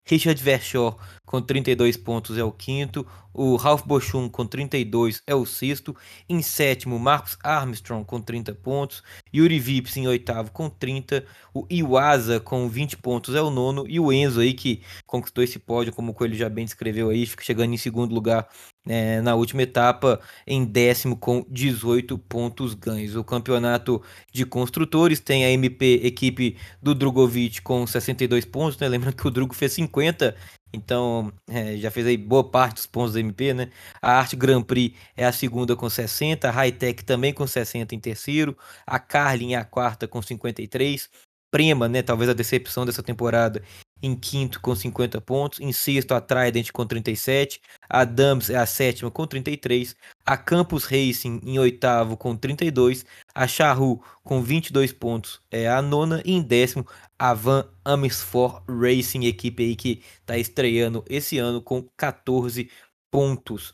Richard 0.07 0.41
Verschoor 0.41 0.97
com 1.27 1.39
32 1.39 1.97
pontos 1.97 2.35
é 2.35 2.43
o 2.43 2.51
quinto. 2.51 3.05
O 3.33 3.55
Ralph 3.55 3.83
Bochum 3.85 4.27
com 4.27 4.45
32 4.45 5.21
é 5.25 5.35
o 5.35 5.45
sexto. 5.45 5.95
Em 6.27 6.41
sétimo, 6.41 6.97
Marcos 6.97 7.37
Armstrong 7.43 8.03
com 8.03 8.19
30 8.19 8.55
pontos. 8.55 9.03
Yuri 9.34 9.59
Vips 9.59 9.95
em 9.97 10.07
oitavo 10.07 10.51
com 10.51 10.69
30. 10.69 11.23
O 11.53 11.65
Iwasa 11.69 12.39
com 12.39 12.67
20 12.67 12.97
pontos 12.97 13.36
é 13.36 13.41
o 13.41 13.49
nono. 13.49 13.86
E 13.88 13.99
o 13.99 14.11
Enzo 14.11 14.39
aí 14.41 14.53
que 14.53 14.82
conquistou 15.05 15.43
esse 15.43 15.59
pódio, 15.59 15.93
como 15.93 16.11
o 16.11 16.13
Coelho 16.13 16.36
já 16.36 16.49
bem 16.49 16.65
descreveu 16.65 17.09
aí, 17.09 17.25
fica 17.25 17.43
chegando 17.43 17.73
em 17.73 17.77
segundo 17.77 18.13
lugar 18.13 18.47
é, 18.88 19.21
na 19.21 19.36
última 19.36 19.61
etapa, 19.61 20.19
em 20.47 20.65
décimo 20.65 21.15
com 21.15 21.45
18 21.49 22.17
pontos 22.17 22.73
ganhos. 22.73 23.15
O 23.15 23.23
campeonato 23.23 24.01
de 24.32 24.45
construtores 24.45 25.19
tem 25.19 25.45
a 25.45 25.51
MP 25.51 26.01
equipe 26.03 26.57
do 26.82 26.95
Drogovic 26.95 27.61
com 27.61 27.86
62 27.86 28.45
pontos, 28.45 28.80
né? 28.80 28.88
Lembrando 28.88 29.15
que 29.15 29.27
o 29.27 29.32
Drugo 29.32 29.53
fez 29.53 29.73
50 29.73 30.36
Então, 30.72 31.32
é, 31.47 31.78
já 31.78 31.89
fez 31.89 32.05
aí 32.05 32.17
boa 32.17 32.43
parte 32.43 32.76
dos 32.76 32.86
pontos 32.86 33.13
do 33.13 33.20
MP, 33.20 33.53
né? 33.53 33.70
A 34.01 34.13
Arte 34.20 34.36
Grand 34.36 34.61
Prix 34.61 34.95
é 35.17 35.26
a 35.26 35.32
segunda 35.32 35.76
com 35.76 35.89
60, 35.89 36.47
a 36.47 36.51
Hightech 36.51 37.03
também 37.03 37.34
com 37.34 37.47
60 37.47 37.95
em 37.95 37.99
terceiro, 37.99 38.57
a 38.86 38.99
Carlin 38.99 39.53
é 39.53 39.57
a 39.57 39.65
quarta 39.65 40.07
com 40.07 40.22
53, 40.22 41.09
Prema, 41.51 41.89
né? 41.89 42.03
Talvez 42.03 42.30
a 42.30 42.34
decepção 42.34 42.86
dessa 42.86 43.01
temporada, 43.01 43.63
em 44.02 44.16
quinto 44.16 44.60
com 44.62 44.76
50 44.76 45.20
pontos, 45.22 45.60
em 45.60 45.72
sexto 45.72 46.14
a 46.14 46.22
Trident 46.22 46.72
com 46.72 46.86
37, 46.86 47.62
a 47.89 48.04
Dams 48.06 48.50
é 48.50 48.58
a 48.58 48.66
sétima 48.66 49.12
com 49.12 49.26
33, 49.26 49.95
a 50.26 50.38
Campus 50.38 50.86
Racing 50.86 51.41
em 51.43 51.60
oitavo 51.60 52.16
com 52.18 52.36
32, 52.36 53.06
a 53.34 53.47
Charru 53.47 54.04
com 54.24 54.41
22 54.41 54.93
pontos 54.93 55.41
é 55.52 55.68
a 55.68 55.82
nona 55.82 56.22
e 56.26 56.34
em 56.34 56.41
décimo 56.41 56.86
a 57.18 57.34
Van 57.34 57.66
Amersfoort 57.84 58.64
Racing, 58.68 59.26
equipe 59.26 59.64
aí 59.64 59.76
que 59.76 60.02
está 60.22 60.38
estreando 60.38 61.04
esse 61.10 61.38
ano 61.38 61.62
com 61.62 61.84
14 61.97 62.70
pontos. 63.12 63.74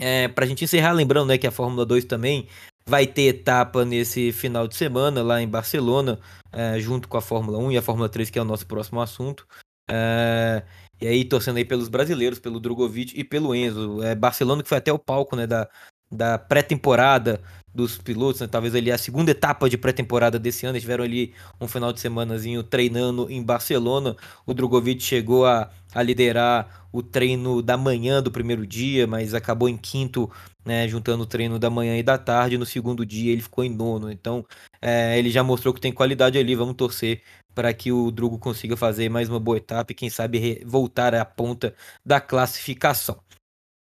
É, 0.00 0.28
para 0.28 0.44
a 0.44 0.48
gente 0.48 0.64
encerrar, 0.64 0.92
lembrando 0.92 1.28
né, 1.28 1.38
que 1.38 1.46
a 1.46 1.50
Fórmula 1.50 1.84
2 1.84 2.04
também 2.04 2.46
vai 2.88 3.06
ter 3.06 3.22
etapa 3.22 3.84
nesse 3.84 4.32
final 4.32 4.66
de 4.66 4.74
semana 4.74 5.22
lá 5.22 5.42
em 5.42 5.48
Barcelona, 5.48 6.18
é, 6.50 6.78
junto 6.80 7.06
com 7.06 7.18
a 7.18 7.20
Fórmula 7.20 7.58
1 7.58 7.72
e 7.72 7.76
a 7.76 7.82
Fórmula 7.82 8.08
3, 8.08 8.30
que 8.30 8.38
é 8.38 8.42
o 8.42 8.46
nosso 8.46 8.66
próximo 8.66 9.00
assunto. 9.00 9.46
É, 9.90 10.62
e 11.00 11.06
aí, 11.06 11.24
torcendo 11.24 11.58
aí 11.58 11.64
pelos 11.64 11.88
brasileiros, 11.88 12.38
pelo 12.38 12.58
Drogovic 12.58 13.12
e 13.14 13.22
pelo 13.22 13.54
Enzo. 13.54 14.02
É, 14.02 14.14
Barcelona 14.14 14.62
que 14.62 14.68
foi 14.68 14.78
até 14.78 14.90
o 14.90 14.98
palco 14.98 15.36
né, 15.36 15.46
da, 15.46 15.68
da 16.10 16.38
pré-temporada 16.38 17.42
dos 17.78 17.96
pilotos, 17.96 18.40
né? 18.40 18.48
talvez 18.48 18.74
ali 18.74 18.90
a 18.90 18.98
segunda 18.98 19.30
etapa 19.30 19.70
de 19.70 19.78
pré-temporada 19.78 20.36
desse 20.36 20.66
ano, 20.66 20.74
eles 20.74 20.82
tiveram 20.82 21.04
ali 21.04 21.32
um 21.60 21.68
final 21.68 21.92
de 21.92 22.00
semanazinho 22.00 22.64
treinando 22.64 23.30
em 23.30 23.40
Barcelona, 23.40 24.16
o 24.44 24.52
Drogovic 24.52 25.00
chegou 25.00 25.46
a, 25.46 25.70
a 25.94 26.02
liderar 26.02 26.88
o 26.92 27.04
treino 27.04 27.62
da 27.62 27.76
manhã 27.76 28.20
do 28.20 28.32
primeiro 28.32 28.66
dia, 28.66 29.06
mas 29.06 29.32
acabou 29.32 29.68
em 29.68 29.76
quinto, 29.76 30.28
né, 30.64 30.88
juntando 30.88 31.22
o 31.22 31.26
treino 31.26 31.56
da 31.56 31.70
manhã 31.70 31.96
e 31.96 32.02
da 32.02 32.18
tarde, 32.18 32.58
no 32.58 32.66
segundo 32.66 33.06
dia 33.06 33.30
ele 33.30 33.42
ficou 33.42 33.62
em 33.62 33.70
nono, 33.70 34.10
então 34.10 34.44
é, 34.82 35.16
ele 35.16 35.30
já 35.30 35.44
mostrou 35.44 35.72
que 35.72 35.80
tem 35.80 35.92
qualidade 35.92 36.36
ali, 36.36 36.56
vamos 36.56 36.74
torcer 36.74 37.22
para 37.54 37.72
que 37.72 37.92
o 37.92 38.10
Drugo 38.10 38.38
consiga 38.38 38.76
fazer 38.76 39.08
mais 39.08 39.28
uma 39.28 39.38
boa 39.38 39.56
etapa 39.56 39.92
e 39.92 39.94
quem 39.94 40.10
sabe 40.10 40.62
voltar 40.66 41.14
à 41.14 41.24
ponta 41.24 41.74
da 42.04 42.20
classificação. 42.20 43.20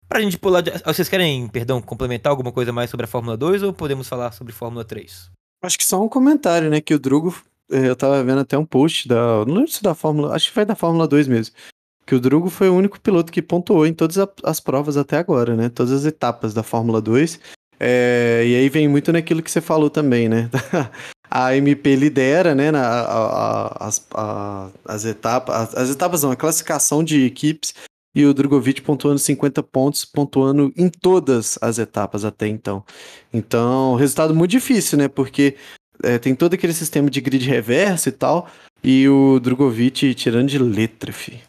Pra 0.08 0.22
gente 0.22 0.38
pular. 0.38 0.62
De... 0.62 0.72
Vocês 0.86 1.10
querem, 1.10 1.48
perdão, 1.48 1.82
complementar 1.82 2.32
alguma 2.32 2.52
coisa 2.52 2.72
mais 2.72 2.90
sobre 2.90 3.06
a 3.06 3.08
Fórmula 3.08 3.36
2 3.36 3.64
ou 3.64 3.74
podemos 3.74 4.08
falar 4.08 4.32
sobre 4.32 4.54
Fórmula 4.54 4.84
3? 4.84 5.32
Acho 5.64 5.78
que 5.78 5.86
só 5.86 6.02
um 6.02 6.10
comentário, 6.10 6.70
né? 6.70 6.80
Que 6.82 6.94
o 6.94 7.00
Drugo. 7.00 7.36
Eh, 7.72 7.90
eu 7.90 7.96
tava 7.96 8.24
vendo 8.24 8.42
até 8.42 8.58
um 8.58 8.66
post 8.66 9.08
da. 9.08 9.46
Não 9.46 9.56
lembro 9.56 9.72
se 9.72 9.82
da 9.82 9.96
Fórmula. 9.96 10.36
Acho 10.36 10.48
que 10.48 10.54
foi 10.54 10.66
da 10.66 10.76
Fórmula 10.76 11.08
2 11.08 11.28
mesmo. 11.28 11.56
Que 12.06 12.14
o 12.14 12.20
Drugo 12.20 12.50
foi 12.50 12.70
o 12.70 12.76
único 12.76 13.00
piloto 13.00 13.32
que 13.32 13.42
pontuou 13.42 13.86
em 13.88 13.94
todas 13.94 14.18
as 14.44 14.60
provas 14.60 14.96
até 14.96 15.18
agora, 15.18 15.56
né? 15.56 15.70
Todas 15.70 15.92
as 15.92 16.06
etapas 16.06 16.54
da 16.54 16.62
Fórmula 16.62 17.02
2. 17.02 17.40
É, 17.80 18.44
e 18.46 18.56
aí 18.56 18.70
vem 18.70 18.88
muito 18.88 19.12
naquilo 19.12 19.42
que 19.42 19.50
você 19.50 19.60
falou 19.60 19.90
também, 19.90 20.30
né? 20.30 20.50
a 21.30 21.56
MP 21.56 21.96
lidera, 21.96 22.56
né, 22.56 22.72
na, 22.72 22.82
a, 22.82 23.28
a, 23.84 23.88
as, 23.88 24.08
a, 24.14 24.70
as 24.86 25.04
etapas, 25.04 25.56
as, 25.56 25.76
as, 25.76 25.90
etapas 25.90 26.24
não, 26.24 26.32
a 26.32 26.36
classificação 26.36 27.04
de 27.04 27.26
equipes 27.26 27.74
e 28.16 28.26
o 28.26 28.34
Drogovic 28.34 28.82
pontuando 28.82 29.20
50 29.20 29.62
pontos, 29.62 30.06
pontuando 30.06 30.74
em 30.78 30.90
todas 30.90 31.60
as 31.62 31.78
etapas 31.78 32.24
até 32.24 32.48
então. 32.48 32.84
Então, 33.34 33.96
resultado 33.96 34.34
muito 34.34 34.52
difícil, 34.52 34.98
né? 34.98 35.10
Porque 35.10 35.58
é, 36.02 36.18
tem 36.18 36.34
todo 36.34 36.54
aquele 36.54 36.74
sistema 36.74 37.10
de 37.10 37.20
grid 37.20 37.46
reverso 37.46 38.08
e 38.08 38.12
tal, 38.14 38.48
e 38.82 39.08
o 39.10 39.40
Drogovic 39.40 40.14
tirando 40.16 40.48
de 40.48 40.58
letra, 40.58 41.12
fi. 41.12 41.42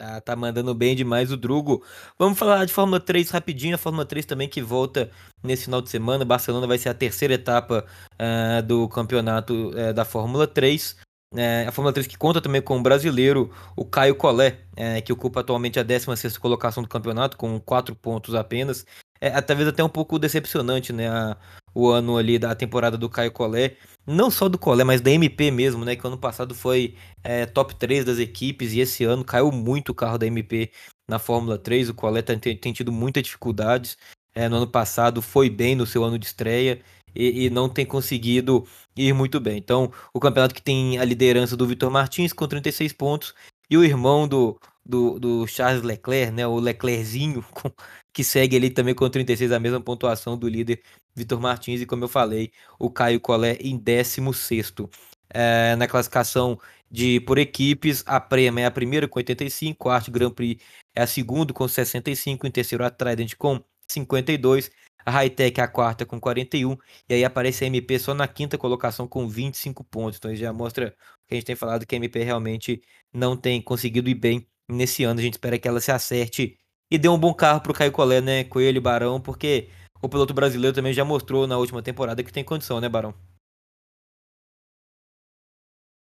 Ah, 0.00 0.20
tá 0.20 0.34
mandando 0.34 0.74
bem 0.74 0.96
demais 0.96 1.30
o 1.30 1.36
Drugo. 1.36 1.82
Vamos 2.18 2.36
falar 2.36 2.64
de 2.64 2.72
Fórmula 2.72 2.98
3 2.98 3.30
rapidinho. 3.30 3.76
A 3.76 3.78
Fórmula 3.78 4.04
3 4.04 4.26
também 4.26 4.48
que 4.48 4.60
volta 4.60 5.08
nesse 5.42 5.64
final 5.64 5.80
de 5.80 5.88
semana. 5.88 6.24
Barcelona 6.24 6.66
vai 6.66 6.78
ser 6.78 6.88
a 6.88 6.94
terceira 6.94 7.34
etapa 7.34 7.86
uh, 8.14 8.62
do 8.62 8.88
campeonato 8.88 9.70
uh, 9.70 9.94
da 9.94 10.04
Fórmula 10.04 10.48
3. 10.48 10.96
É, 11.36 11.66
a 11.66 11.72
Fórmula 11.72 11.92
3 11.92 12.06
que 12.06 12.16
conta 12.16 12.40
também 12.40 12.62
com 12.62 12.78
o 12.78 12.82
brasileiro, 12.82 13.50
o 13.76 13.84
Caio 13.84 14.14
Collet, 14.14 14.56
é, 14.76 15.00
que 15.00 15.12
ocupa 15.12 15.40
atualmente 15.40 15.80
a 15.80 15.82
16 15.82 16.38
colocação 16.38 16.82
do 16.82 16.88
campeonato, 16.88 17.36
com 17.36 17.58
4 17.60 17.94
pontos 17.96 18.34
apenas. 18.34 18.86
É, 19.20 19.40
talvez 19.40 19.68
até 19.68 19.82
um 19.82 19.88
pouco 19.88 20.18
decepcionante, 20.18 20.92
né? 20.92 21.08
A, 21.08 21.36
o 21.74 21.88
ano 21.88 22.16
ali 22.16 22.38
da 22.38 22.54
temporada 22.54 22.96
do 22.96 23.08
Caio 23.08 23.32
Collet. 23.32 23.76
Não 24.06 24.30
só 24.30 24.48
do 24.48 24.58
Collet, 24.58 24.84
mas 24.84 25.00
da 25.00 25.10
MP 25.10 25.50
mesmo, 25.50 25.84
né? 25.84 25.96
Que 25.96 26.06
ano 26.06 26.18
passado 26.18 26.54
foi 26.54 26.94
é, 27.22 27.46
top 27.46 27.74
3 27.74 28.04
das 28.04 28.18
equipes 28.18 28.72
e 28.72 28.80
esse 28.80 29.02
ano 29.04 29.24
caiu 29.24 29.50
muito 29.50 29.90
o 29.90 29.94
carro 29.94 30.18
da 30.18 30.26
MP 30.26 30.70
na 31.08 31.18
Fórmula 31.18 31.58
3. 31.58 31.88
O 31.88 31.94
Collet 31.94 32.38
tem, 32.38 32.56
tem 32.56 32.72
tido 32.72 32.92
muitas 32.92 33.22
dificuldades. 33.24 33.96
É, 34.34 34.48
no 34.48 34.56
ano 34.56 34.66
passado 34.66 35.22
foi 35.22 35.48
bem 35.48 35.74
no 35.74 35.86
seu 35.86 36.04
ano 36.04 36.18
de 36.18 36.26
estreia 36.26 36.80
e, 37.14 37.46
e, 37.46 37.50
não 37.50 37.68
tem 37.68 37.86
conseguido 37.86 38.66
ir 38.96 39.12
muito 39.12 39.40
bem. 39.40 39.58
Então, 39.58 39.92
o 40.12 40.20
campeonato 40.20 40.54
que 40.54 40.62
tem 40.62 40.98
a 40.98 41.04
liderança 41.04 41.56
do 41.56 41.66
Vitor 41.66 41.90
Martins 41.90 42.32
com 42.32 42.46
36 42.46 42.92
pontos 42.92 43.34
e 43.70 43.76
o 43.76 43.84
irmão 43.84 44.28
do, 44.28 44.58
do, 44.84 45.18
do 45.18 45.46
Charles 45.46 45.82
Leclerc, 45.82 46.32
né, 46.32 46.46
o 46.46 46.58
Leclerczinho, 46.58 47.44
com, 47.52 47.70
que 48.12 48.22
segue 48.22 48.56
ali 48.56 48.70
também 48.70 48.94
com 48.94 49.08
36, 49.08 49.52
a 49.52 49.60
mesma 49.60 49.80
pontuação 49.80 50.36
do 50.36 50.48
líder 50.48 50.82
Vitor 51.14 51.40
Martins 51.40 51.80
e, 51.80 51.86
como 51.86 52.04
eu 52.04 52.08
falei, 52.08 52.52
o 52.78 52.90
Caio 52.90 53.20
Collet 53.20 53.60
em 53.66 53.76
16 53.76 54.74
é, 55.30 55.74
na 55.76 55.86
classificação 55.88 56.58
de 56.90 57.20
por 57.20 57.38
equipes, 57.38 58.04
a 58.06 58.20
Prema 58.20 58.60
é 58.60 58.66
a 58.66 58.70
primeira 58.70 59.08
com 59.08 59.18
85, 59.18 59.88
a 59.88 59.96
Arte 59.96 60.10
Grand 60.10 60.30
Prix 60.30 60.62
é 60.94 61.02
a 61.02 61.06
segunda 61.06 61.52
com 61.52 61.66
65, 61.66 62.46
em 62.46 62.50
terceiro 62.50 62.84
a 62.84 62.90
Trident 62.90 63.34
com 63.36 63.60
52, 63.88 64.70
a 65.04 65.10
Hightech 65.10 65.60
a 65.60 65.68
quarta 65.68 66.06
com 66.06 66.18
41, 66.20 66.76
e 67.08 67.14
aí 67.14 67.24
aparece 67.24 67.64
a 67.64 67.66
MP 67.66 67.98
só 67.98 68.14
na 68.14 68.26
quinta 68.26 68.56
colocação 68.56 69.06
com 69.06 69.28
25 69.28 69.84
pontos. 69.84 70.18
Então 70.18 70.34
já 70.34 70.52
mostra 70.52 70.90
que 71.26 71.34
a 71.34 71.36
gente 71.36 71.44
tem 71.46 71.56
falado 71.56 71.86
que 71.86 71.94
a 71.94 71.98
MP 71.98 72.22
realmente 72.22 72.82
não 73.12 73.36
tem 73.36 73.60
conseguido 73.60 74.08
ir 74.08 74.14
bem 74.14 74.46
nesse 74.68 75.04
ano. 75.04 75.20
A 75.20 75.22
gente 75.22 75.34
espera 75.34 75.58
que 75.58 75.68
ela 75.68 75.80
se 75.80 75.92
acerte 75.92 76.58
e 76.90 76.98
dê 76.98 77.08
um 77.08 77.18
bom 77.18 77.34
carro 77.34 77.60
para 77.60 77.72
o 77.72 77.74
Caio 77.74 77.92
Collet, 77.92 78.20
né? 78.24 78.44
Coelho 78.44 78.78
e 78.78 78.80
Barão, 78.80 79.20
porque 79.20 79.68
o 80.02 80.08
piloto 80.08 80.34
brasileiro 80.34 80.74
também 80.74 80.92
já 80.92 81.04
mostrou 81.04 81.46
na 81.46 81.58
última 81.58 81.82
temporada 81.82 82.22
que 82.22 82.32
tem 82.32 82.44
condição, 82.44 82.80
né, 82.80 82.88
Barão? 82.88 83.14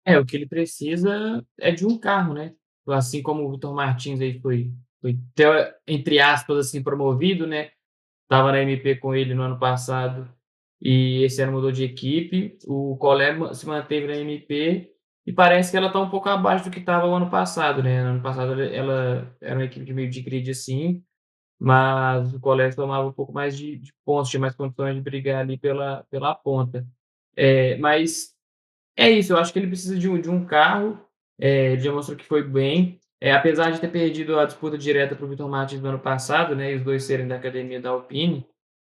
É, 0.04 0.18
o 0.18 0.24
que 0.24 0.36
ele 0.36 0.46
precisa 0.46 1.44
é 1.58 1.70
de 1.70 1.84
um 1.84 1.98
carro, 1.98 2.32
né? 2.32 2.54
Assim 2.86 3.22
como 3.22 3.44
o 3.44 3.50
Vitor 3.50 3.74
Martins 3.74 4.20
aí 4.20 4.40
foi, 4.40 4.72
foi 5.00 5.18
entre 5.86 6.18
aspas, 6.18 6.68
assim, 6.68 6.82
promovido, 6.82 7.46
né? 7.46 7.70
Estava 8.28 8.52
na 8.52 8.60
MP 8.60 8.96
com 8.96 9.14
ele 9.14 9.34
no 9.34 9.42
ano 9.42 9.58
passado 9.58 10.30
e 10.80 11.22
esse 11.24 11.42
ano 11.42 11.52
mudou 11.52 11.72
de 11.72 11.82
equipe. 11.84 12.58
O 12.66 12.96
Colé 12.98 13.34
se 13.54 13.66
manteve 13.66 14.06
na 14.06 14.16
MP 14.16 14.92
e 15.26 15.32
parece 15.32 15.70
que 15.70 15.76
ela 15.76 15.88
está 15.88 15.98
um 15.98 16.10
pouco 16.10 16.28
abaixo 16.28 16.64
do 16.64 16.70
que 16.70 16.78
estava 16.78 17.06
o 17.06 17.14
ano 17.14 17.30
passado, 17.30 17.82
né? 17.82 18.02
No 18.02 18.10
ano 18.10 18.22
passado 18.22 18.60
ela 18.60 19.36
era 19.40 19.56
uma 19.56 19.64
equipe 19.64 19.84
de 19.84 19.94
meio 19.94 20.10
de 20.10 20.20
grid 20.20 20.50
assim, 20.50 21.02
mas 21.58 22.34
o 22.34 22.40
Colé 22.40 22.70
tomava 22.70 23.08
um 23.08 23.12
pouco 23.12 23.32
mais 23.32 23.56
de, 23.56 23.76
de, 23.76 23.92
pontos, 24.04 24.30
tinha 24.30 24.40
mais 24.40 24.54
condições 24.54 24.94
de 24.94 25.00
brigar 25.00 25.40
ali 25.40 25.58
pela, 25.58 26.04
pela 26.10 26.34
ponta. 26.34 26.86
É, 27.36 27.76
mas 27.78 28.34
é 28.96 29.10
isso, 29.10 29.32
eu 29.32 29.38
acho 29.38 29.52
que 29.52 29.58
ele 29.58 29.68
precisa 29.68 29.98
de 29.98 30.08
um, 30.08 30.20
de 30.20 30.30
um 30.30 30.44
carro, 30.44 31.00
é, 31.38 31.72
ele 31.72 31.82
já 31.82 31.92
mostrou 31.92 32.16
que 32.16 32.24
foi 32.24 32.42
bem, 32.42 33.00
é, 33.20 33.32
apesar 33.32 33.70
de 33.70 33.80
ter 33.80 33.88
perdido 33.88 34.38
a 34.38 34.44
disputa 34.44 34.78
direta 34.78 35.14
para 35.14 35.24
o 35.24 35.28
Vitor 35.28 35.48
Martins 35.48 35.80
no 35.80 35.88
ano 35.88 35.98
passado, 35.98 36.54
né, 36.54 36.72
e 36.72 36.76
os 36.76 36.84
dois 36.84 37.04
serem 37.04 37.26
da 37.26 37.36
academia 37.36 37.80
da 37.80 37.90
Alpine, 37.90 38.46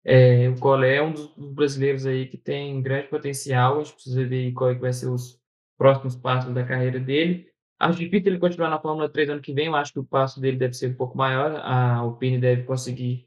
é, 0.09 0.49
o 0.49 0.61
Colé 0.61 0.97
é 0.97 1.03
um 1.03 1.11
dos, 1.11 1.35
brasileiros 1.37 2.07
aí 2.07 2.29
que 2.29 2.39
tem 2.39 2.81
grande 2.81 3.09
potencial. 3.09 3.81
A 3.81 3.83
gente 3.83 3.95
precisa 3.95 4.25
ver 4.25 4.53
qual 4.53 4.71
é 4.71 4.75
que 4.77 4.81
vai 4.81 4.93
ser 4.93 5.09
os 5.09 5.37
próximos 5.77 6.15
passos 6.15 6.55
da 6.55 6.65
carreira 6.65 7.01
dele. 7.01 7.49
Acho 7.77 7.99
difícil 7.99 8.29
ele 8.29 8.39
continuar 8.39 8.71
na 8.71 8.79
Fórmula 8.79 9.09
3 9.09 9.31
ano 9.31 9.43
que 9.43 9.53
vem. 9.53 9.67
Eu 9.67 9.75
acho 9.75 9.93
que 9.93 9.99
o 9.99 10.05
passo 10.05 10.41
dele 10.41 10.57
deve 10.57 10.75
ser 10.75 10.93
um 10.93 10.95
pouco 10.95 11.19
maior. 11.19 11.57
A 11.57 11.97
Alpine 11.97 12.39
deve 12.39 12.63
conseguir 12.63 13.27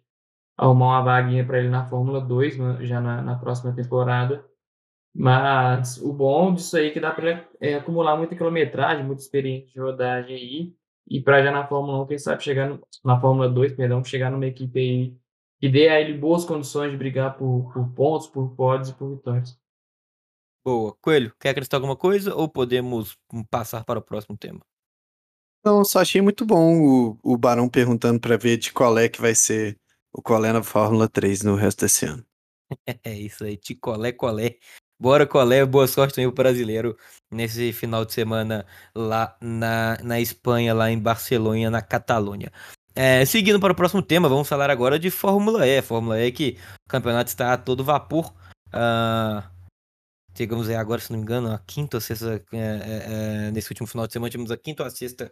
arrumar 0.58 0.88
uma 0.88 1.02
vaguinha 1.02 1.46
para 1.46 1.60
ele 1.60 1.68
na 1.68 1.86
Fórmula 1.86 2.22
2 2.22 2.56
já 2.88 3.02
na, 3.02 3.22
na, 3.22 3.36
próxima 3.36 3.76
temporada. 3.76 4.46
Mas 5.14 5.98
o 6.02 6.14
bom 6.14 6.54
disso 6.54 6.78
aí 6.78 6.88
é 6.88 6.92
que 6.92 7.00
dá 7.00 7.12
para 7.12 7.46
é, 7.60 7.76
acumular 7.76 8.16
muita 8.16 8.38
quilometragem, 8.38 9.06
muita 9.06 9.22
experiência 9.22 9.70
de 9.74 9.80
rodagem 9.82 10.36
aí 10.36 10.79
e 11.08 11.22
para 11.22 11.44
já 11.44 11.52
na 11.52 11.68
Fórmula 11.68 12.04
1, 12.04 12.08
quem 12.08 12.18
sabe 12.18 12.44
chegar 12.44 12.70
no, 12.70 12.82
na 13.04 13.20
Fórmula 13.20 13.50
2, 13.50 13.74
perdão, 13.74 14.04
chegar 14.04 14.32
numa 14.32 14.46
equipe 14.46 14.80
aí 14.80 15.18
que 15.60 15.68
dê 15.68 15.90
a 15.90 16.00
ele 16.00 16.18
boas 16.18 16.46
condições 16.46 16.92
de 16.92 16.98
brigar 16.98 17.38
por, 17.38 17.72
por 17.74 17.90
pontos, 17.94 18.28
por 18.28 18.56
pódios 18.56 18.90
e 18.90 18.94
por 18.94 19.10
vitórias. 19.16 19.60
Boa. 20.64 20.96
Coelho, 21.02 21.34
quer 21.40 21.50
acrescentar 21.50 21.78
alguma 21.78 21.96
coisa 21.96 22.34
ou 22.36 22.48
podemos 22.48 23.18
passar 23.50 23.84
para 23.84 24.00
o 24.00 24.02
próximo 24.02 24.38
tema? 24.38 24.60
Não, 25.64 25.84
só 25.84 26.00
achei 26.00 26.22
muito 26.22 26.46
bom 26.46 26.80
o, 26.80 27.20
o 27.24 27.38
Barão 27.38 27.68
perguntando 27.68 28.20
para 28.20 28.38
ver 28.38 28.58
de 28.58 28.72
qual 28.72 28.98
é 28.98 29.10
que 29.10 29.20
vai 29.20 29.36
ser 29.36 29.78
o 30.14 30.22
qual 30.22 30.44
é 30.46 30.54
na 30.54 30.64
Fórmula 30.64 31.08
3 31.08 31.44
no 31.44 31.56
resto 31.56 31.82
desse 31.82 32.06
ano. 32.06 32.26
É 33.04 33.14
isso 33.14 33.44
aí, 33.44 33.58
de 33.58 33.74
qual 33.74 34.06
é, 34.06 34.12
qual 34.12 34.38
é. 34.38 34.56
Bora, 35.02 35.26
colé, 35.26 35.66
boa 35.66 35.88
sorte 35.88 36.16
também 36.16 36.28
pro 36.28 36.44
brasileiro 36.44 36.98
nesse 37.32 37.72
final 37.72 38.04
de 38.04 38.12
semana 38.14 38.66
lá 38.94 39.38
na, 39.40 39.98
na 40.04 40.20
Espanha, 40.20 40.74
lá 40.74 40.92
em 40.92 41.00
Barcelona, 41.00 41.70
na 41.70 41.82
Catalunha. 41.82 42.52
É, 42.94 43.24
seguindo 43.24 43.62
para 43.62 43.72
o 43.72 43.76
próximo 43.76 44.02
tema, 44.02 44.28
vamos 44.28 44.50
falar 44.50 44.70
agora 44.70 45.00
de 45.00 45.10
Fórmula 45.10 45.66
E. 45.66 45.82
Fórmula 45.82 46.20
E 46.22 46.34
que 46.34 46.58
o 46.86 46.90
campeonato 46.90 47.30
está 47.30 47.54
a 47.54 47.58
todo 47.58 47.82
vapor. 47.82 48.34
Uh, 48.74 49.42
chegamos 50.36 50.68
aí 50.68 50.76
agora, 50.76 51.00
se 51.00 51.10
não 51.12 51.20
me 51.20 51.24
engano, 51.24 51.50
a 51.54 51.60
quinta 51.60 51.96
ou 51.96 52.02
sexta. 52.02 52.44
É, 52.52 52.58
é, 52.58 53.48
é, 53.48 53.52
nesse 53.52 53.72
último 53.72 53.88
final 53.88 54.06
de 54.06 54.12
semana, 54.12 54.30
tivemos 54.30 54.52
a 54.52 54.58
quinta 54.58 54.84
ou 54.84 54.88
a 54.88 54.92
sexta 54.92 55.32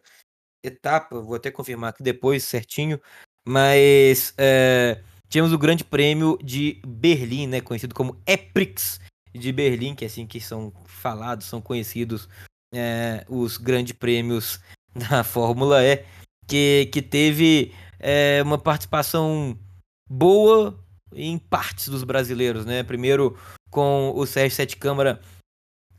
etapa. 0.64 1.20
Vou 1.20 1.36
até 1.36 1.52
confirmar 1.52 1.90
aqui 1.90 2.02
depois 2.02 2.46
certinho. 2.46 3.02
Mas 3.46 4.34
é, 4.38 5.04
tivemos 5.28 5.52
o 5.52 5.58
Grande 5.58 5.84
Prêmio 5.84 6.38
de 6.42 6.82
Berlim, 6.88 7.48
né, 7.48 7.60
conhecido 7.60 7.94
como 7.94 8.22
EPRIX 8.26 9.02
de 9.34 9.52
Berlim, 9.52 9.96
que 9.96 10.06
é 10.06 10.08
assim 10.08 10.26
que 10.26 10.40
são 10.40 10.74
falados, 10.86 11.48
são 11.48 11.62
conhecidos 11.62 12.28
é, 12.74 13.26
os 13.30 13.58
grandes 13.58 13.94
prêmios 13.94 14.60
da 14.96 15.24
Fórmula 15.24 15.84
E, 15.84 16.06
que, 16.48 16.90
que 16.92 17.02
teve 17.02 17.74
é, 18.00 18.42
uma 18.44 18.58
participação 18.58 19.58
boa 20.10 20.78
em 21.14 21.38
partes 21.38 21.90
dos 21.90 22.04
brasileiros, 22.04 22.66
né? 22.66 22.84
Primeiro 22.84 23.38
com 23.70 24.12
o 24.16 24.26
Sérgio 24.26 24.56
Sete 24.56 24.78
Câmara 24.78 25.22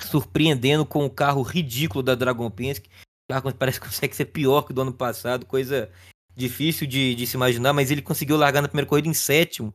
surpreendendo 0.00 0.86
com 0.86 1.04
o 1.04 1.10
carro 1.10 1.42
ridículo 1.42 2.02
da 2.02 2.14
Dragon 2.14 2.50
Penske. 2.50 2.88
Carro 3.30 3.52
parece 3.58 3.80
que 3.80 3.86
consegue 3.86 4.14
ser 4.14 4.26
pior 4.26 4.62
que 4.62 4.72
do 4.72 4.82
ano 4.82 4.92
passado, 4.92 5.46
coisa 5.46 5.90
difícil 6.36 6.86
de, 6.86 7.16
de 7.16 7.26
se 7.26 7.36
imaginar, 7.36 7.72
mas 7.72 7.90
ele 7.90 8.00
conseguiu 8.00 8.36
largar 8.36 8.62
na 8.62 8.68
primeira 8.68 8.88
corrida 8.88 9.08
em 9.08 9.14
sétimo, 9.14 9.74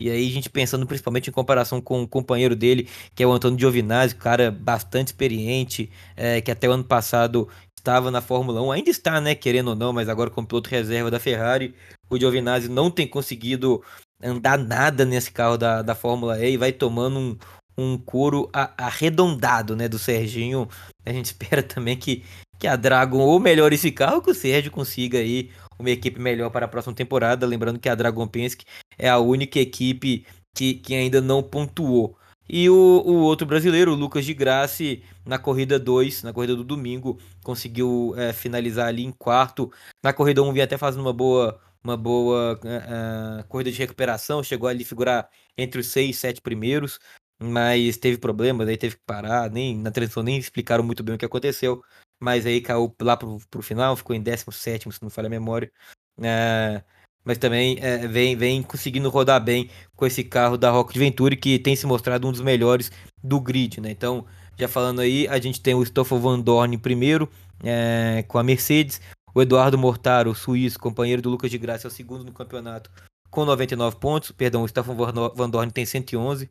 e 0.00 0.10
aí 0.10 0.28
a 0.28 0.32
gente 0.32 0.48
pensando 0.48 0.86
principalmente 0.86 1.28
em 1.28 1.32
comparação 1.32 1.80
com 1.80 2.02
o 2.02 2.08
companheiro 2.08 2.54
dele, 2.54 2.88
que 3.14 3.22
é 3.22 3.26
o 3.26 3.32
Antônio 3.32 3.58
Giovinazzi, 3.58 4.14
cara 4.14 4.50
bastante 4.50 5.08
experiente, 5.08 5.90
é, 6.16 6.40
que 6.40 6.50
até 6.50 6.68
o 6.68 6.72
ano 6.72 6.84
passado 6.84 7.48
estava 7.76 8.10
na 8.10 8.20
Fórmula 8.20 8.62
1, 8.62 8.72
ainda 8.72 8.90
está, 8.90 9.20
né, 9.20 9.34
querendo 9.34 9.68
ou 9.68 9.74
não, 9.74 9.92
mas 9.92 10.08
agora 10.08 10.30
como 10.30 10.46
piloto 10.46 10.70
reserva 10.70 11.10
da 11.10 11.18
Ferrari, 11.18 11.74
o 12.10 12.18
Giovinazzi 12.18 12.68
não 12.68 12.90
tem 12.90 13.06
conseguido 13.06 13.82
andar 14.22 14.58
nada 14.58 15.04
nesse 15.04 15.30
carro 15.30 15.56
da, 15.56 15.82
da 15.82 15.94
Fórmula 15.94 16.38
E 16.38 16.52
e 16.52 16.56
vai 16.56 16.72
tomando 16.72 17.18
um, 17.18 17.36
um 17.76 17.98
couro 17.98 18.50
arredondado, 18.52 19.76
né, 19.76 19.88
do 19.88 19.98
Serginho. 19.98 20.68
A 21.06 21.12
gente 21.12 21.26
espera 21.32 21.62
também 21.62 21.96
que, 21.96 22.24
que 22.58 22.66
a 22.66 22.76
Dragon 22.76 23.18
ou 23.18 23.38
melhore 23.38 23.76
esse 23.76 23.90
carro, 23.90 24.22
que 24.22 24.30
o 24.30 24.34
Sérgio 24.34 24.70
consiga 24.70 25.18
aí 25.18 25.50
uma 25.78 25.90
equipe 25.90 26.20
melhor 26.20 26.50
para 26.50 26.66
a 26.66 26.68
próxima 26.68 26.94
temporada. 26.94 27.46
Lembrando 27.46 27.78
que 27.78 27.88
a 27.88 27.94
Dragon 27.94 28.26
Penske 28.26 28.64
é 28.98 29.08
a 29.08 29.18
única 29.18 29.58
equipe 29.58 30.26
que, 30.54 30.74
que 30.74 30.94
ainda 30.94 31.20
não 31.20 31.42
pontuou. 31.42 32.16
E 32.48 32.68
o, 32.70 32.74
o 32.74 33.14
outro 33.22 33.46
brasileiro, 33.46 33.92
o 33.92 33.94
Lucas 33.94 34.24
de 34.24 34.32
Grassi, 34.32 35.02
na 35.24 35.38
corrida 35.38 35.78
2, 35.78 36.22
na 36.22 36.32
corrida 36.32 36.56
do 36.56 36.64
domingo, 36.64 37.18
conseguiu 37.44 38.14
é, 38.16 38.32
finalizar 38.32 38.88
ali 38.88 39.04
em 39.04 39.12
quarto. 39.12 39.70
Na 40.02 40.14
corrida 40.14 40.42
1 40.42 40.48
um, 40.48 40.52
vinha 40.52 40.64
até 40.64 40.78
fazendo 40.78 41.02
uma 41.02 41.12
boa, 41.12 41.60
uma 41.84 41.96
boa 41.96 42.58
uh, 42.58 43.44
corrida 43.48 43.70
de 43.70 43.78
recuperação, 43.78 44.42
chegou 44.42 44.66
ali 44.66 44.82
a 44.82 44.86
figurar 44.86 45.28
entre 45.58 45.80
os 45.80 45.88
seis 45.88 46.16
e 46.16 46.18
sete 46.18 46.40
primeiros, 46.40 46.98
mas 47.38 47.98
teve 47.98 48.16
problemas, 48.16 48.66
aí 48.66 48.78
teve 48.78 48.96
que 48.96 49.02
parar, 49.04 49.50
nem 49.50 49.76
na 49.76 49.90
transmissão 49.90 50.22
nem 50.22 50.38
explicaram 50.38 50.82
muito 50.82 51.02
bem 51.02 51.16
o 51.16 51.18
que 51.18 51.26
aconteceu 51.26 51.82
mas 52.20 52.46
aí 52.46 52.60
caiu 52.60 52.94
lá 53.00 53.16
pro, 53.16 53.38
pro 53.50 53.62
final, 53.62 53.96
ficou 53.96 54.14
em 54.14 54.22
17, 54.22 54.90
se 54.92 55.02
não 55.02 55.10
falha 55.10 55.26
a 55.26 55.30
memória. 55.30 55.70
É, 56.20 56.82
mas 57.24 57.38
também 57.38 57.78
é, 57.80 58.06
vem, 58.08 58.36
vem 58.36 58.62
conseguindo 58.62 59.10
rodar 59.10 59.42
bem 59.42 59.70
com 59.94 60.06
esse 60.06 60.24
carro 60.24 60.56
da 60.56 60.70
Rocket 60.70 60.96
Venturi, 60.96 61.36
que 61.36 61.58
tem 61.58 61.76
se 61.76 61.86
mostrado 61.86 62.26
um 62.26 62.32
dos 62.32 62.40
melhores 62.40 62.90
do 63.22 63.40
grid, 63.40 63.80
né? 63.80 63.90
Então, 63.90 64.26
já 64.58 64.66
falando 64.66 65.00
aí, 65.00 65.28
a 65.28 65.38
gente 65.38 65.60
tem 65.60 65.74
o 65.74 65.84
Stoffel 65.84 66.18
Van 66.18 66.40
Dorn 66.40 66.76
primeiro, 66.78 67.30
é, 67.62 68.24
com 68.26 68.38
a 68.38 68.42
Mercedes, 68.42 69.00
o 69.34 69.42
Eduardo 69.42 69.78
Mortaro, 69.78 70.34
suíço, 70.34 70.78
companheiro 70.78 71.20
do 71.20 71.30
Lucas 71.30 71.50
de 71.50 71.58
Graça, 71.58 71.86
é 71.86 71.88
o 71.88 71.90
segundo 71.90 72.24
no 72.24 72.32
campeonato, 72.32 72.90
com 73.30 73.44
99 73.44 73.96
pontos, 73.96 74.32
perdão, 74.32 74.62
o 74.62 74.68
Stoffel 74.68 74.96
Van 75.34 75.50
Dorn 75.50 75.70
tem 75.70 75.84
111, 75.84 76.50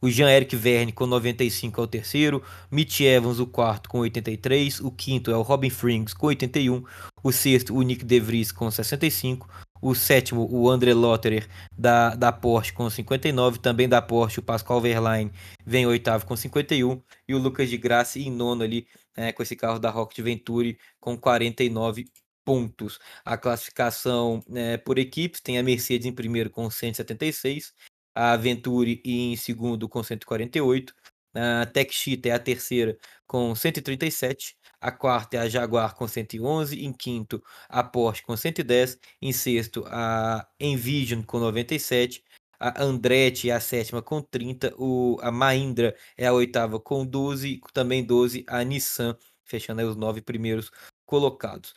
o 0.00 0.08
Jean-Eric 0.08 0.54
Verne 0.54 0.92
com 0.92 1.06
95 1.06 1.80
é 1.80 1.84
o 1.84 1.86
terceiro. 1.86 2.42
Mitch 2.70 3.00
Evans, 3.00 3.40
o 3.40 3.46
quarto, 3.46 3.88
com 3.88 3.98
83. 3.98 4.80
O 4.80 4.90
quinto 4.90 5.30
é 5.30 5.36
o 5.36 5.42
Robin 5.42 5.70
Frings, 5.70 6.14
com 6.14 6.28
81. 6.28 6.84
O 7.22 7.32
sexto, 7.32 7.74
o 7.74 7.82
Nick 7.82 8.04
De 8.04 8.20
Vries, 8.20 8.52
com 8.52 8.70
65. 8.70 9.48
O 9.80 9.94
sétimo, 9.94 10.48
o 10.50 10.68
André 10.68 10.92
Lotterer, 10.92 11.48
da, 11.76 12.14
da 12.14 12.32
Porsche, 12.32 12.72
com 12.72 12.88
59. 12.88 13.58
Também 13.58 13.88
da 13.88 14.00
Porsche, 14.00 14.40
o 14.40 14.42
Pascal 14.42 14.80
Verlaine, 14.80 15.32
vem 15.66 15.86
oitavo, 15.86 16.26
com 16.26 16.36
51. 16.36 17.00
E 17.26 17.34
o 17.34 17.38
Lucas 17.38 17.68
de 17.68 17.76
Graça 17.76 18.18
em 18.18 18.30
nono 18.30 18.62
ali, 18.62 18.86
é, 19.16 19.32
com 19.32 19.42
esse 19.42 19.56
carro 19.56 19.78
da 19.78 19.90
Rocket 19.90 20.24
Venturi, 20.24 20.78
com 21.00 21.16
49 21.16 22.06
pontos. 22.44 22.98
A 23.24 23.36
classificação 23.36 24.42
é, 24.54 24.76
por 24.76 24.98
equipes 24.98 25.40
tem 25.40 25.58
a 25.58 25.62
Mercedes 25.62 26.06
em 26.06 26.12
primeiro 26.12 26.50
com 26.50 26.70
176, 26.70 27.74
a 28.18 28.36
Venturi 28.36 29.00
em 29.04 29.36
segundo 29.36 29.88
com 29.88 30.02
148, 30.02 30.92
a 31.32 31.66
Tech 31.66 31.94
Cheetah 31.94 32.30
é 32.30 32.32
a 32.32 32.38
terceira 32.40 32.98
com 33.28 33.54
137, 33.54 34.56
a 34.80 34.90
quarta 34.90 35.36
é 35.36 35.40
a 35.40 35.48
Jaguar 35.48 35.94
com 35.94 36.08
111, 36.08 36.84
em 36.84 36.92
quinto 36.92 37.40
a 37.68 37.84
Porsche 37.84 38.24
com 38.24 38.36
110, 38.36 38.98
em 39.22 39.32
sexto 39.32 39.84
a 39.86 40.44
Envision 40.58 41.22
com 41.22 41.38
97, 41.38 42.24
a 42.58 42.82
Andretti 42.82 43.50
é 43.50 43.54
a 43.54 43.60
sétima 43.60 44.02
com 44.02 44.20
30, 44.20 44.74
o, 44.76 45.16
a 45.22 45.30
Mahindra 45.30 45.94
é 46.16 46.26
a 46.26 46.32
oitava 46.32 46.80
com 46.80 47.06
12, 47.06 47.60
também 47.72 48.04
12 48.04 48.44
a 48.48 48.64
Nissan, 48.64 49.16
fechando 49.44 49.88
os 49.88 49.94
nove 49.94 50.20
primeiros 50.20 50.72
colocados. 51.06 51.72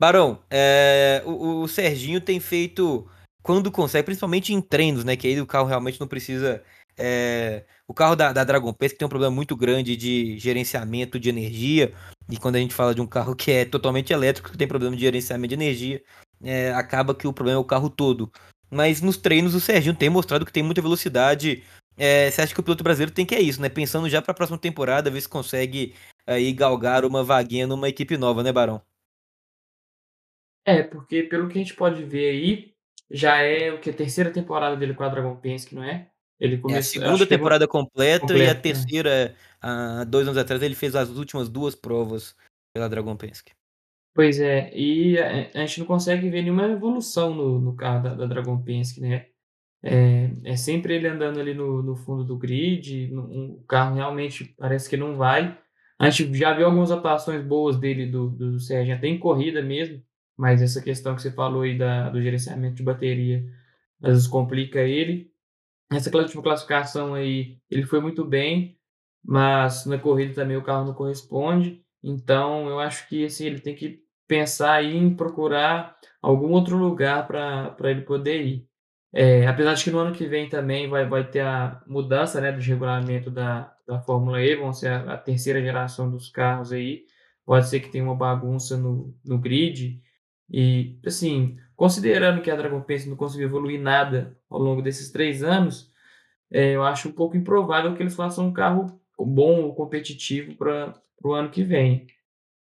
Barão, 0.00 0.42
é, 0.50 1.22
o, 1.24 1.62
o 1.62 1.68
Serginho 1.68 2.20
tem 2.20 2.40
feito 2.40 3.08
quando 3.44 3.70
consegue, 3.70 4.06
principalmente 4.06 4.54
em 4.54 4.60
treinos, 4.62 5.04
né? 5.04 5.16
Que 5.18 5.28
aí 5.28 5.38
o 5.38 5.46
carro 5.46 5.68
realmente 5.68 6.00
não 6.00 6.08
precisa. 6.08 6.64
É... 6.96 7.66
O 7.86 7.92
carro 7.92 8.16
da, 8.16 8.32
da 8.32 8.42
Dragon 8.42 8.72
Pace 8.72 8.96
tem 8.96 9.04
um 9.04 9.08
problema 9.10 9.34
muito 9.34 9.54
grande 9.54 9.94
de 9.96 10.38
gerenciamento 10.38 11.20
de 11.20 11.28
energia. 11.28 11.92
E 12.30 12.38
quando 12.38 12.56
a 12.56 12.58
gente 12.58 12.72
fala 12.72 12.94
de 12.94 13.02
um 13.02 13.06
carro 13.06 13.36
que 13.36 13.50
é 13.52 13.66
totalmente 13.66 14.14
elétrico, 14.14 14.50
que 14.50 14.56
tem 14.56 14.66
problema 14.66 14.96
de 14.96 15.02
gerenciamento 15.02 15.48
de 15.48 15.62
energia, 15.62 16.02
é... 16.42 16.72
acaba 16.72 17.14
que 17.14 17.26
o 17.26 17.34
problema 17.34 17.58
é 17.58 17.60
o 17.60 17.66
carro 17.66 17.90
todo. 17.90 18.32
Mas 18.70 19.02
nos 19.02 19.18
treinos 19.18 19.54
o 19.54 19.60
Serginho 19.60 19.94
tem 19.94 20.08
mostrado 20.08 20.46
que 20.46 20.52
tem 20.52 20.62
muita 20.62 20.80
velocidade. 20.80 21.62
É... 21.98 22.30
Você 22.30 22.40
acha 22.40 22.54
que 22.54 22.60
o 22.60 22.62
piloto 22.64 22.82
brasileiro 22.82 23.12
tem 23.12 23.26
que 23.26 23.34
é 23.34 23.42
isso, 23.42 23.60
né? 23.60 23.68
Pensando 23.68 24.08
já 24.08 24.22
para 24.22 24.32
a 24.32 24.34
próxima 24.34 24.56
temporada, 24.56 25.10
ver 25.10 25.20
se 25.20 25.28
consegue 25.28 25.94
aí 26.26 26.50
galgar 26.50 27.04
uma 27.04 27.22
vaguinha 27.22 27.66
numa 27.66 27.90
equipe 27.90 28.16
nova, 28.16 28.42
né, 28.42 28.50
Barão? 28.50 28.80
É, 30.64 30.82
porque 30.82 31.24
pelo 31.24 31.46
que 31.46 31.58
a 31.58 31.62
gente 31.62 31.74
pode 31.74 32.02
ver 32.04 32.30
aí, 32.30 32.73
já 33.10 33.38
é 33.38 33.72
o 33.72 33.80
que? 33.80 33.90
A 33.90 33.94
terceira 33.94 34.30
temporada 34.30 34.76
dele 34.76 34.94
com 34.94 35.04
a 35.04 35.08
Dragon 35.08 35.36
Penske, 35.36 35.74
não 35.74 35.84
é? 35.84 36.08
Ele 36.38 36.58
começou, 36.58 37.02
é 37.02 37.04
a 37.04 37.06
segunda 37.06 37.26
temporada 37.26 37.66
completa, 37.68 38.20
completa, 38.20 38.44
e 38.44 38.50
a 38.50 38.54
né? 38.54 38.60
terceira, 38.60 39.34
há 39.60 40.04
dois 40.04 40.26
anos 40.26 40.38
atrás, 40.38 40.62
ele 40.62 40.74
fez 40.74 40.96
as 40.96 41.10
últimas 41.10 41.48
duas 41.48 41.74
provas 41.74 42.36
pela 42.74 42.88
Dragon 42.88 43.16
Penske. 43.16 43.52
Pois 44.14 44.38
é, 44.38 44.72
e 44.74 45.18
a, 45.18 45.50
a, 45.54 45.66
gente 45.66 45.80
não 45.80 45.86
consegue 45.86 46.28
ver 46.30 46.42
nenhuma 46.42 46.66
evolução 46.66 47.34
no, 47.34 47.60
no 47.60 47.74
carro 47.74 48.02
da, 48.02 48.14
da 48.14 48.26
Dragon 48.26 48.60
Penske, 48.62 49.00
né? 49.00 49.26
É, 49.82 50.30
é, 50.44 50.56
sempre 50.56 50.94
ele 50.94 51.08
andando 51.08 51.38
ali 51.38 51.52
no, 51.52 51.82
no 51.82 51.94
fundo 51.94 52.24
do 52.24 52.38
grid, 52.38 53.08
no, 53.08 53.22
um, 53.22 53.52
o 53.60 53.64
carro 53.64 53.96
realmente 53.96 54.54
parece 54.56 54.88
que 54.88 54.96
não 54.96 55.16
vai. 55.16 55.58
A 55.98 56.08
gente 56.10 56.36
já 56.36 56.54
viu 56.54 56.66
algumas 56.66 56.90
atuações 56.90 57.42
boas 57.42 57.76
dele, 57.76 58.06
do, 58.06 58.30
do 58.30 58.58
Sérgio, 58.58 58.94
até 58.94 59.08
em 59.08 59.18
corrida 59.18 59.60
mesmo, 59.60 60.02
mas 60.36 60.62
essa 60.62 60.80
questão 60.82 61.14
que 61.14 61.22
você 61.22 61.30
falou 61.30 61.62
aí 61.62 61.78
da, 61.78 62.10
do 62.10 62.20
gerenciamento 62.20 62.76
de 62.76 62.82
bateria, 62.82 63.44
às 64.02 64.12
vezes 64.12 64.26
complica 64.26 64.80
ele. 64.80 65.30
Essa 65.92 66.14
última 66.16 66.42
classificação 66.42 67.14
aí, 67.14 67.58
ele 67.70 67.84
foi 67.84 68.00
muito 68.00 68.24
bem, 68.24 68.78
mas 69.24 69.86
na 69.86 69.98
corrida 69.98 70.34
também 70.34 70.56
o 70.56 70.62
carro 70.62 70.86
não 70.86 70.94
corresponde. 70.94 71.82
Então, 72.02 72.68
eu 72.68 72.78
acho 72.80 73.08
que 73.08 73.24
assim, 73.24 73.46
ele 73.46 73.60
tem 73.60 73.74
que 73.74 74.02
pensar 74.26 74.82
em 74.84 75.14
procurar 75.14 75.96
algum 76.20 76.52
outro 76.52 76.76
lugar 76.76 77.26
para 77.26 77.90
ele 77.90 78.02
poder 78.02 78.44
ir. 78.44 78.68
É, 79.12 79.46
apesar 79.46 79.74
de 79.74 79.84
que 79.84 79.90
no 79.90 79.98
ano 80.00 80.14
que 80.14 80.26
vem 80.26 80.48
também 80.48 80.88
vai, 80.88 81.06
vai 81.08 81.28
ter 81.28 81.40
a 81.40 81.80
mudança 81.86 82.40
né, 82.40 82.50
do 82.50 82.60
regulamento 82.60 83.30
da, 83.30 83.72
da 83.86 84.00
Fórmula 84.00 84.42
E, 84.42 84.56
vão 84.56 84.72
ser 84.72 84.88
a, 84.88 85.14
a 85.14 85.16
terceira 85.16 85.62
geração 85.62 86.10
dos 86.10 86.28
carros 86.30 86.72
aí. 86.72 87.04
Pode 87.46 87.68
ser 87.68 87.80
que 87.80 87.90
tenha 87.90 88.02
uma 88.04 88.16
bagunça 88.16 88.76
no, 88.76 89.14
no 89.24 89.38
grid, 89.38 90.02
e, 90.50 90.98
assim, 91.04 91.56
considerando 91.76 92.42
que 92.42 92.50
a 92.50 92.56
Dragon 92.56 92.80
Pace 92.80 93.08
não 93.08 93.16
conseguiu 93.16 93.48
evoluir 93.48 93.80
nada 93.80 94.36
ao 94.48 94.58
longo 94.58 94.82
desses 94.82 95.10
três 95.10 95.42
anos, 95.42 95.92
é, 96.50 96.72
eu 96.74 96.82
acho 96.84 97.08
um 97.08 97.12
pouco 97.12 97.36
improvável 97.36 97.94
que 97.94 98.02
eles 98.02 98.14
façam 98.14 98.46
um 98.48 98.52
carro 98.52 99.00
bom 99.18 99.62
ou 99.62 99.74
competitivo 99.74 100.54
para 100.56 100.94
o 101.22 101.32
ano 101.32 101.50
que 101.50 101.62
vem. 101.62 102.06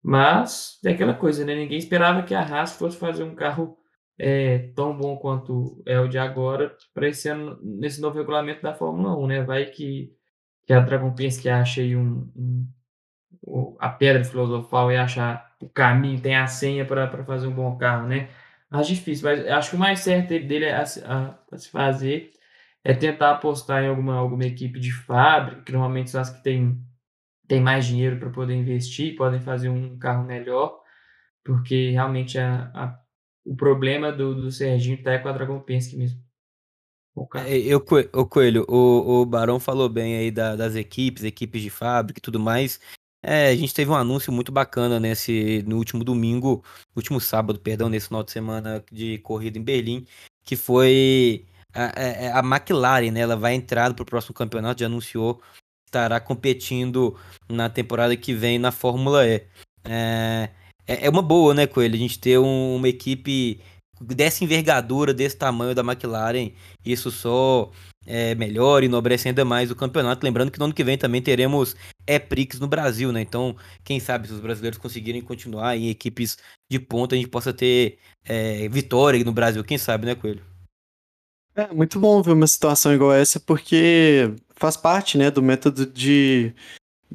Mas 0.02 0.78
é 0.84 0.90
aquela 0.90 1.14
coisa, 1.14 1.44
né? 1.44 1.54
Ninguém 1.54 1.78
esperava 1.78 2.22
que 2.22 2.34
a 2.34 2.40
Haas 2.42 2.76
fosse 2.76 2.96
fazer 2.96 3.22
um 3.22 3.34
carro 3.34 3.76
é, 4.18 4.70
tão 4.74 4.96
bom 4.96 5.16
quanto 5.16 5.82
é 5.86 5.98
o 6.00 6.08
de 6.08 6.18
agora 6.18 6.76
para 6.94 7.08
esse 7.08 7.28
ano, 7.28 7.58
nesse 7.62 8.00
novo 8.00 8.18
regulamento 8.18 8.62
da 8.62 8.74
Fórmula 8.74 9.16
1, 9.16 9.26
né? 9.26 9.42
Vai 9.42 9.66
que 9.66 10.12
que 10.64 10.72
a 10.72 10.80
Dragon 10.80 11.12
Penske 11.12 11.48
acha 11.48 11.80
aí 11.80 11.96
um, 11.96 12.30
um, 13.44 13.76
a 13.78 13.88
pedra 13.88 14.24
filosofal 14.24 14.92
e 14.92 14.96
achar 14.96 15.51
o 15.62 15.68
caminho, 15.68 16.20
tem 16.20 16.36
a 16.36 16.46
senha 16.46 16.84
para 16.84 17.24
fazer 17.24 17.46
um 17.46 17.54
bom 17.54 17.76
carro, 17.76 18.08
né? 18.08 18.28
Acho 18.70 18.94
difícil, 18.94 19.28
mas 19.28 19.46
acho 19.46 19.70
que 19.70 19.76
o 19.76 19.78
mais 19.78 20.00
certo 20.00 20.28
dele 20.28 20.68
a, 20.70 20.82
a, 20.82 21.38
a 21.52 21.58
se 21.58 21.68
fazer 21.70 22.32
é 22.84 22.92
tentar 22.94 23.32
apostar 23.32 23.84
em 23.84 23.88
alguma, 23.88 24.16
alguma 24.16 24.44
equipe 24.44 24.80
de 24.80 24.92
fábrica, 24.92 25.62
que 25.62 25.72
normalmente 25.72 26.10
são 26.10 26.20
as 26.20 26.30
que 26.30 26.42
têm, 26.42 26.82
têm 27.46 27.60
mais 27.60 27.86
dinheiro 27.86 28.18
para 28.18 28.30
poder 28.30 28.54
investir, 28.54 29.14
podem 29.16 29.40
fazer 29.40 29.68
um 29.68 29.98
carro 29.98 30.24
melhor, 30.24 30.80
porque 31.44 31.90
realmente 31.90 32.38
a, 32.38 32.70
a 32.74 33.02
o 33.44 33.56
problema 33.56 34.12
do, 34.12 34.34
do 34.34 34.52
Serginho 34.52 34.96
está 34.96 35.18
com 35.18 35.28
a 35.28 35.32
Dragon 35.32 35.58
Penske 35.60 35.96
mesmo. 35.96 36.20
É, 37.34 37.58
eu, 37.58 37.84
o 38.14 38.26
Coelho, 38.26 38.64
o, 38.68 39.20
o 39.20 39.26
Barão 39.26 39.60
falou 39.60 39.88
bem 39.88 40.16
aí 40.16 40.30
da, 40.30 40.56
das 40.56 40.74
equipes, 40.74 41.24
equipes 41.24 41.60
de 41.60 41.68
fábrica 41.68 42.18
e 42.18 42.22
tudo 42.22 42.40
mais. 42.40 42.80
É, 43.22 43.50
a 43.50 43.56
gente 43.56 43.72
teve 43.72 43.90
um 43.90 43.94
anúncio 43.94 44.32
muito 44.32 44.50
bacana 44.50 44.98
nesse 44.98 45.62
no 45.66 45.76
último 45.76 46.02
domingo, 46.02 46.64
último 46.96 47.20
sábado, 47.20 47.60
perdão, 47.60 47.88
nesse 47.88 48.08
final 48.08 48.22
de 48.24 48.32
semana 48.32 48.84
de 48.90 49.18
corrida 49.18 49.58
em 49.58 49.62
Berlim, 49.62 50.06
que 50.44 50.56
foi 50.56 51.46
a, 51.72 51.86
a, 51.86 52.02
é, 52.02 52.24
é, 52.26 52.32
a 52.32 52.40
McLaren, 52.40 53.12
né? 53.12 53.20
Ela 53.20 53.36
vai 53.36 53.54
entrar 53.54 53.94
para 53.94 54.02
o 54.02 54.06
próximo 54.06 54.34
campeonato, 54.34 54.80
já 54.80 54.86
anunciou 54.86 55.40
estará 55.92 56.18
competindo 56.18 57.14
na 57.48 57.68
temporada 57.68 58.16
que 58.16 58.32
vem 58.32 58.58
na 58.58 58.72
Fórmula 58.72 59.26
E. 59.26 59.46
É, 59.84 60.48
é, 60.86 61.06
é 61.06 61.10
uma 61.10 61.22
boa, 61.22 61.52
né, 61.54 61.66
Coelho? 61.66 61.94
A 61.94 61.98
gente 61.98 62.18
ter 62.18 62.38
um, 62.38 62.76
uma 62.76 62.88
equipe 62.88 63.60
dessa 64.02 64.44
envergadura, 64.44 65.14
desse 65.14 65.36
tamanho 65.36 65.74
da 65.74 65.82
McLaren, 65.82 66.50
isso 66.84 67.10
só 67.10 67.70
é, 68.06 68.34
melhora 68.34 68.84
e 68.84 68.88
enobrece 68.88 69.28
ainda 69.28 69.44
mais 69.44 69.70
o 69.70 69.76
campeonato. 69.76 70.24
Lembrando 70.24 70.50
que 70.50 70.58
no 70.58 70.66
ano 70.66 70.74
que 70.74 70.84
vem 70.84 70.98
também 70.98 71.22
teremos 71.22 71.76
E-Prix 72.06 72.58
no 72.58 72.66
Brasil, 72.66 73.12
né? 73.12 73.20
Então, 73.20 73.56
quem 73.84 74.00
sabe 74.00 74.26
se 74.26 74.34
os 74.34 74.40
brasileiros 74.40 74.78
conseguirem 74.78 75.22
continuar 75.22 75.76
em 75.76 75.88
equipes 75.88 76.36
de 76.70 76.78
ponta, 76.78 77.14
a 77.14 77.18
gente 77.18 77.30
possa 77.30 77.52
ter 77.52 77.98
é, 78.24 78.68
vitória 78.68 79.22
no 79.24 79.32
Brasil, 79.32 79.62
quem 79.64 79.78
sabe, 79.78 80.06
né, 80.06 80.14
Coelho? 80.14 80.42
É 81.54 81.72
muito 81.72 82.00
bom 82.00 82.22
ver 82.22 82.32
uma 82.32 82.46
situação 82.46 82.94
igual 82.94 83.12
essa, 83.12 83.38
porque 83.38 84.34
faz 84.56 84.74
parte, 84.76 85.18
né, 85.18 85.30
do 85.30 85.42
método 85.42 85.84
de 85.84 86.54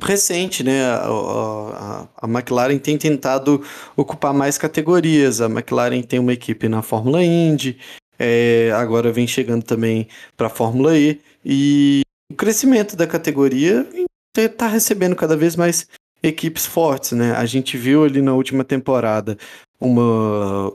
recente, 0.01 0.63
né? 0.63 0.85
A, 0.85 1.07
a, 1.07 2.07
a, 2.21 2.27
McLaren 2.27 2.77
tem 2.77 2.97
tentado 2.97 3.63
ocupar 3.95 4.33
mais 4.33 4.57
categorias. 4.57 5.41
A 5.41 5.45
McLaren 5.45 6.01
tem 6.01 6.19
uma 6.19 6.33
equipe 6.33 6.67
na 6.67 6.81
Fórmula 6.81 7.23
Indy, 7.23 7.77
é, 8.19 8.71
agora 8.75 9.11
vem 9.11 9.27
chegando 9.27 9.63
também 9.63 10.07
para 10.35 10.47
a 10.47 10.49
Fórmula 10.49 10.97
E. 10.97 11.21
E 11.45 12.01
o 12.31 12.35
crescimento 12.35 12.95
da 12.95 13.07
categoria 13.07 13.87
está 14.35 14.67
recebendo 14.67 15.15
cada 15.15 15.35
vez 15.35 15.55
mais 15.55 15.87
equipes 16.21 16.65
fortes, 16.65 17.11
né? 17.11 17.33
A 17.33 17.45
gente 17.45 17.77
viu 17.77 18.03
ali 18.03 18.21
na 18.21 18.33
última 18.33 18.63
temporada 18.63 19.37
uma, 19.79 20.71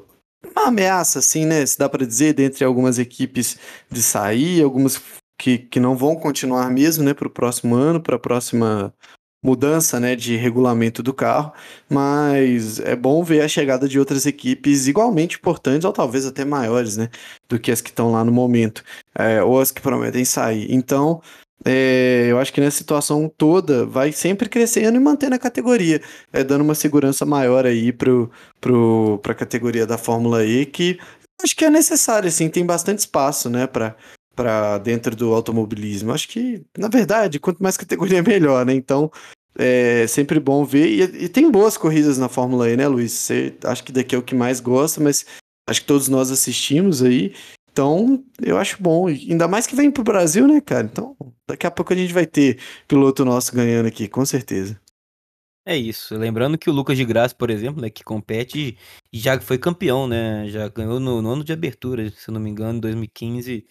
uma 0.55 0.66
ameaça, 0.66 1.18
assim, 1.18 1.45
né? 1.45 1.64
Se 1.66 1.79
dá 1.79 1.89
para 1.89 2.07
dizer, 2.07 2.35
dentre 2.35 2.64
algumas 2.64 2.99
equipes 2.99 3.59
de 3.91 4.03
sair, 4.03 4.62
algumas 4.62 5.01
que, 5.43 5.59
que 5.59 5.80
não 5.80 5.97
vão 5.97 6.14
continuar 6.14 6.70
mesmo, 6.70 7.03
né, 7.03 7.12
para 7.12 7.26
o 7.26 7.30
próximo 7.30 7.74
ano, 7.74 8.01
para 8.01 8.14
a 8.14 8.18
próxima 8.18 8.95
mudança, 9.45 9.99
né, 9.99 10.14
de 10.14 10.36
regulamento 10.36 11.03
do 11.03 11.12
carro, 11.12 11.53
mas 11.90 12.78
é 12.78 12.95
bom 12.95 13.24
ver 13.24 13.40
a 13.43 13.49
chegada 13.49 13.88
de 13.88 13.99
outras 13.99 14.24
equipes 14.24 14.86
igualmente 14.86 15.38
importantes 15.38 15.84
ou 15.84 15.93
talvez 15.93 16.24
até 16.26 16.45
maiores, 16.45 16.97
né, 16.97 17.11
do 17.49 17.59
que 17.59 17.72
as 17.72 17.80
que 17.80 17.90
estão 17.90 18.12
lá 18.12 18.22
no 18.22 18.30
momento, 18.30 18.84
é, 19.18 19.43
ou 19.43 19.61
as 19.61 19.72
que 19.72 19.80
prometem 19.82 20.24
sair. 20.24 20.72
Então, 20.72 21.20
é, 21.64 22.28
eu 22.30 22.38
acho 22.38 22.53
que 22.53 22.61
nessa 22.61 22.78
situação 22.78 23.28
toda 23.36 23.84
vai 23.84 24.12
sempre 24.12 24.49
crescendo 24.49 24.97
e 24.97 25.01
mantendo 25.01 25.34
a 25.34 25.40
categoria, 25.40 26.01
é, 26.32 26.45
dando 26.45 26.62
uma 26.62 26.76
segurança 26.76 27.26
maior 27.26 27.66
aí 27.66 27.93
para 27.93 28.07
pro, 28.61 29.18
pro, 29.20 29.20
a 29.24 29.34
categoria 29.34 29.88
da 29.88 29.99
Fórmula 29.99 30.45
E, 30.45 30.64
que 30.66 31.01
acho 31.43 31.57
que 31.57 31.64
é 31.64 31.70
necessário, 31.70 32.28
assim, 32.28 32.49
tem 32.49 32.64
bastante 32.64 33.01
espaço, 33.01 33.51
né, 33.51 33.66
para 33.66 33.97
para 34.35 34.78
dentro 34.78 35.14
do 35.14 35.33
automobilismo. 35.33 36.12
Acho 36.12 36.28
que, 36.28 36.64
na 36.76 36.89
verdade, 36.89 37.41
quanto 37.41 37.62
mais 37.62 37.76
categoria 37.76 38.22
melhor, 38.24 38.64
né? 38.66 38.74
Então, 38.74 39.11
é 39.57 40.07
sempre 40.07 40.41
bom 40.41 40.64
ver. 40.64 40.89
E, 40.89 41.24
e, 41.24 41.28
tem 41.28 41.51
boas 41.51 41.76
corridas 41.76 42.18
na 42.18 42.28
Fórmula 42.28 42.70
E, 42.70 42.76
né, 42.76 42.89
Luiz? 42.89 43.12
Você 43.12 43.57
acho 43.64 43.85
que 43.85 43.93
daqui 43.93 44.14
é 44.14 44.18
o 44.18 44.22
que 44.22 44.35
mais 44.35 44.61
gosta, 44.61 45.01
mas 45.01 45.26
acho 45.68 45.80
que 45.80 45.87
todos 45.87 46.09
nós 46.09 46.30
assistimos 46.30 47.03
aí. 47.03 47.35
Então, 47.70 48.22
eu 48.43 48.59
acho 48.59 48.83
bom. 48.83 49.07
Ainda 49.07 49.49
mais 49.49 49.66
que 49.66 49.76
vem 49.76 49.91
pro 49.91 50.05
Brasil, 50.05 50.47
né, 50.47 50.61
cara? 50.61 50.89
Então, 50.91 51.16
daqui 51.49 51.66
a 51.66 51.70
pouco 51.70 51.93
a 51.93 51.97
gente 51.97 52.12
vai 52.12 52.26
ter 52.26 52.59
piloto 52.87 53.24
nosso 53.24 53.55
ganhando 53.55 53.87
aqui, 53.87 54.09
com 54.09 54.24
certeza. 54.24 54.80
É 55.64 55.76
isso. 55.76 56.16
Lembrando 56.16 56.59
que 56.59 56.68
o 56.68 56.72
Lucas 56.72 56.97
de 56.97 57.05
Graça, 57.05 57.35
por 57.35 57.49
exemplo, 57.49 57.80
né, 57.80 57.89
que 57.89 58.03
compete, 58.03 58.76
já 59.12 59.41
foi 59.41 59.57
campeão, 59.59 60.09
né? 60.09 60.49
Já 60.49 60.68
ganhou 60.68 60.99
no, 60.99 61.22
no 61.22 61.30
ano 61.30 61.45
de 61.45 61.53
abertura, 61.53 62.11
se 62.11 62.30
não 62.33 62.41
me 62.41 62.51
engano, 62.51 62.78
em 62.78 62.80
2015 62.80 63.64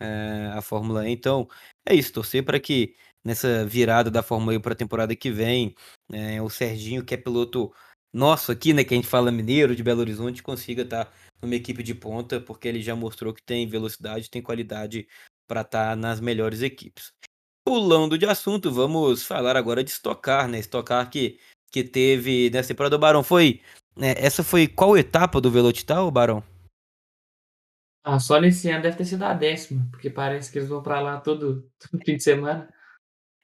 é, 0.00 0.50
a 0.54 0.62
Fórmula 0.62 1.08
E. 1.08 1.12
Então, 1.12 1.48
é 1.86 1.94
isso, 1.94 2.12
torcer 2.12 2.44
para 2.44 2.60
que 2.60 2.94
nessa 3.24 3.64
virada 3.64 4.10
da 4.10 4.22
Fórmula 4.22 4.54
E 4.54 4.58
para 4.58 4.72
a 4.72 4.76
temporada 4.76 5.14
que 5.16 5.30
vem, 5.30 5.74
é, 6.12 6.40
o 6.42 6.50
Serginho, 6.50 7.04
que 7.04 7.14
é 7.14 7.16
piloto 7.16 7.72
nosso 8.12 8.52
aqui, 8.52 8.72
né, 8.72 8.84
que 8.84 8.94
a 8.94 8.96
gente 8.96 9.08
fala 9.08 9.32
mineiro 9.32 9.74
de 9.74 9.82
Belo 9.82 10.00
Horizonte, 10.00 10.42
consiga 10.42 10.82
estar 10.82 11.06
tá 11.06 11.12
numa 11.42 11.56
equipe 11.56 11.82
de 11.82 11.94
ponta, 11.94 12.40
porque 12.40 12.68
ele 12.68 12.80
já 12.80 12.94
mostrou 12.94 13.34
que 13.34 13.42
tem 13.42 13.66
velocidade, 13.66 14.30
tem 14.30 14.40
qualidade 14.40 15.08
para 15.48 15.62
estar 15.62 15.90
tá 15.90 15.96
nas 15.96 16.20
melhores 16.20 16.62
equipes. 16.62 17.12
Pulando 17.66 18.16
de 18.16 18.26
assunto, 18.26 18.70
vamos 18.70 19.24
falar 19.24 19.56
agora 19.56 19.82
de 19.82 19.90
estocar, 19.90 20.46
né? 20.46 20.58
Estocar 20.58 21.08
que, 21.10 21.40
que 21.72 21.82
teve 21.82 22.50
nessa 22.50 22.68
temporada. 22.68 22.94
O 22.94 22.98
Barão 22.98 23.22
foi. 23.22 23.60
Né, 23.96 24.14
essa 24.16 24.44
foi 24.44 24.68
qual 24.68 24.96
etapa 24.96 25.40
do 25.40 25.50
Velocital, 25.50 26.10
Barão? 26.10 26.42
Ah, 28.06 28.20
só 28.20 28.38
nesse 28.38 28.68
ano 28.68 28.82
deve 28.82 28.98
ter 28.98 29.06
sido 29.06 29.22
a 29.24 29.32
décima, 29.32 29.88
porque 29.90 30.10
parece 30.10 30.52
que 30.52 30.58
eles 30.58 30.68
vão 30.68 30.82
para 30.82 31.00
lá 31.00 31.18
todo, 31.18 31.66
todo 31.80 32.04
fim 32.04 32.18
de 32.18 32.22
semana. 32.22 32.68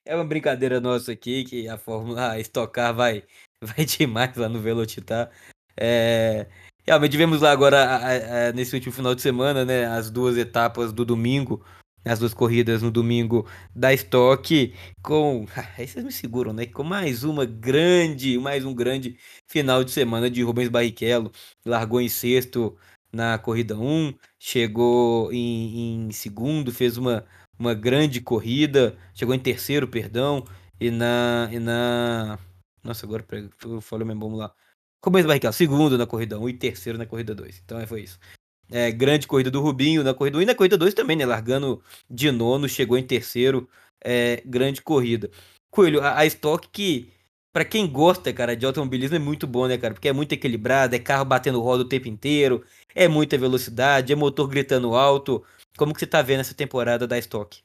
É 0.05 0.15
uma 0.15 0.25
brincadeira 0.25 0.79
nossa 0.81 1.13
aqui, 1.13 1.45
que 1.45 1.67
a 1.67 1.79
Fórmula 1.79 2.39
Estocar 2.39 2.95
vai, 2.95 3.25
vai 3.65 3.87
demais 3.87 4.37
lá 4.37 4.51
no 4.51 4.61
Velocitar. 4.61 5.31
É, 5.79 6.47
realmente 6.87 7.13
tivemos 7.13 7.41
lá 7.41 7.53
agora, 7.53 8.53
nesse 8.53 8.75
último 8.75 8.93
final 8.93 9.15
de 9.15 9.23
semana, 9.23 9.65
né, 9.65 9.87
as 9.87 10.11
duas 10.11 10.37
etapas 10.37 10.93
do 10.93 11.07
domingo, 11.07 11.65
as 12.05 12.19
duas 12.19 12.35
corridas 12.35 12.83
no 12.83 12.91
domingo 12.91 13.47
da 13.75 13.95
Stock, 13.95 14.75
com. 15.03 15.47
Aí 15.79 15.87
vocês 15.87 16.05
me 16.05 16.13
seguram, 16.13 16.53
né? 16.53 16.67
Com 16.67 16.83
mais 16.83 17.25
uma 17.25 17.45
grande, 17.47 18.39
mais 18.39 18.65
um 18.65 18.75
grande 18.75 19.19
final 19.47 19.83
de 19.85 19.91
semana 19.91 20.31
de 20.31 20.43
Rubens 20.43 20.69
Barrichello. 20.69 21.33
Largou 21.65 22.01
em 22.01 22.09
sexto 22.09 22.77
na 23.13 23.39
corrida 23.39 23.77
1, 23.77 24.15
chegou 24.39 25.33
em, 25.33 26.07
em, 26.09 26.13
segundo, 26.13 26.73
fez 26.73 26.97
uma, 26.97 27.27
uma 27.59 27.75
grande 27.75 28.21
corrida, 28.21 28.97
chegou 29.15 29.35
em 29.35 29.39
terceiro, 29.39 29.89
perdão, 29.89 30.45
e 30.81 30.91
na. 30.91 31.49
E 31.53 31.59
na 31.59 32.39
nossa, 32.83 33.05
agora 33.05 33.25
eu 33.65 33.81
falei 33.81 34.07
mesmo, 34.07 34.21
vamos 34.21 34.39
lá. 34.39 34.55
Começo 35.03 35.27
Barrichello, 35.27 35.53
segundo 35.53 35.99
na 35.99 36.07
corrida 36.07 36.39
1 36.39 36.49
e 36.49 36.55
terceiro 36.55 36.99
na 36.99 37.07
corrida 37.07 37.35
2. 37.35 37.63
Então 37.65 37.79
é, 37.79 37.87
foi 37.87 38.03
isso. 38.03 38.19
É, 38.71 38.91
grande 38.91 39.27
corrida 39.27 39.51
do 39.51 39.61
Rubinho 39.61 40.05
na 40.05 40.15
corrida 40.15 40.39
1 40.39 40.43
e 40.43 40.47
na 40.47 40.55
corrida 40.55 40.79
2 40.79 40.95
também, 40.95 41.17
né? 41.17 41.27
Largando 41.27 41.83
de 42.09 42.31
nono, 42.31 42.69
chegou 42.69 42.97
em 42.97 43.07
terceiro. 43.07 43.69
É, 44.03 44.43
grande 44.47 44.83
corrida. 44.83 45.31
Coelho, 45.71 46.03
a, 46.03 46.19
a 46.19 46.27
Stock 46.27 46.69
que 46.69 47.13
para 47.53 47.65
quem 47.65 47.87
gosta, 47.87 48.33
cara, 48.33 48.57
de 48.57 48.65
automobilismo 48.65 49.17
é 49.17 49.19
muito 49.19 49.47
bom, 49.47 49.67
né, 49.67 49.77
cara? 49.77 49.95
Porque 49.95 50.09
é 50.09 50.13
muito 50.13 50.33
equilibrado, 50.33 50.95
é 50.95 50.99
carro 50.99 51.25
batendo 51.25 51.61
roda 51.61 51.83
o 51.83 51.89
tempo 51.89 52.09
inteiro, 52.09 52.65
é 52.95 53.09
muita 53.09 53.39
velocidade, 53.39 54.13
é 54.13 54.17
motor 54.17 54.49
gritando 54.49 54.95
alto. 54.95 55.43
Como 55.77 55.95
que 55.95 56.01
você 56.01 56.07
tá 56.07 56.23
vendo 56.23 56.41
essa 56.41 56.55
temporada 56.55 57.07
da 57.07 57.19
Stock? 57.19 57.61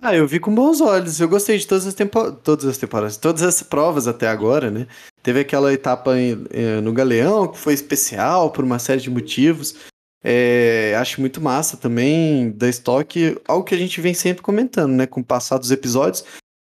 Ah, 0.00 0.14
eu 0.14 0.26
vi 0.26 0.38
com 0.38 0.54
bons 0.54 0.80
olhos. 0.80 1.20
Eu 1.20 1.28
gostei 1.28 1.56
de 1.56 1.66
todas 1.66 1.86
as, 1.86 1.94
tempo... 1.94 2.32
todas 2.32 2.64
as 2.66 2.76
temporadas, 2.76 3.16
todas 3.16 3.42
as 3.42 3.62
provas 3.62 4.06
até 4.06 4.28
agora, 4.28 4.70
né? 4.70 4.86
Teve 5.22 5.40
aquela 5.40 5.72
etapa 5.72 6.18
em, 6.18 6.44
eh, 6.50 6.80
no 6.80 6.92
Galeão 6.92 7.48
que 7.48 7.58
foi 7.58 7.72
especial 7.72 8.50
por 8.50 8.64
uma 8.64 8.78
série 8.78 9.00
de 9.00 9.08
motivos. 9.08 9.76
É, 10.22 10.94
acho 10.98 11.20
muito 11.20 11.40
massa 11.40 11.76
também 11.76 12.50
da 12.50 12.68
Stock, 12.68 13.38
algo 13.46 13.64
que 13.64 13.74
a 13.74 13.78
gente 13.78 14.00
vem 14.00 14.14
sempre 14.14 14.42
comentando, 14.42 14.92
né? 14.92 15.06
Com 15.06 15.20
o 15.20 15.24
passar 15.24 15.58
dos 15.58 15.70
episódios, 15.70 16.24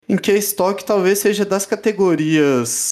em 0.07 0.17
que 0.17 0.31
a 0.31 0.37
estoque 0.37 0.85
talvez 0.85 1.19
seja 1.19 1.45
das 1.45 1.65
categorias 1.65 2.89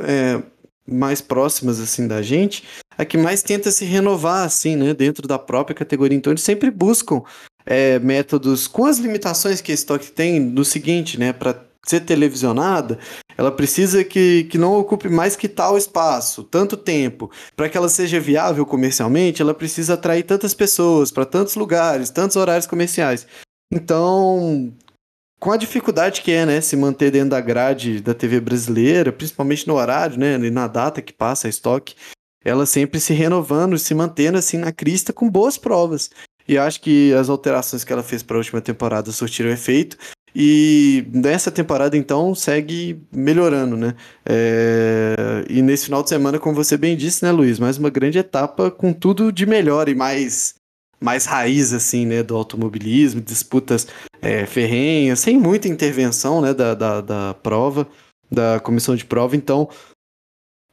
é, 0.00 0.42
mais 0.86 1.20
próximas 1.20 1.80
assim 1.80 2.06
da 2.06 2.22
gente, 2.22 2.64
a 2.96 3.04
que 3.04 3.16
mais 3.16 3.42
tenta 3.42 3.70
se 3.70 3.84
renovar 3.84 4.44
assim, 4.44 4.76
né, 4.76 4.94
dentro 4.94 5.26
da 5.26 5.38
própria 5.38 5.74
categoria. 5.74 6.16
Então 6.16 6.32
eles 6.32 6.42
sempre 6.42 6.70
buscam 6.70 7.22
é, 7.66 7.98
métodos 7.98 8.66
com 8.66 8.84
as 8.84 8.98
limitações 8.98 9.60
que 9.60 9.72
a 9.72 9.74
estoque 9.74 10.12
tem 10.12 10.38
no 10.38 10.64
seguinte, 10.64 11.18
né, 11.18 11.32
para 11.32 11.64
ser 11.86 12.00
televisionada, 12.00 12.98
ela 13.36 13.52
precisa 13.52 14.02
que, 14.04 14.44
que 14.44 14.56
não 14.56 14.78
ocupe 14.78 15.08
mais 15.08 15.36
que 15.36 15.48
tal 15.48 15.76
espaço, 15.76 16.44
tanto 16.44 16.76
tempo. 16.76 17.30
Para 17.54 17.68
que 17.68 17.76
ela 17.76 17.88
seja 17.88 18.18
viável 18.20 18.64
comercialmente, 18.64 19.42
ela 19.42 19.52
precisa 19.52 19.94
atrair 19.94 20.22
tantas 20.22 20.54
pessoas 20.54 21.10
para 21.10 21.26
tantos 21.26 21.54
lugares, 21.56 22.10
tantos 22.10 22.36
horários 22.36 22.66
comerciais. 22.66 23.26
Então, 23.70 24.72
com 25.44 25.52
a 25.52 25.58
dificuldade 25.58 26.22
que 26.22 26.32
é, 26.32 26.46
né, 26.46 26.58
se 26.62 26.74
manter 26.74 27.10
dentro 27.10 27.28
da 27.28 27.40
grade 27.40 28.00
da 28.00 28.14
TV 28.14 28.40
brasileira, 28.40 29.12
principalmente 29.12 29.68
no 29.68 29.74
horário, 29.74 30.18
né, 30.18 30.36
e 30.36 30.50
na 30.50 30.66
data 30.66 31.02
que 31.02 31.12
passa 31.12 31.46
a 31.46 31.50
estoque, 31.50 31.94
ela 32.42 32.64
sempre 32.64 32.98
se 32.98 33.12
renovando, 33.12 33.78
se 33.78 33.94
mantendo 33.94 34.38
assim 34.38 34.56
na 34.56 34.72
crista 34.72 35.12
com 35.12 35.28
boas 35.28 35.58
provas. 35.58 36.08
E 36.48 36.56
acho 36.56 36.80
que 36.80 37.12
as 37.12 37.28
alterações 37.28 37.84
que 37.84 37.92
ela 37.92 38.02
fez 38.02 38.22
para 38.22 38.36
a 38.36 38.38
última 38.38 38.62
temporada 38.62 39.12
surtiram 39.12 39.50
efeito. 39.50 39.98
E 40.34 41.06
nessa 41.12 41.50
temporada, 41.50 41.94
então, 41.94 42.34
segue 42.34 43.02
melhorando, 43.12 43.76
né? 43.76 43.94
É... 44.24 45.44
E 45.48 45.60
nesse 45.60 45.84
final 45.84 46.02
de 46.02 46.08
semana, 46.08 46.38
como 46.38 46.54
você 46.54 46.78
bem 46.78 46.96
disse, 46.96 47.22
né, 47.22 47.30
Luiz? 47.30 47.58
Mais 47.58 47.76
uma 47.76 47.90
grande 47.90 48.18
etapa 48.18 48.70
com 48.70 48.94
tudo 48.94 49.30
de 49.30 49.44
melhor 49.44 49.90
e 49.90 49.94
mais, 49.94 50.54
mais 50.98 51.26
raiz, 51.26 51.74
assim, 51.74 52.06
né? 52.06 52.22
Do 52.22 52.34
automobilismo, 52.34 53.20
disputas 53.20 53.86
é, 54.24 54.46
ferrenhas, 54.46 55.20
sem 55.20 55.38
muita 55.38 55.68
intervenção, 55.68 56.40
né? 56.40 56.54
Da, 56.54 56.74
da, 56.74 57.00
da 57.02 57.34
prova, 57.34 57.86
da 58.30 58.58
comissão 58.58 58.96
de 58.96 59.04
prova. 59.04 59.36
Então, 59.36 59.68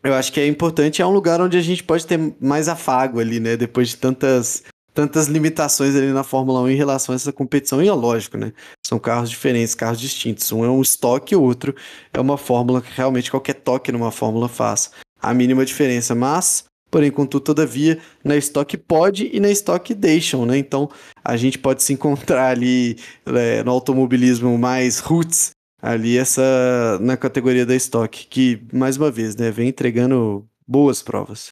eu 0.01 0.13
acho 0.13 0.31
que 0.31 0.39
é 0.39 0.47
importante, 0.47 1.01
é 1.01 1.05
um 1.05 1.11
lugar 1.11 1.41
onde 1.41 1.57
a 1.57 1.61
gente 1.61 1.83
pode 1.83 2.07
ter 2.07 2.17
mais 2.39 2.69
afago 2.69 3.19
ali, 3.19 3.39
né? 3.39 3.57
Depois 3.57 3.89
de 3.89 3.97
tantas 3.97 4.63
tantas 4.93 5.27
limitações 5.27 5.95
ali 5.95 6.11
na 6.11 6.23
Fórmula 6.23 6.61
1 6.61 6.69
em 6.69 6.75
relação 6.75 7.13
a 7.13 7.15
essa 7.15 7.31
competição. 7.31 7.81
E 7.81 7.87
é 7.87 7.93
lógico, 7.93 8.37
né? 8.37 8.51
São 8.85 8.99
carros 8.99 9.29
diferentes, 9.29 9.75
carros 9.75 9.99
distintos. 9.99 10.51
Um 10.51 10.65
é 10.65 10.69
um 10.69 10.81
estoque, 10.81 11.35
o 11.35 11.41
outro 11.41 11.73
é 12.13 12.19
uma 12.19 12.37
fórmula 12.37 12.81
que 12.81 12.91
realmente 12.91 13.31
qualquer 13.31 13.53
toque 13.53 13.91
numa 13.91 14.11
fórmula 14.11 14.49
faz 14.49 14.91
a 15.21 15.33
mínima 15.33 15.65
diferença. 15.65 16.13
Mas, 16.13 16.65
porém, 16.91 17.09
contudo, 17.09 17.43
todavia, 17.43 17.99
na 18.23 18.35
estoque 18.35 18.77
pode 18.77 19.29
e 19.33 19.39
na 19.39 19.49
estoque 19.49 19.95
deixam, 19.95 20.45
né? 20.45 20.57
Então, 20.57 20.91
a 21.23 21.37
gente 21.37 21.57
pode 21.57 21.81
se 21.81 21.93
encontrar 21.93 22.49
ali 22.49 22.97
é, 23.25 23.63
no 23.63 23.71
automobilismo 23.71 24.55
mais 24.57 24.99
roots, 24.99 25.51
ali 25.81 26.17
essa 26.17 26.99
na 27.01 27.15
categoria 27.15 27.65
da 27.65 27.73
estoque, 27.73 28.27
que, 28.27 28.61
mais 28.73 28.97
uma 28.97 29.09
vez, 29.09 29.35
né, 29.37 29.49
vem 29.49 29.69
entregando 29.69 30.45
boas 30.67 31.01
provas. 31.01 31.47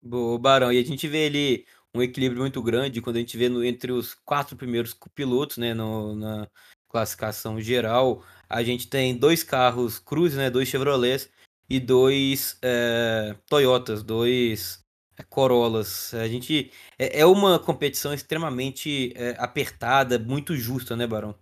Boa, 0.00 0.38
Barão. 0.38 0.72
E 0.72 0.78
a 0.78 0.84
gente 0.84 1.08
vê 1.08 1.26
ele 1.26 1.66
um 1.92 2.00
equilíbrio 2.00 2.40
muito 2.40 2.62
grande 2.62 3.02
quando 3.02 3.16
a 3.16 3.18
gente 3.18 3.36
vê 3.36 3.48
no, 3.48 3.64
entre 3.64 3.90
os 3.90 4.14
quatro 4.14 4.56
primeiros 4.56 4.96
pilotos, 5.14 5.56
né, 5.56 5.74
no, 5.74 6.14
na 6.14 6.48
classificação 6.88 7.60
geral, 7.60 8.24
a 8.48 8.62
gente 8.62 8.88
tem 8.88 9.16
dois 9.16 9.42
carros 9.42 9.98
Cruze, 9.98 10.36
né, 10.36 10.48
dois 10.48 10.68
Chevrolets 10.68 11.28
e 11.68 11.78
dois 11.78 12.58
é, 12.62 13.36
Toyotas, 13.46 14.02
dois 14.02 14.84
é, 15.18 15.22
Corollas. 15.22 16.14
A 16.14 16.26
gente 16.26 16.72
é, 16.98 17.20
é 17.20 17.26
uma 17.26 17.58
competição 17.58 18.14
extremamente 18.14 19.12
é, 19.16 19.36
apertada, 19.38 20.18
muito 20.18 20.56
justa, 20.56 20.96
né, 20.96 21.06
Barão? 21.06 21.38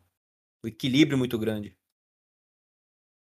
O 0.64 0.68
equilíbrio 0.68 1.16
muito 1.16 1.38
grande. 1.38 1.76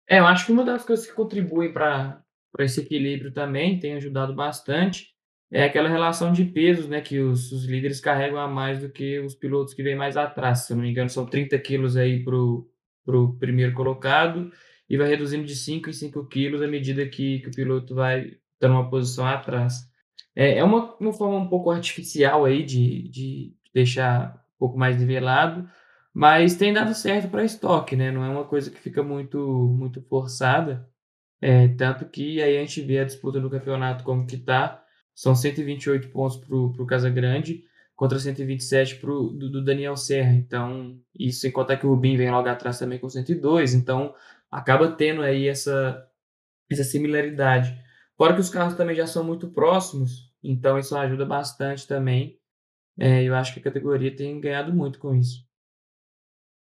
É, 0.09 0.18
eu 0.18 0.26
acho 0.26 0.47
que 0.47 0.53
uma 0.53 0.64
das 0.64 0.84
coisas 0.84 1.07
que 1.07 1.12
contribuem 1.12 1.72
para 1.72 2.24
esse 2.59 2.80
equilíbrio 2.80 3.32
também 3.32 3.78
tem 3.78 3.95
ajudado 3.95 4.34
bastante 4.34 5.14
é 5.53 5.64
aquela 5.64 5.88
relação 5.88 6.32
de 6.32 6.45
pesos, 6.45 6.88
né, 6.88 7.01
que 7.01 7.18
os, 7.18 7.51
os 7.51 7.64
líderes 7.64 8.01
carregam 8.01 8.38
a 8.38 8.47
mais 8.47 8.80
do 8.80 8.88
que 8.88 9.18
os 9.18 9.34
pilotos 9.34 9.74
que 9.74 9.82
vêm 9.82 9.97
mais 9.97 10.16
atrás. 10.16 10.61
Se 10.61 10.72
eu 10.72 10.76
não 10.76 10.84
me 10.84 10.91
engano, 10.91 11.11
são 11.11 11.26
30 11.26 11.59
quilos 11.59 11.97
aí 11.97 12.22
para 12.24 12.36
o 12.36 13.36
primeiro 13.38 13.74
colocado 13.74 14.51
e 14.91 14.97
vai 14.97 15.09
reduzindo 15.09 15.47
de 15.47 15.55
5 15.55 15.88
em 15.88 15.93
5 15.93 16.26
quilos 16.26 16.61
à 16.61 16.66
medida 16.66 17.09
que, 17.09 17.38
que 17.38 17.49
o 17.49 17.53
piloto 17.53 17.95
vai 17.95 18.32
dando 18.61 18.74
uma 18.74 18.91
posição 18.91 19.24
atrás. 19.24 19.88
É, 20.34 20.59
é 20.59 20.64
uma, 20.64 20.97
uma 20.97 21.12
forma 21.12 21.38
um 21.38 21.49
pouco 21.49 21.70
artificial 21.70 22.45
aí 22.45 22.64
de, 22.64 23.09
de 23.09 23.55
deixar 23.72 24.34
um 24.57 24.59
pouco 24.59 24.76
mais 24.76 24.99
nivelado, 24.99 25.68
mas 26.12 26.57
tem 26.57 26.72
dado 26.72 26.93
certo 26.93 27.30
para 27.30 27.45
estoque, 27.45 27.95
né? 27.95 28.11
Não 28.11 28.24
é 28.24 28.28
uma 28.28 28.45
coisa 28.45 28.68
que 28.68 28.80
fica 28.80 29.01
muito, 29.01 29.38
muito 29.78 30.03
forçada. 30.03 30.88
É, 31.41 31.68
tanto 31.68 32.05
que 32.07 32.43
aí 32.43 32.59
a 32.59 32.61
gente 32.61 32.82
vê 32.82 32.99
a 32.99 33.05
disputa 33.05 33.41
do 33.41 33.49
campeonato 33.49 34.05
como 34.05 34.26
que 34.26 34.36
está 34.36 34.84
são 35.14 35.34
128 35.34 36.09
pontos 36.09 36.36
para 36.36 36.57
o 36.57 36.86
Casagrande 36.86 37.64
contra 37.95 38.18
127 38.18 38.97
pro, 38.97 39.28
do, 39.28 39.51
do 39.51 39.64
Daniel 39.64 39.97
Serra. 39.97 40.32
Então, 40.32 40.99
isso 41.18 41.41
sem 41.41 41.51
contar 41.51 41.76
que 41.76 41.86
o 41.86 41.91
Rubinho 41.91 42.18
vem 42.18 42.30
logo 42.30 42.49
atrás 42.49 42.78
também 42.78 42.99
com 42.99 43.09
102. 43.09 43.74
Então, 43.74 44.14
acaba 44.51 44.90
tendo 44.92 45.22
aí 45.22 45.46
essa, 45.46 46.07
essa 46.70 46.84
similaridade. 46.84 47.78
Fora 48.16 48.34
que 48.34 48.40
os 48.40 48.51
carros 48.51 48.74
também 48.74 48.96
já 48.96 49.07
são 49.07 49.24
muito 49.24 49.48
próximos, 49.48 50.30
então 50.42 50.78
isso 50.78 50.96
ajuda 50.96 51.24
bastante 51.24 51.86
também. 51.86 52.38
É, 52.98 53.22
eu 53.22 53.34
acho 53.34 53.55
que 53.55 53.61
a 53.61 53.62
categoria 53.62 54.14
tem 54.14 54.40
ganhado 54.40 54.72
muito 54.74 54.98
com 54.98 55.14
isso. 55.14 55.48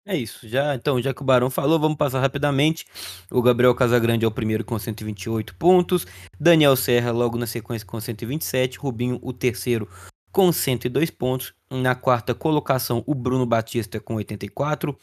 É 0.09 0.16
isso. 0.16 0.49
Já, 0.49 0.72
então, 0.74 1.03
já 1.03 1.12
que 1.12 1.20
o 1.20 1.24
Barão 1.24 1.51
falou, 1.51 1.80
vamos 1.80 1.97
passar 1.97 2.20
rapidamente. 2.20 2.87
O 3.28 3.43
Gabriel 3.43 3.74
Casagrande 3.74 4.24
é 4.24 4.28
o 4.28 4.30
primeiro 4.30 4.64
com 4.64 4.78
128 4.78 5.57
pontos. 5.57 6.07
Daniel 6.39 6.76
Serra 6.76 7.11
logo 7.11 7.37
na 7.37 7.47
sequência 7.47 7.84
com 7.84 8.01
127. 8.01 8.78
Rubinho, 8.78 9.18
o 9.20 9.32
terceiro, 9.32 9.89
com 10.30 10.53
102 10.53 11.11
pontos. 11.11 11.55
Na 11.68 11.97
quarta 11.97 12.37
colocação, 12.37 13.03
o 13.05 13.16
Bruno 13.16 13.45
Batista 13.45 13.99
com 13.99 14.14
84. 14.14 14.97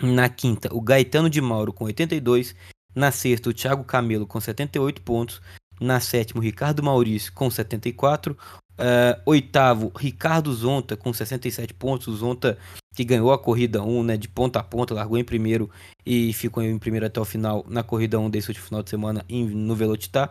Na 0.00 0.28
quinta, 0.28 0.68
o 0.72 0.80
Gaetano 0.80 1.28
de 1.28 1.40
Mauro 1.40 1.72
com 1.72 1.84
82. 1.84 2.54
Na 2.94 3.10
sexta, 3.10 3.50
o 3.50 3.54
Thiago 3.54 3.84
Camelo 3.84 4.26
com 4.26 4.40
78 4.40 5.00
pontos. 5.02 5.40
Na 5.80 5.98
sétima, 6.00 6.40
o 6.40 6.42
Ricardo 6.42 6.82
Maurício 6.82 7.32
com 7.32 7.50
74. 7.50 8.36
Uh, 8.72 9.20
oitavo, 9.26 9.92
Ricardo 9.96 10.52
Zonta 10.52 10.96
com 10.96 11.12
67 11.12 11.74
pontos. 11.74 12.08
O 12.08 12.16
Zonta 12.16 12.58
que 12.94 13.04
ganhou 13.04 13.32
a 13.32 13.38
corrida 13.38 13.82
1, 13.82 14.02
né, 14.02 14.16
de 14.16 14.28
ponta 14.28 14.58
a 14.58 14.62
ponta, 14.62 14.94
largou 14.94 15.16
em 15.16 15.24
primeiro 15.24 15.70
e 16.04 16.32
ficou 16.32 16.62
em 16.62 16.78
primeiro 16.78 17.06
até 17.06 17.20
o 17.20 17.24
final 17.24 17.64
na 17.68 17.82
corrida 17.82 18.18
1 18.18 18.28
desse 18.28 18.48
último 18.48 18.66
final 18.66 18.82
de 18.82 18.90
semana 18.90 19.24
em, 19.28 19.46
no 19.46 19.74
Velocitar. 19.74 20.30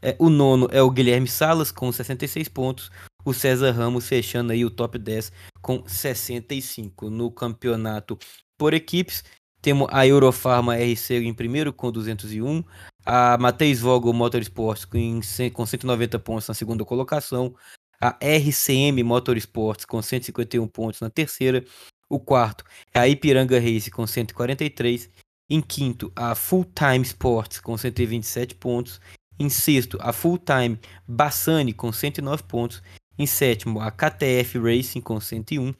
É, 0.00 0.14
o 0.18 0.28
nono 0.28 0.68
é 0.70 0.82
o 0.82 0.90
Guilherme 0.90 1.26
Salas 1.26 1.72
com 1.72 1.90
66 1.90 2.48
pontos. 2.48 2.90
O 3.24 3.34
César 3.34 3.72
Ramos 3.72 4.06
fechando 4.06 4.52
aí 4.52 4.64
o 4.64 4.70
top 4.70 4.98
10 4.98 5.32
com 5.60 5.82
65 5.86 7.10
no 7.10 7.30
campeonato 7.30 8.16
por 8.56 8.74
equipes. 8.74 9.24
Temos 9.60 9.88
a 9.90 10.06
Eurofarma 10.06 10.76
RC 10.76 11.14
em 11.14 11.34
primeiro 11.34 11.72
com 11.72 11.90
201, 11.90 12.62
a 13.04 13.36
Matheus 13.38 13.80
Vogel 13.80 14.12
Motorsports 14.12 14.84
com, 14.84 15.20
com 15.52 15.66
190 15.66 16.18
pontos 16.20 16.46
na 16.46 16.54
segunda 16.54 16.84
colocação, 16.84 17.54
a 18.00 18.16
RCM 18.20 19.02
Motorsports 19.02 19.84
com 19.84 20.00
151 20.00 20.66
pontos 20.68 21.00
na 21.00 21.10
terceira, 21.10 21.64
o 22.08 22.20
quarto 22.20 22.64
é 22.94 23.00
a 23.00 23.08
Ipiranga 23.08 23.58
Race 23.58 23.90
com 23.90 24.06
143, 24.06 25.10
em 25.50 25.60
quinto 25.60 26.12
a 26.14 26.34
Full 26.34 26.66
Time 26.66 27.04
Sports 27.04 27.58
com 27.58 27.76
127 27.76 28.54
pontos, 28.54 29.00
em 29.38 29.48
sexto 29.48 29.98
a 30.00 30.12
Full 30.12 30.38
Time 30.38 30.78
Bassani 31.08 31.72
com 31.72 31.90
109 31.92 32.44
pontos, 32.44 32.82
em 33.18 33.26
sétimo 33.26 33.80
a 33.80 33.90
KTF 33.90 34.58
Racing 34.58 35.00
com 35.00 35.20
101, 35.20 35.74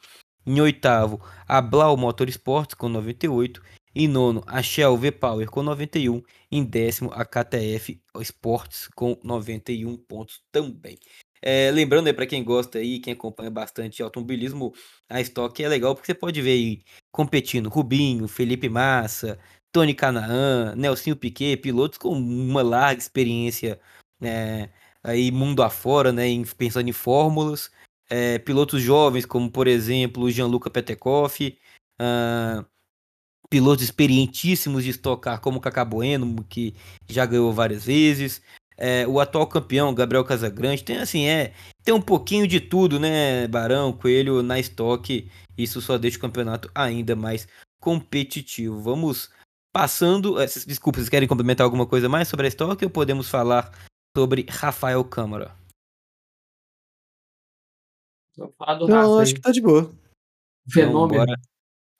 em 0.47 0.61
oitavo 0.61 1.20
a 1.47 1.61
Blau 1.61 1.97
Motorsports 1.97 2.74
com 2.74 2.88
98 2.88 3.61
em 3.99 4.07
nono, 4.07 4.44
a 4.47 4.62
Shell 4.62 4.94
V-Power 4.94 5.51
com 5.51 5.62
91. 5.62 6.22
Em 6.53 6.62
décimo, 6.62 7.11
a 7.14 7.24
KTF 7.24 7.99
Sports 8.20 8.90
com 8.94 9.18
91 9.24 9.97
pontos 9.97 10.42
também. 10.53 10.99
É, 11.40 11.70
lembrando 11.70 12.07
aí 12.07 12.12
para 12.12 12.26
quem 12.26 12.44
gosta 12.44 12.78
aí, 12.78 12.99
quem 12.99 13.14
acompanha 13.14 13.51
bastante 13.51 14.03
automobilismo, 14.03 14.74
a 15.09 15.20
Stock 15.22 15.62
é 15.62 15.68
legal 15.68 15.94
porque 15.94 16.07
você 16.07 16.14
pode 16.14 16.42
ver 16.42 16.51
aí 16.51 16.82
competindo 17.11 17.70
Rubinho, 17.70 18.28
Felipe 18.28 18.68
Massa, 18.68 19.38
Tony 19.72 19.94
Canaan, 19.94 20.74
Nelsinho 20.76 21.16
Piquet, 21.16 21.57
pilotos 21.57 21.97
com 21.99 22.11
uma 22.11 22.62
larga 22.62 23.01
experiência 23.01 23.80
é, 24.20 24.68
aí 25.03 25.30
mundo 25.30 25.62
afora, 25.62 26.12
né, 26.12 26.24
pensando 26.59 26.88
em 26.88 26.92
fórmulas, 26.92 27.70
é, 28.09 28.39
pilotos 28.39 28.83
jovens 28.83 29.27
como 29.27 29.51
por 29.51 29.67
exemplo 29.67 30.25
o 30.25 30.31
Gianluca 30.31 30.71
Petekoff, 30.71 31.57
uh, 32.01 32.65
pilotos 33.49 33.85
experientíssimos 33.85 34.85
de 34.85 34.91
estocar, 34.91 35.41
como 35.41 35.59
o 35.59 35.61
Cacá 35.61 35.85
Bueno, 35.85 36.45
que 36.49 36.75
já 37.09 37.25
ganhou 37.27 37.53
várias 37.53 37.87
vezes. 37.87 38.43
É, 38.79 39.07
o 39.07 39.19
atual 39.19 39.47
campeão, 39.47 39.95
Gabriel 39.95 40.25
Casagrande, 40.25 40.85
tem 40.85 40.99
assim, 40.99 41.27
é. 41.27 41.55
Tem 41.83 41.95
um 41.95 42.01
pouquinho 42.01 42.47
de 42.47 42.61
tudo, 42.61 43.01
né, 43.01 43.47
Barão, 43.49 43.93
Coelho 43.93 44.43
na 44.43 44.59
estoque. 44.59 45.31
Isso 45.57 45.81
só 45.81 45.97
deixa 45.97 46.19
o 46.19 46.21
campeonato 46.21 46.71
ainda 46.75 47.17
mais 47.17 47.49
competitivo. 47.81 48.81
Vamos 48.81 49.31
passando. 49.73 50.41
É, 50.41 50.47
desculpa, 50.47 50.99
vocês 50.99 51.09
querem 51.09 51.29
complementar 51.29 51.65
alguma 51.65 51.87
coisa 51.87 52.09
mais 52.09 52.29
sobre 52.29 52.47
a 52.47 52.49
estoque 52.49 52.85
ou 52.85 52.91
podemos 52.91 53.31
falar 53.31 53.73
sobre 54.15 54.47
Rafael 54.49 55.03
Câmara? 55.05 55.55
Não, 58.37 59.18
acho 59.18 59.34
que 59.34 59.41
tá 59.41 59.51
de 59.51 59.61
boa. 59.61 59.91
Fenômeno. 60.70 61.22
Então, 61.22 61.34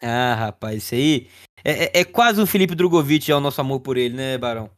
ah, 0.03 0.35
rapaz, 0.35 0.83
isso 0.83 0.95
aí 0.95 1.29
é, 1.65 1.85
é, 1.85 2.01
é 2.01 2.05
quase 2.05 2.41
o 2.41 2.47
Felipe 2.47 2.75
Drogovic, 2.75 3.31
é 3.31 3.35
o 3.35 3.41
nosso 3.41 3.61
amor 3.61 3.81
por 3.81 3.97
ele, 3.97 4.15
né, 4.15 4.37
Barão? 4.37 4.71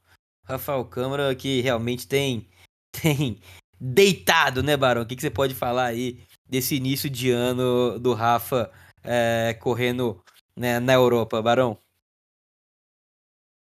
Rafael 0.44 0.84
Câmara 0.84 1.34
que 1.34 1.60
realmente 1.60 2.06
tem, 2.06 2.48
tem 2.92 3.38
deitado, 3.80 4.62
né, 4.62 4.76
Barão? 4.76 5.02
O 5.02 5.06
que, 5.06 5.16
que 5.16 5.22
você 5.22 5.30
pode 5.30 5.54
falar 5.54 5.86
aí 5.86 6.20
desse 6.48 6.76
início 6.76 7.10
de 7.10 7.30
ano 7.30 7.98
do 7.98 8.14
Rafa 8.14 8.70
é, 9.02 9.54
correndo 9.60 10.22
né, 10.56 10.78
na 10.80 10.94
Europa, 10.94 11.42
Barão? 11.42 11.76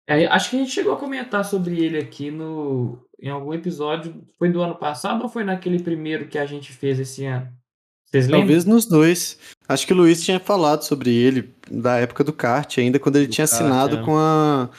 É, 0.06 0.26
acho 0.26 0.50
que 0.50 0.56
a 0.56 0.58
gente 0.58 0.72
chegou 0.72 0.94
a 0.94 0.98
comentar 0.98 1.44
sobre 1.44 1.80
ele 1.80 1.98
aqui 1.98 2.30
no, 2.30 2.98
em 3.20 3.28
algum 3.28 3.54
episódio. 3.54 4.26
Foi 4.36 4.50
do 4.50 4.60
ano 4.60 4.74
passado 4.74 5.22
ou 5.22 5.28
foi 5.28 5.44
naquele 5.44 5.80
primeiro 5.80 6.28
que 6.28 6.38
a 6.38 6.46
gente 6.46 6.72
fez 6.72 6.98
esse 6.98 7.24
ano? 7.24 7.56
Vocês 8.12 8.28
lembram? 8.28 8.40
Talvez 8.40 8.64
nos 8.66 8.86
dois. 8.86 9.38
Acho 9.68 9.86
que 9.86 9.92
o 9.92 9.96
Luiz 9.96 10.22
tinha 10.24 10.38
falado 10.40 10.82
sobre 10.84 11.10
ele 11.14 11.54
da 11.70 11.98
época 11.98 12.22
do 12.24 12.32
kart, 12.32 12.78
ainda 12.78 12.98
quando 13.00 13.16
ele 13.16 13.26
Do 13.26 13.32
tinha 13.32 13.46
kart, 13.48 13.62
assinado 13.62 13.96
é. 13.98 14.02
com 14.04 14.16
a 14.18 14.70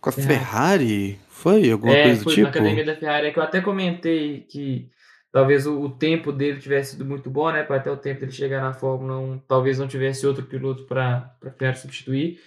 com 0.00 0.10
a 0.10 0.12
Ferrari. 0.12 0.38
Ferrari. 0.38 1.20
Foi 1.28 1.70
alguma 1.70 1.94
É, 1.94 2.02
coisa 2.02 2.24
do 2.24 2.24
foi 2.24 2.34
tipo? 2.34 2.42
na 2.42 2.48
academia 2.48 2.84
da 2.84 2.96
Ferrari, 2.96 3.28
é 3.28 3.32
que 3.32 3.38
eu 3.38 3.42
até 3.42 3.60
comentei 3.60 4.40
que 4.42 4.90
talvez 5.32 5.66
o, 5.66 5.80
o 5.82 5.90
tempo 5.90 6.32
dele 6.32 6.60
tivesse 6.60 6.92
sido 6.92 7.04
muito 7.04 7.30
bom, 7.30 7.50
né? 7.52 7.62
Para 7.64 7.76
até 7.76 7.90
o 7.90 7.96
tempo 7.96 8.20
dele 8.20 8.32
chegar 8.32 8.60
na 8.62 8.72
Fórmula 8.74 9.18
1, 9.18 9.38
talvez 9.48 9.78
não 9.78 9.88
tivesse 9.88 10.26
outro 10.26 10.44
piloto 10.46 10.84
para 10.84 11.34
a 11.44 11.50
Ferrari 11.50 11.78
substituir. 11.78 12.40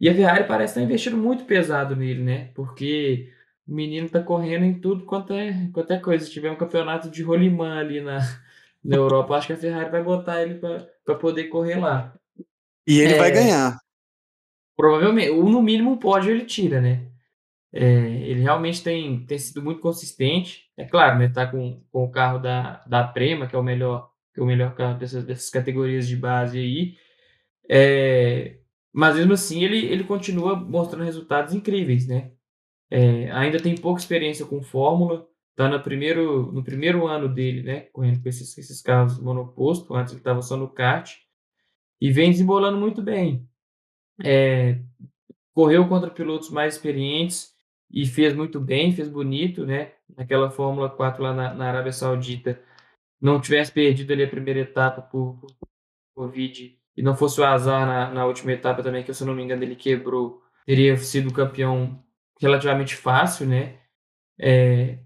E 0.00 0.08
a 0.08 0.14
Ferrari 0.14 0.44
parece 0.46 0.72
estar 0.72 0.82
investindo 0.82 1.16
muito 1.16 1.44
pesado 1.44 1.96
nele, 1.96 2.22
né? 2.22 2.50
Porque 2.54 3.32
o 3.66 3.74
menino 3.74 4.08
tá 4.08 4.22
correndo 4.22 4.64
em 4.64 4.80
tudo 4.80 5.04
quanto 5.04 5.32
é, 5.32 5.68
quanto 5.72 5.92
é 5.92 5.98
coisa. 5.98 6.24
Se 6.24 6.30
tiver 6.32 6.50
um 6.50 6.56
campeonato 6.56 7.10
de 7.10 7.22
rolimã 7.22 7.78
ali 7.78 8.00
na, 8.00 8.18
na 8.84 8.96
Europa, 8.96 9.34
acho 9.36 9.48
que 9.48 9.52
a 9.52 9.56
Ferrari 9.56 9.90
vai 9.90 10.02
botar 10.02 10.42
ele 10.42 10.54
para 11.04 11.14
poder 11.16 11.44
correr 11.44 11.76
lá. 11.76 12.14
E 12.86 13.00
ele 13.00 13.14
É. 13.14 13.18
vai 13.18 13.30
ganhar. 13.32 13.78
Provavelmente, 14.76 15.30
ou 15.30 15.48
no 15.48 15.62
mínimo 15.62 15.92
um 15.92 15.96
pódio 15.98 16.30
ele 16.30 16.44
tira, 16.44 16.80
né? 16.80 17.08
É, 17.72 17.82
ele 17.84 18.40
realmente 18.40 18.82
tem, 18.82 19.24
tem 19.26 19.38
sido 19.38 19.62
muito 19.62 19.80
consistente. 19.80 20.70
É 20.76 20.84
claro, 20.84 21.18
né? 21.18 21.28
Tá 21.28 21.46
com, 21.46 21.82
com 21.90 22.04
o 22.04 22.10
carro 22.10 22.38
da, 22.38 22.82
da 22.86 23.04
Prema, 23.06 23.46
que 23.46 23.56
é 23.56 23.58
o 23.58 23.62
melhor, 23.62 24.10
que 24.34 24.40
é 24.40 24.42
o 24.42 24.46
melhor 24.46 24.74
carro 24.74 24.98
dessas, 24.98 25.24
dessas 25.24 25.50
categorias 25.50 26.06
de 26.06 26.16
base 26.16 26.58
aí. 26.58 26.96
É, 27.68 28.58
mas 28.92 29.16
mesmo 29.16 29.32
assim 29.32 29.64
ele, 29.64 29.86
ele 29.86 30.04
continua 30.04 30.56
mostrando 30.56 31.04
resultados 31.04 31.54
incríveis, 31.54 32.06
né? 32.06 32.32
É, 32.90 33.30
ainda 33.32 33.60
tem 33.60 33.74
pouca 33.74 34.00
experiência 34.00 34.46
com 34.46 34.62
Fórmula, 34.62 35.26
tá 35.56 35.68
no 35.68 35.82
primeiro, 35.82 36.52
no 36.52 36.62
primeiro 36.62 37.06
ano 37.06 37.28
dele, 37.28 37.62
né? 37.62 37.80
Correndo 37.92 38.22
com 38.22 38.28
esses, 38.28 38.56
esses 38.58 38.82
carros 38.82 39.18
monoposto, 39.18 39.94
antes 39.94 40.12
ele 40.12 40.20
estava 40.20 40.42
só 40.42 40.56
no 40.56 40.68
kart, 40.68 41.16
e 42.00 42.12
vem 42.12 42.30
desembolando 42.30 42.78
muito 42.78 43.02
bem. 43.02 43.48
É, 44.22 44.78
correu 45.54 45.88
contra 45.88 46.10
pilotos 46.10 46.50
mais 46.50 46.74
experientes 46.74 47.54
e 47.90 48.06
fez 48.06 48.34
muito 48.34 48.60
bem, 48.60 48.92
fez 48.92 49.08
bonito, 49.08 49.64
né? 49.64 49.92
Naquela 50.14 50.50
Fórmula 50.50 50.90
4 50.90 51.22
lá 51.22 51.32
na, 51.34 51.54
na 51.54 51.68
Arábia 51.68 51.92
Saudita, 51.92 52.60
não 53.20 53.40
tivesse 53.40 53.72
perdido 53.72 54.12
ali 54.12 54.24
a 54.24 54.28
primeira 54.28 54.60
etapa 54.60 55.00
por, 55.00 55.40
por 55.40 55.50
Covid 56.14 56.78
e 56.96 57.02
não 57.02 57.16
fosse 57.16 57.40
o 57.40 57.44
azar 57.44 57.86
na, 57.86 58.10
na 58.12 58.26
última 58.26 58.52
etapa 58.52 58.82
também, 58.82 59.02
que 59.02 59.12
se 59.14 59.22
eu 59.22 59.26
não 59.26 59.34
me 59.34 59.42
engano 59.42 59.62
ele 59.62 59.76
quebrou, 59.76 60.42
teria 60.66 60.96
sido 60.98 61.32
campeão 61.32 62.02
relativamente 62.38 62.94
fácil, 62.94 63.46
né? 63.46 63.78
É, 64.38 64.98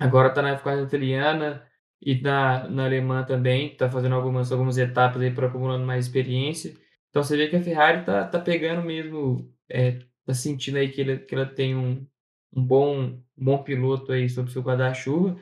agora 0.00 0.28
está 0.28 0.42
na 0.42 0.58
F4 0.58 0.84
italiana 0.86 1.62
e 2.00 2.20
na, 2.20 2.68
na 2.68 2.84
alemã 2.86 3.24
também, 3.24 3.72
está 3.72 3.90
fazendo 3.90 4.14
algumas, 4.14 4.50
algumas 4.50 4.78
etapas 4.78 5.20
aí 5.22 5.30
para 5.30 5.46
acumulando 5.46 5.84
mais 5.86 6.06
experiência. 6.06 6.74
Então 7.10 7.22
você 7.22 7.36
vê 7.36 7.48
que 7.48 7.56
a 7.56 7.62
Ferrari 7.62 8.04
tá, 8.04 8.24
tá 8.26 8.40
pegando 8.40 8.82
mesmo, 8.82 9.52
é, 9.68 9.98
tá 10.24 10.34
sentindo 10.34 10.78
aí 10.78 10.90
que, 10.90 11.00
ele, 11.00 11.18
que 11.18 11.34
ela 11.34 11.46
tem 11.46 11.76
um, 11.76 12.06
um 12.54 12.64
bom, 12.64 12.98
um 12.98 13.22
bom 13.36 13.62
piloto 13.62 14.12
aí 14.12 14.28
sob 14.28 14.50
seu 14.50 14.62
guarda-chuva 14.62 15.38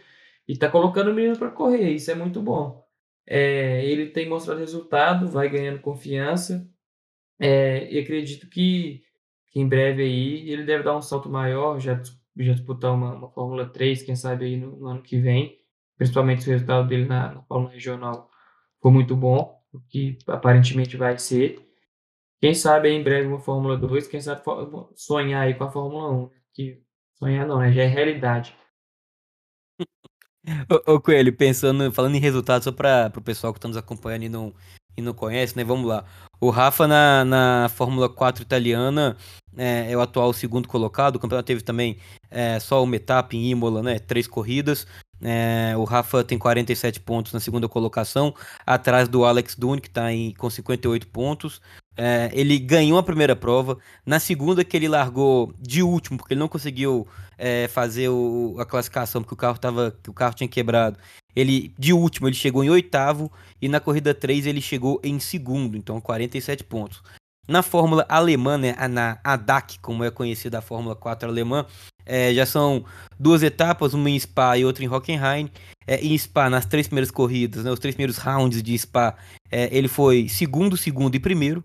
e 0.46 0.56
tá 0.56 0.68
colocando 0.70 1.10
o 1.10 1.14
menino 1.14 1.38
para 1.38 1.50
correr, 1.50 1.90
isso 1.92 2.10
é 2.10 2.14
muito 2.14 2.40
bom. 2.42 2.84
É, 3.26 3.84
ele 3.84 4.06
tem 4.10 4.28
mostrado 4.28 4.60
resultado, 4.60 5.28
vai 5.28 5.48
ganhando 5.50 5.80
confiança 5.80 6.66
é, 7.38 7.90
e 7.92 7.98
acredito 7.98 8.48
que, 8.48 9.02
que 9.48 9.60
em 9.60 9.68
breve 9.68 10.02
aí 10.02 10.50
ele 10.50 10.64
deve 10.64 10.82
dar 10.82 10.96
um 10.96 11.02
salto 11.02 11.28
maior, 11.28 11.78
já, 11.78 12.00
já 12.44 12.52
disputar 12.52 12.92
uma, 12.94 13.14
uma 13.14 13.30
Fórmula 13.30 13.68
3, 13.68 14.02
quem 14.02 14.16
sabe 14.16 14.46
aí 14.46 14.56
no, 14.56 14.76
no 14.76 14.86
ano 14.88 15.02
que 15.02 15.18
vem, 15.18 15.58
principalmente 15.96 16.42
se 16.42 16.50
o 16.50 16.52
resultado 16.52 16.88
dele 16.88 17.06
na, 17.06 17.34
na 17.34 17.42
Fórmula 17.42 17.72
Regional 17.72 18.30
for 18.80 18.90
muito 18.90 19.16
bom, 19.16 19.60
o 19.72 19.80
que 19.80 20.18
aparentemente 20.26 20.96
vai 20.96 21.18
ser. 21.18 21.60
Quem 22.40 22.54
sabe 22.54 22.88
aí 22.88 22.94
em 22.94 23.02
breve 23.02 23.26
uma 23.26 23.40
Fórmula 23.40 23.76
2, 23.76 24.06
quem 24.06 24.20
sabe 24.20 24.42
sonhar 24.94 25.42
aí 25.42 25.54
com 25.54 25.64
a 25.64 25.70
Fórmula 25.70 26.10
1, 26.10 26.22
né? 26.22 26.30
que 26.54 26.82
sonhar 27.18 27.46
não, 27.46 27.58
né? 27.58 27.72
Já 27.72 27.82
é 27.82 27.86
realidade. 27.86 28.54
Ô, 30.86 30.94
ô, 30.94 31.00
Coelho, 31.00 31.36
pensando, 31.36 31.92
falando 31.92 32.14
em 32.14 32.20
resultados, 32.20 32.64
só 32.64 32.72
para 32.72 33.12
o 33.14 33.20
pessoal 33.20 33.52
que 33.52 33.58
está 33.58 33.68
nos 33.68 33.76
acompanhando 33.76 34.22
e 34.22 34.28
não, 34.28 34.54
e 34.96 35.02
não 35.02 35.12
conhece, 35.12 35.56
né? 35.56 35.64
Vamos 35.64 35.86
lá. 35.86 36.04
O 36.40 36.50
Rafa 36.50 36.86
na, 36.86 37.24
na 37.24 37.68
Fórmula 37.68 38.08
4 38.08 38.42
italiana 38.42 39.16
é, 39.58 39.90
é 39.90 39.96
o 39.96 40.00
atual 40.00 40.32
segundo 40.32 40.68
colocado. 40.68 41.16
O 41.16 41.18
campeonato 41.18 41.46
teve 41.46 41.60
também 41.62 41.98
é, 42.30 42.58
só 42.60 42.82
uma 42.82 42.96
etapa 42.96 43.36
em 43.36 43.50
Imola, 43.50 43.82
né? 43.82 43.98
Três 43.98 44.26
corridas. 44.26 44.86
É, 45.20 45.74
o 45.76 45.82
Rafa 45.82 46.22
tem 46.22 46.38
47 46.38 47.00
pontos 47.00 47.32
na 47.32 47.40
segunda 47.40 47.68
colocação, 47.68 48.32
atrás 48.64 49.08
do 49.08 49.24
Alex 49.24 49.56
Dune, 49.56 49.80
que 49.80 49.88
está 49.88 50.04
com 50.38 50.48
58 50.48 51.08
pontos. 51.08 51.60
É, 51.96 52.30
ele 52.32 52.56
ganhou 52.60 52.96
a 52.96 53.02
primeira 53.02 53.34
prova. 53.34 53.76
Na 54.06 54.20
segunda, 54.20 54.64
que 54.64 54.76
ele 54.76 54.86
largou 54.88 55.52
de 55.58 55.82
último, 55.82 56.16
porque 56.16 56.34
ele 56.34 56.40
não 56.40 56.48
conseguiu 56.48 57.06
é, 57.36 57.66
fazer 57.68 58.08
o- 58.08 58.54
a 58.60 58.64
classificação, 58.64 59.20
porque 59.22 59.34
o 59.34 59.36
carro, 59.36 59.58
tava, 59.58 59.96
o 60.06 60.12
carro 60.12 60.34
tinha 60.34 60.48
quebrado. 60.48 60.96
Ele, 61.34 61.72
de 61.76 61.92
último, 61.92 62.28
ele 62.28 62.36
chegou 62.36 62.62
em 62.62 62.70
oitavo. 62.70 63.30
E 63.60 63.68
na 63.68 63.80
corrida 63.80 64.14
3 64.14 64.46
ele 64.46 64.60
chegou 64.60 65.00
em 65.02 65.18
segundo, 65.18 65.76
então 65.76 66.00
47 66.00 66.62
pontos. 66.62 67.02
Na 67.48 67.62
Fórmula 67.62 68.04
alemã, 68.10 68.58
né, 68.58 68.74
na 68.88 69.18
ADAC, 69.24 69.78
como 69.80 70.04
é 70.04 70.10
conhecida 70.10 70.58
a 70.58 70.62
Fórmula 70.62 70.94
4 70.94 71.26
alemã, 71.26 71.64
é, 72.04 72.32
já 72.34 72.44
são 72.44 72.84
duas 73.18 73.42
etapas, 73.42 73.94
uma 73.94 74.10
em 74.10 74.18
Spa 74.18 74.58
e 74.58 74.66
outra 74.66 74.84
em 74.84 74.88
Hockenheim. 74.88 75.50
É, 75.86 75.96
em 75.96 76.16
Spa, 76.16 76.50
nas 76.50 76.66
três 76.66 76.86
primeiras 76.86 77.10
corridas, 77.10 77.64
né, 77.64 77.70
os 77.70 77.78
três 77.78 77.94
primeiros 77.94 78.18
rounds 78.18 78.62
de 78.62 78.76
Spa, 78.76 79.16
é, 79.50 79.74
ele 79.74 79.88
foi 79.88 80.28
segundo, 80.28 80.76
segundo 80.76 81.14
e 81.14 81.20
primeiro. 81.20 81.64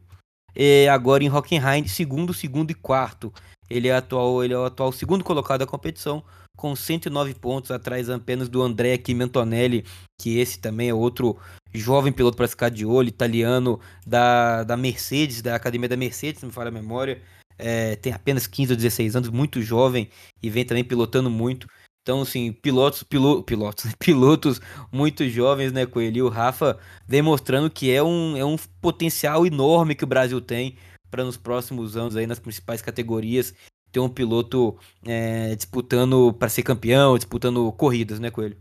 E 0.56 0.88
agora 0.88 1.24
em 1.24 1.30
Hockenheim, 1.30 1.86
segundo, 1.88 2.34
segundo 2.34 2.72
e 2.72 2.74
quarto. 2.74 3.34
Ele 3.70 3.90
é, 3.90 3.96
atual, 3.96 4.44
ele 4.44 4.54
é 4.54 4.58
o 4.58 4.66
atual 4.66 4.92
segundo 4.92 5.24
colocado 5.24 5.60
da 5.60 5.68
competição, 5.68 6.24
com 6.56 6.76
109 6.76 7.34
pontos, 7.36 7.72
atrás 7.72 8.10
apenas 8.10 8.48
do 8.48 8.62
Andrea 8.62 9.00
Chimentonelli, 9.04 9.86
que 10.20 10.38
esse 10.38 10.60
também 10.60 10.90
é 10.90 10.94
outro 10.94 11.38
jovem 11.74 12.14
piloto 12.14 12.38
para 12.38 12.48
ficar 12.48 12.70
de 12.70 12.86
olho, 12.86 13.10
italiano 13.10 13.80
da, 14.06 14.64
da 14.64 14.78
Mercedes, 14.78 15.42
da 15.42 15.56
academia 15.56 15.90
da 15.90 15.98
Mercedes, 15.98 16.40
se 16.40 16.46
me 16.46 16.52
falha 16.52 16.70
a 16.70 16.72
memória. 16.72 17.22
É, 17.58 17.96
tem 17.96 18.12
apenas 18.12 18.48
15 18.48 18.74
ou 18.74 18.78
16 18.78 19.16
anos, 19.16 19.30
muito 19.30 19.62
jovem 19.62 20.10
e 20.42 20.50
vem 20.50 20.66
também 20.66 20.84
pilotando 20.84 21.30
muito. 21.30 21.68
Então, 22.02 22.22
assim, 22.22 22.52
pilotos, 22.52 23.02
pilo, 23.02 23.42
pilotos, 23.44 23.94
pilotos 23.98 24.60
muito 24.92 25.28
jovens, 25.30 25.72
né, 25.72 25.86
Coelho? 25.86 26.18
E 26.18 26.22
o 26.22 26.30
Rafa 26.30 26.78
demonstrando 27.08 27.70
que 27.70 27.92
é 27.92 28.04
um, 28.04 28.36
é 28.36 28.44
um 28.44 28.58
potencial 28.82 29.46
enorme 29.46 29.96
que 29.96 30.04
o 30.04 30.08
Brasil 30.08 30.42
tem 30.42 30.76
para 31.10 31.24
nos 31.24 31.38
próximos 31.38 31.96
anos 31.96 32.16
aí 32.16 32.28
nas 32.28 32.40
principais 32.40 32.82
categorias 32.82 33.54
ter 33.94 34.00
um 34.00 34.10
piloto 34.10 34.78
é, 35.06 35.56
disputando 35.56 36.34
para 36.34 36.50
ser 36.50 36.64
campeão, 36.64 37.16
disputando 37.16 37.72
corridas, 37.74 38.20
né, 38.20 38.32
Coelho? 38.32 38.58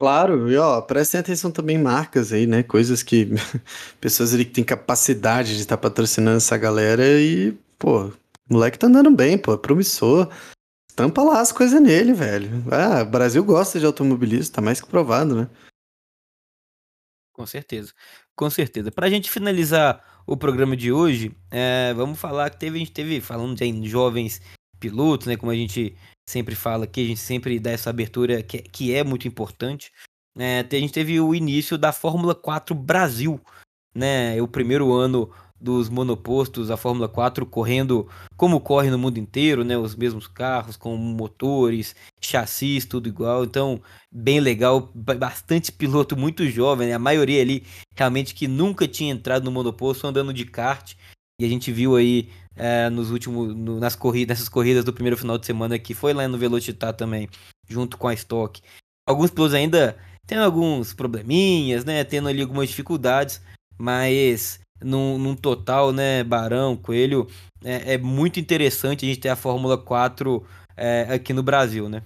Claro, 0.00 0.50
e 0.50 0.56
ó, 0.56 0.80
prestem 0.80 1.20
atenção 1.20 1.50
também 1.50 1.76
em 1.76 1.82
marcas 1.82 2.32
aí, 2.32 2.46
né? 2.46 2.62
Coisas 2.62 3.02
que 3.02 3.28
pessoas 4.00 4.34
ali 4.34 4.44
que 4.44 4.52
têm 4.52 4.64
capacidade 4.64 5.54
de 5.54 5.60
estar 5.60 5.76
patrocinando 5.76 6.38
essa 6.38 6.56
galera 6.56 7.02
e, 7.20 7.52
pô, 7.78 8.06
o 8.06 8.12
moleque 8.50 8.78
tá 8.78 8.86
andando 8.86 9.10
bem, 9.10 9.38
pô, 9.38 9.54
é 9.54 9.58
promissor. 9.58 10.30
Tampa 10.94 11.22
lá 11.22 11.40
as 11.40 11.52
coisas 11.52 11.80
nele, 11.80 12.14
velho. 12.14 12.64
Ah, 12.72 13.02
o 13.02 13.06
Brasil 13.06 13.44
gosta 13.44 13.78
de 13.78 13.84
automobilismo, 13.84 14.54
tá 14.54 14.62
mais 14.62 14.80
que 14.80 14.88
provado, 14.88 15.34
né? 15.34 15.50
Com 17.34 17.46
certeza, 17.46 17.92
com 18.34 18.48
certeza. 18.48 18.90
Pra 18.90 19.10
gente 19.10 19.30
finalizar 19.30 20.15
o 20.26 20.36
programa 20.36 20.76
de 20.76 20.90
hoje, 20.90 21.34
é, 21.50 21.94
vamos 21.94 22.18
falar 22.18 22.50
que 22.50 22.58
teve, 22.58 22.76
a 22.76 22.78
gente 22.80 22.92
teve, 22.92 23.20
falando 23.20 23.54
de 23.54 23.88
jovens 23.88 24.40
pilotos, 24.80 25.26
né? 25.26 25.36
Como 25.36 25.52
a 25.52 25.54
gente 25.54 25.96
sempre 26.28 26.54
fala 26.54 26.84
aqui, 26.84 27.02
a 27.04 27.06
gente 27.06 27.20
sempre 27.20 27.60
dá 27.60 27.70
essa 27.70 27.90
abertura 27.90 28.42
que, 28.42 28.58
que 28.58 28.94
é 28.94 29.04
muito 29.04 29.28
importante. 29.28 29.92
É, 30.36 30.66
a 30.70 30.74
gente 30.74 30.92
teve 30.92 31.20
o 31.20 31.34
início 31.34 31.78
da 31.78 31.92
Fórmula 31.92 32.34
4 32.34 32.74
Brasil, 32.74 33.40
né? 33.94 34.40
O 34.42 34.48
primeiro 34.48 34.92
ano 34.92 35.30
dos 35.60 35.88
monopostos, 35.88 36.70
a 36.70 36.76
Fórmula 36.76 37.08
4 37.08 37.46
correndo 37.46 38.08
como 38.36 38.60
corre 38.60 38.90
no 38.90 38.98
mundo 38.98 39.18
inteiro, 39.18 39.64
né? 39.64 39.76
Os 39.76 39.94
mesmos 39.94 40.26
carros, 40.26 40.76
com 40.76 40.96
motores, 40.96 41.94
chassis, 42.20 42.84
tudo 42.84 43.08
igual. 43.08 43.44
Então, 43.44 43.80
bem 44.12 44.40
legal, 44.40 44.90
ba- 44.94 45.14
bastante 45.14 45.72
piloto 45.72 46.16
muito 46.16 46.46
jovem, 46.46 46.88
né? 46.88 46.94
A 46.94 46.98
maioria 46.98 47.40
ali 47.40 47.64
realmente 47.94 48.34
que 48.34 48.46
nunca 48.46 48.86
tinha 48.86 49.12
entrado 49.12 49.44
no 49.44 49.50
monoposto 49.50 50.06
andando 50.06 50.32
de 50.32 50.44
kart. 50.44 50.94
E 51.40 51.44
a 51.44 51.48
gente 51.48 51.70
viu 51.70 51.96
aí 51.96 52.30
é, 52.54 52.88
nos 52.88 53.10
últimos, 53.10 53.54
no- 53.54 53.78
nas 53.78 53.94
corridas, 53.94 54.38
nessas 54.38 54.48
corridas 54.48 54.84
do 54.84 54.92
primeiro 54.92 55.16
final 55.16 55.36
de 55.36 55.44
semana 55.46 55.78
que 55.78 55.94
foi 55.94 56.14
lá 56.14 56.26
no 56.26 56.38
Velocitar 56.38 56.94
também, 56.94 57.28
junto 57.68 57.98
com 57.98 58.08
a 58.08 58.14
Stock. 58.14 58.60
Alguns 59.06 59.30
pilotos 59.30 59.54
ainda 59.54 59.96
têm 60.26 60.38
alguns 60.38 60.92
probleminhas, 60.94 61.84
né? 61.84 62.02
Tendo 62.04 62.28
ali 62.28 62.40
algumas 62.42 62.68
dificuldades, 62.68 63.40
mas 63.78 64.60
num, 64.82 65.18
num 65.18 65.34
total, 65.34 65.92
né, 65.92 66.22
Barão, 66.22 66.76
Coelho, 66.76 67.26
é, 67.64 67.94
é, 67.94 67.98
muito 67.98 68.38
interessante 68.38 69.04
a 69.04 69.08
gente 69.08 69.20
ter 69.20 69.28
a 69.28 69.36
Fórmula 69.36 69.76
4 69.76 70.46
é, 70.76 71.02
aqui 71.14 71.32
no 71.32 71.42
Brasil, 71.42 71.88
né? 71.88 72.02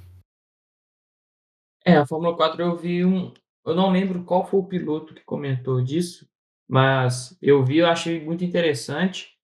É, 1.85 1.97
a 1.97 2.07
Fórmula 2.07 2.37
4 2.37 2.63
eu 2.63 2.77
vi 2.77 3.05
um. 3.05 3.33
Eu 3.65 3.75
não 3.75 3.91
lembro 3.91 4.25
qual 4.25 4.47
foi 4.47 4.61
o 4.61 4.67
piloto 4.67 5.15
que 5.15 5.23
comentou 5.25 5.83
disso, 5.83 6.29
mas 6.69 7.37
eu 7.43 7.65
vi, 7.65 7.79
eu 7.79 7.87
achei 7.87 8.23
muito 8.25 8.45
interessante. 8.45 9.37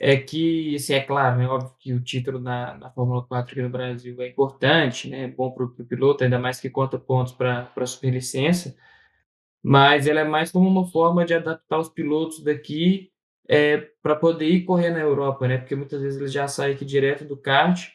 É 0.00 0.16
que, 0.16 0.74
assim, 0.74 0.94
é 0.94 1.00
claro, 1.00 1.38
né, 1.38 1.46
óbvio 1.46 1.72
que 1.78 1.92
o 1.92 2.02
título 2.02 2.40
na, 2.40 2.76
na 2.76 2.90
Fórmula 2.90 3.22
4 3.24 3.52
aqui 3.52 3.62
no 3.62 3.70
Brasil 3.70 4.20
é 4.20 4.28
importante, 4.28 5.08
né, 5.08 5.22
é 5.24 5.28
bom 5.28 5.52
para 5.52 5.64
o 5.64 5.70
piloto, 5.70 6.24
ainda 6.24 6.36
mais 6.36 6.58
que 6.58 6.68
conta 6.68 6.98
pontos 6.98 7.32
para 7.32 7.70
a 7.76 7.86
superlicença, 7.86 8.76
mas 9.64 10.06
ela 10.06 10.20
é 10.20 10.24
mais 10.24 10.52
como 10.52 10.68
uma 10.68 10.86
forma 10.86 11.24
de 11.24 11.34
adaptar 11.34 11.78
os 11.78 11.88
pilotos 11.88 12.44
daqui 12.44 13.10
é, 13.48 13.78
para 14.02 14.14
poder 14.14 14.46
ir 14.48 14.64
correr 14.64 14.90
na 14.90 15.00
Europa, 15.00 15.48
né, 15.48 15.58
porque 15.58 15.74
muitas 15.74 16.02
vezes 16.02 16.20
eles 16.20 16.32
já 16.32 16.46
saem 16.46 16.74
aqui 16.74 16.84
direto 16.84 17.24
do 17.24 17.36
kart, 17.36 17.90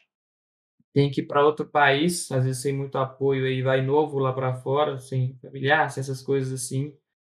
tem 0.92 1.10
que 1.10 1.20
ir 1.20 1.26
para 1.26 1.44
outro 1.44 1.66
país, 1.66 2.30
às 2.32 2.44
vezes 2.44 2.62
sem 2.62 2.72
muito 2.72 2.98
apoio, 2.98 3.46
aí 3.46 3.62
vai 3.62 3.80
novo 3.80 4.18
lá 4.18 4.32
para 4.32 4.54
fora, 4.54 4.98
sem 4.98 5.38
familiar, 5.40 5.88
sem 5.90 6.00
essas 6.00 6.20
coisas 6.20 6.52
assim, 6.52 6.92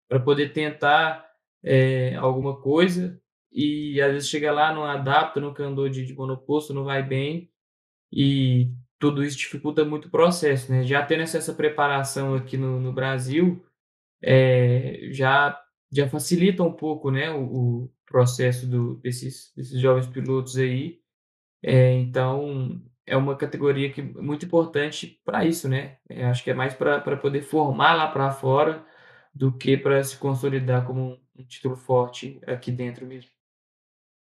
para 0.09 0.19
poder 0.19 0.53
tentar 0.53 1.29
é, 1.63 2.15
alguma 2.15 2.61
coisa. 2.61 3.19
E 3.51 4.01
às 4.01 4.13
vezes 4.13 4.29
chega 4.29 4.51
lá, 4.51 4.73
não 4.73 4.85
adapta, 4.85 5.41
nunca 5.41 5.63
andou 5.63 5.89
de, 5.89 6.05
de 6.05 6.13
monoposto, 6.13 6.73
não 6.73 6.85
vai 6.85 7.03
bem. 7.03 7.51
E 8.11 8.69
tudo 8.99 9.23
isso 9.23 9.37
dificulta 9.37 9.83
muito 9.83 10.07
o 10.07 10.11
processo, 10.11 10.71
né? 10.71 10.83
Já 10.83 11.05
tendo 11.05 11.23
essa 11.23 11.53
preparação 11.53 12.35
aqui 12.35 12.55
no, 12.57 12.79
no 12.79 12.93
Brasil, 12.93 13.61
é, 14.21 15.09
já, 15.11 15.59
já 15.91 16.07
facilita 16.09 16.63
um 16.63 16.73
pouco, 16.73 17.11
né, 17.11 17.31
o, 17.31 17.43
o 17.83 17.91
processo 18.05 18.67
do, 18.67 18.95
desses, 18.97 19.51
desses 19.55 19.79
jovens 19.79 20.07
pilotos 20.07 20.57
aí. 20.57 20.99
É, 21.63 21.93
então, 21.93 22.81
é 23.05 23.15
uma 23.15 23.35
categoria 23.35 23.91
que 23.91 24.01
muito 24.01 24.45
importante 24.45 25.19
para 25.23 25.45
isso, 25.45 25.67
né? 25.67 25.97
É, 26.09 26.25
acho 26.25 26.43
que 26.43 26.51
é 26.51 26.53
mais 26.53 26.73
para 26.73 27.17
poder 27.17 27.41
formar 27.41 27.93
lá 27.93 28.07
para 28.07 28.31
fora 28.31 28.85
do 29.33 29.51
que 29.55 29.77
para 29.77 30.03
se 30.03 30.17
consolidar 30.17 30.85
como 30.85 31.19
um 31.35 31.43
título 31.45 31.75
forte 31.75 32.39
aqui 32.45 32.71
dentro 32.71 33.05
mesmo. 33.05 33.29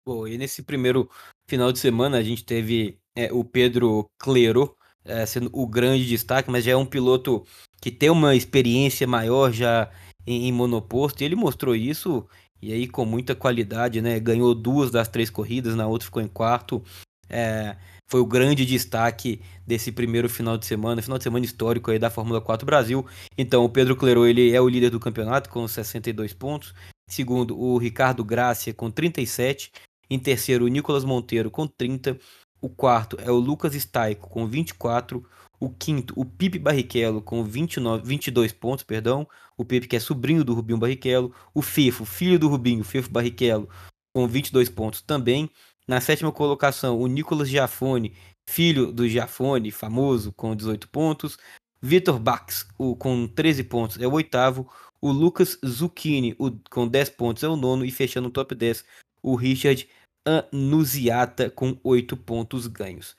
Bom, 0.07 0.27
e 0.27 0.37
nesse 0.37 0.63
primeiro 0.63 1.09
final 1.49 1.73
de 1.73 1.79
semana 1.79 2.19
a 2.19 2.23
gente 2.23 2.45
teve 2.45 3.01
é, 3.17 3.33
o 3.33 3.43
Pedro 3.43 4.07
Clero 4.19 4.77
é, 5.05 5.27
sendo 5.27 5.51
o 5.53 5.67
grande 5.67 6.07
destaque, 6.07 6.51
mas 6.51 6.65
já 6.65 6.73
é 6.73 6.77
um 6.77 6.87
piloto 6.87 7.45
que 7.81 7.91
tem 7.91 8.11
uma 8.11 8.35
experiência 8.35 9.07
maior 9.07 9.53
já 9.53 9.91
em, 10.27 10.49
em 10.49 10.53
monoposto, 10.53 11.23
e 11.23 11.27
ele 11.27 11.37
mostrou 11.37 11.75
isso, 11.75 12.27
e 12.63 12.73
aí 12.73 12.89
com 12.89 13.05
muita 13.05 13.35
qualidade, 13.35 14.01
né? 14.01 14.19
Ganhou 14.19 14.55
duas 14.55 14.91
das 14.91 15.09
três 15.09 15.29
corridas, 15.29 15.75
na 15.75 15.87
outra 15.87 16.07
ficou 16.07 16.23
em 16.23 16.29
quarto. 16.29 16.83
É, 17.29 17.77
foi 18.07 18.21
o 18.21 18.27
grande 18.27 18.67
destaque 18.67 19.41
desse 19.67 19.91
primeiro 19.91 20.29
final 20.29 20.57
de 20.59 20.67
semana, 20.67 21.03
final 21.03 21.19
de 21.19 21.25
semana 21.25 21.45
histórico 21.45 21.91
aí 21.91 21.99
da 21.99 22.11
Fórmula 22.11 22.41
4 22.41 22.65
Brasil. 22.67 23.05
Então, 23.37 23.65
o 23.65 23.69
Pedro 23.69 23.97
Clerot, 23.97 24.29
ele 24.29 24.53
é 24.55 24.61
o 24.61 24.69
líder 24.69 24.91
do 24.91 25.01
campeonato 25.01 25.49
com 25.49 25.67
62 25.67 26.33
pontos. 26.33 26.75
Segundo, 27.09 27.59
o 27.59 27.79
Ricardo 27.79 28.25
Gracia 28.25 28.75
com 28.75 28.91
37. 28.91 29.73
Em 30.11 30.19
terceiro, 30.19 30.67
o 30.67 30.69
Nicolas 30.69 31.05
Monteiro 31.05 31.51
com 31.51 31.67
30. 31.67 32.19
O 32.65 32.69
quarto 32.71 33.19
é 33.21 33.31
o 33.31 33.37
Lucas 33.37 33.75
Staico 33.75 34.31
com 34.31 34.47
24. 34.47 35.23
O 35.61 35.69
quinto, 35.69 36.15
o 36.17 36.25
Pipe 36.25 36.59
Barrichello 36.59 37.21
com 37.21 37.45
29, 37.45 38.09
22 38.09 38.53
pontos, 38.53 38.83
perdão. 38.83 39.29
O 39.55 39.67
Pipe 39.67 39.87
que 39.87 39.97
é 39.97 40.01
sobrinho 40.01 40.43
do 40.43 40.55
Rubinho 40.55 40.79
Barrichello. 40.79 41.31
O 41.53 41.61
Fefo, 41.61 42.07
filho 42.07 42.39
do 42.39 42.49
Rubinho, 42.49 42.83
Fefo 42.83 43.11
Barrichello, 43.11 43.69
com 44.15 44.27
22 44.27 44.71
pontos 44.71 45.03
também. 45.03 45.51
Na 45.87 46.01
sétima 46.01 46.33
colocação, 46.33 46.99
o 46.99 47.07
Nicolas 47.07 47.51
Giafone, 47.51 48.15
filho 48.49 48.91
do 48.91 49.07
Giafone, 49.07 49.71
famoso, 49.71 50.33
com 50.33 50.57
18 50.57 50.89
pontos. 50.89 51.37
Vitor 51.83 52.19
Bax, 52.19 52.67
o, 52.79 52.97
com 52.97 53.29
13 53.29 53.63
pontos, 53.65 54.01
é 54.01 54.07
o 54.07 54.13
oitavo. 54.13 54.73
O 55.03 55.13
Lucas 55.13 55.59
Zucchini, 55.63 56.35
o, 56.39 56.51
com 56.71 56.89
10 56.89 57.11
pontos, 57.11 57.43
é 57.43 57.49
o 57.49 57.57
nono. 57.57 57.85
E 57.85 57.91
fechando 57.91 58.29
o 58.29 58.33
top 58.33 58.55
10, 58.55 58.87
o 59.23 59.35
Richard 59.35 59.87
Anuziata, 60.25 61.51
com 61.51 61.77
8 61.83 62.17
pontos 62.17 62.67
ganhos. 62.67 63.17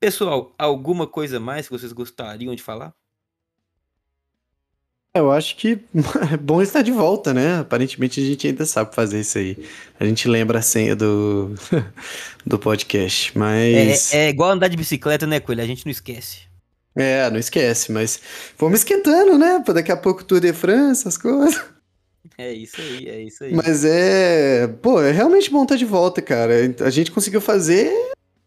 Pessoal, 0.00 0.54
alguma 0.58 1.06
coisa 1.06 1.38
mais 1.38 1.66
que 1.66 1.72
vocês 1.72 1.92
gostariam 1.92 2.54
de 2.54 2.62
falar? 2.62 2.94
Eu 5.12 5.32
acho 5.32 5.56
que 5.56 5.78
é 6.32 6.36
bom 6.36 6.62
estar 6.62 6.82
de 6.82 6.92
volta, 6.92 7.34
né? 7.34 7.58
Aparentemente 7.58 8.20
a 8.20 8.24
gente 8.24 8.46
ainda 8.46 8.64
sabe 8.64 8.94
fazer 8.94 9.20
isso 9.20 9.38
aí. 9.38 9.68
A 9.98 10.04
gente 10.04 10.28
lembra 10.28 10.60
a 10.60 10.62
senha 10.62 10.94
do, 10.94 11.54
do 12.46 12.58
podcast, 12.58 13.36
mas. 13.36 14.14
É, 14.14 14.26
é 14.26 14.28
igual 14.28 14.50
andar 14.50 14.68
de 14.68 14.76
bicicleta, 14.76 15.26
né, 15.26 15.40
Coelho? 15.40 15.62
A 15.62 15.66
gente 15.66 15.84
não 15.84 15.90
esquece. 15.90 16.48
É, 16.94 17.28
não 17.30 17.38
esquece, 17.38 17.92
mas 17.92 18.20
vamos 18.58 18.80
esquentando, 18.80 19.36
né? 19.38 19.62
Daqui 19.74 19.92
a 19.92 19.96
pouco 19.96 20.24
Tour 20.24 20.40
de 20.40 20.52
France, 20.52 21.06
as 21.06 21.16
coisas. 21.16 21.60
É 22.36 22.52
isso 22.52 22.80
aí, 22.80 23.08
é 23.08 23.22
isso 23.22 23.44
aí. 23.44 23.54
Mas 23.54 23.84
é. 23.84 24.66
Pô, 24.66 25.00
é 25.00 25.10
realmente 25.10 25.50
bom 25.50 25.62
estar 25.62 25.76
de 25.76 25.84
volta, 25.84 26.22
cara. 26.22 26.54
A 26.80 26.90
gente 26.90 27.10
conseguiu 27.10 27.40
fazer. 27.40 27.92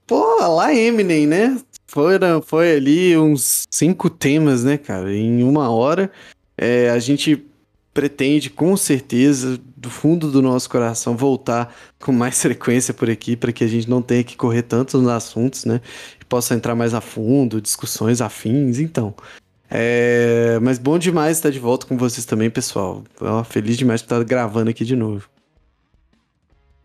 Pô, 0.06 0.38
lá 0.48 0.74
Eminem, 0.74 1.28
né? 1.28 1.60
Foram, 1.88 2.42
foi 2.42 2.76
ali 2.76 3.18
uns 3.18 3.64
cinco 3.70 4.10
temas, 4.10 4.64
né, 4.64 4.78
cara? 4.78 5.14
Em 5.14 5.44
uma 5.44 5.70
hora. 5.70 6.12
É, 6.58 6.90
a 6.90 7.00
gente 7.00 7.46
pretende, 7.94 8.50
com 8.50 8.76
certeza, 8.76 9.60
do 9.78 9.90
fundo 9.90 10.32
do 10.32 10.42
nosso 10.42 10.70
coração, 10.70 11.16
voltar 11.16 11.76
com 12.00 12.12
mais 12.12 12.40
frequência 12.42 12.94
por 12.94 13.10
aqui, 13.10 13.36
para 13.36 13.52
que 13.52 13.64
a 13.64 13.68
gente 13.68 13.90
não 13.90 14.02
tenha 14.02 14.24
que 14.24 14.36
correr 14.36 14.64
tanto 14.64 14.98
nos 14.98 15.10
assuntos, 15.10 15.66
né? 15.66 15.82
E 16.20 16.26
possa 16.26 16.56
entrar 16.56 16.74
mais 16.76 16.94
a 16.94 17.02
fundo, 17.02 17.62
discussões 17.62 18.22
afins, 18.22 18.80
então. 18.80 19.14
É... 19.76 20.60
Mas 20.62 20.78
bom 20.78 21.00
demais 21.00 21.38
estar 21.38 21.50
de 21.50 21.58
volta 21.58 21.88
com 21.88 21.98
vocês 21.98 22.28
também, 22.28 22.48
pessoal. 22.48 23.04
feliz 23.44 23.76
demais 23.76 24.04
por 24.04 24.14
estar 24.14 24.24
gravando 24.24 24.70
aqui 24.70 24.86
de 24.86 24.96
novo. 24.96 25.28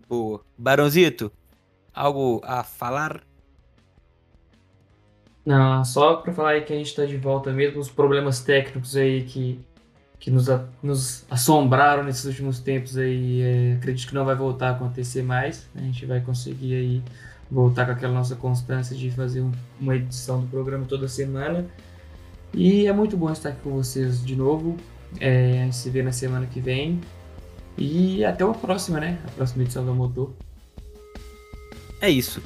Boa. 0.08 0.40
Barãozito, 0.56 1.30
algo 1.94 2.40
a 2.42 2.64
falar? 2.64 3.20
Não, 5.44 5.84
só 5.84 6.16
para 6.16 6.32
falar 6.32 6.50
aí 6.50 6.62
que 6.62 6.72
a 6.72 6.76
gente 6.76 6.86
está 6.86 7.04
de 7.04 7.18
volta 7.18 7.52
mesmo, 7.52 7.78
os 7.78 7.90
problemas 7.90 8.40
técnicos 8.40 8.96
aí 8.96 9.22
que, 9.24 9.60
que 10.18 10.30
nos, 10.30 10.46
nos 10.82 11.26
assombraram 11.30 12.02
nesses 12.02 12.24
últimos 12.24 12.58
tempos 12.58 12.96
aí, 12.96 13.42
é, 13.42 13.74
acredito 13.74 14.08
que 14.08 14.14
não 14.14 14.24
vai 14.24 14.34
voltar 14.34 14.68
a 14.68 14.70
acontecer 14.72 15.22
mais. 15.22 15.68
A 15.74 15.80
gente 15.80 16.06
vai 16.06 16.22
conseguir 16.22 16.74
aí 16.74 17.02
voltar 17.50 17.84
com 17.84 17.92
aquela 17.92 18.14
nossa 18.14 18.34
constância 18.34 18.96
de 18.96 19.10
fazer 19.10 19.42
um, 19.42 19.52
uma 19.78 19.94
edição 19.94 20.40
do 20.40 20.46
programa 20.46 20.86
toda 20.86 21.06
semana. 21.06 21.66
E 22.54 22.86
é 22.86 22.92
muito 22.92 23.16
bom 23.16 23.30
estar 23.30 23.50
aqui 23.50 23.60
com 23.62 23.70
vocês 23.70 24.24
de 24.24 24.34
novo. 24.34 24.76
É, 25.20 25.68
se 25.72 25.90
vê 25.90 26.02
na 26.02 26.12
semana 26.12 26.46
que 26.46 26.60
vem. 26.60 27.00
E 27.76 28.24
até 28.24 28.44
a 28.44 28.48
próxima, 28.48 28.98
né? 28.98 29.18
A 29.26 29.30
próxima 29.30 29.62
edição 29.62 29.84
do 29.84 29.94
Motor. 29.94 30.32
É 32.00 32.10
isso. 32.10 32.42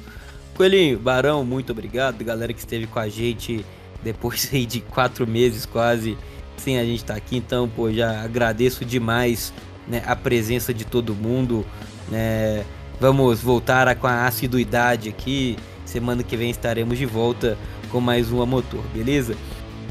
Coelhinho, 0.55 0.99
Barão, 0.99 1.43
muito 1.43 1.71
obrigado. 1.71 2.23
Galera 2.23 2.53
que 2.53 2.59
esteve 2.59 2.85
com 2.85 2.99
a 2.99 3.09
gente 3.09 3.65
depois 4.03 4.49
aí 4.53 4.65
de 4.65 4.81
quatro 4.81 5.25
meses 5.25 5.65
quase 5.65 6.17
sem 6.57 6.77
a 6.77 6.83
gente 6.83 6.97
estar 6.97 7.13
tá 7.13 7.17
aqui. 7.17 7.37
Então, 7.37 7.67
pô, 7.67 7.91
já 7.91 8.21
agradeço 8.21 8.85
demais 8.85 9.53
né, 9.87 10.03
a 10.05 10.15
presença 10.15 10.73
de 10.73 10.85
todo 10.85 11.15
mundo. 11.15 11.65
Né? 12.09 12.63
Vamos 12.99 13.41
voltar 13.41 13.93
com 13.95 14.07
a 14.07 14.27
assiduidade 14.27 15.09
aqui. 15.09 15.57
Semana 15.85 16.23
que 16.23 16.37
vem 16.37 16.49
estaremos 16.49 16.97
de 16.97 17.05
volta 17.05 17.57
com 17.89 17.99
mais 17.99 18.31
um 18.31 18.45
motor, 18.45 18.83
beleza? 18.93 19.35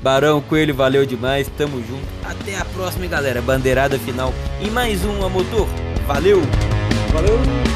Barão 0.03 0.41
Coelho, 0.41 0.75
valeu 0.75 1.07
demais, 1.07 1.49
tamo 1.57 1.79
junto. 1.79 2.07
Até 2.25 2.57
a 2.57 2.65
próxima, 2.65 3.07
galera. 3.07 3.41
Bandeirada 3.41 3.99
final 3.99 4.35
em 4.61 4.69
mais 4.69 5.05
um 5.05 5.29
motor. 5.29 5.69
Valeu! 6.07 6.43
Valeu! 7.13 7.72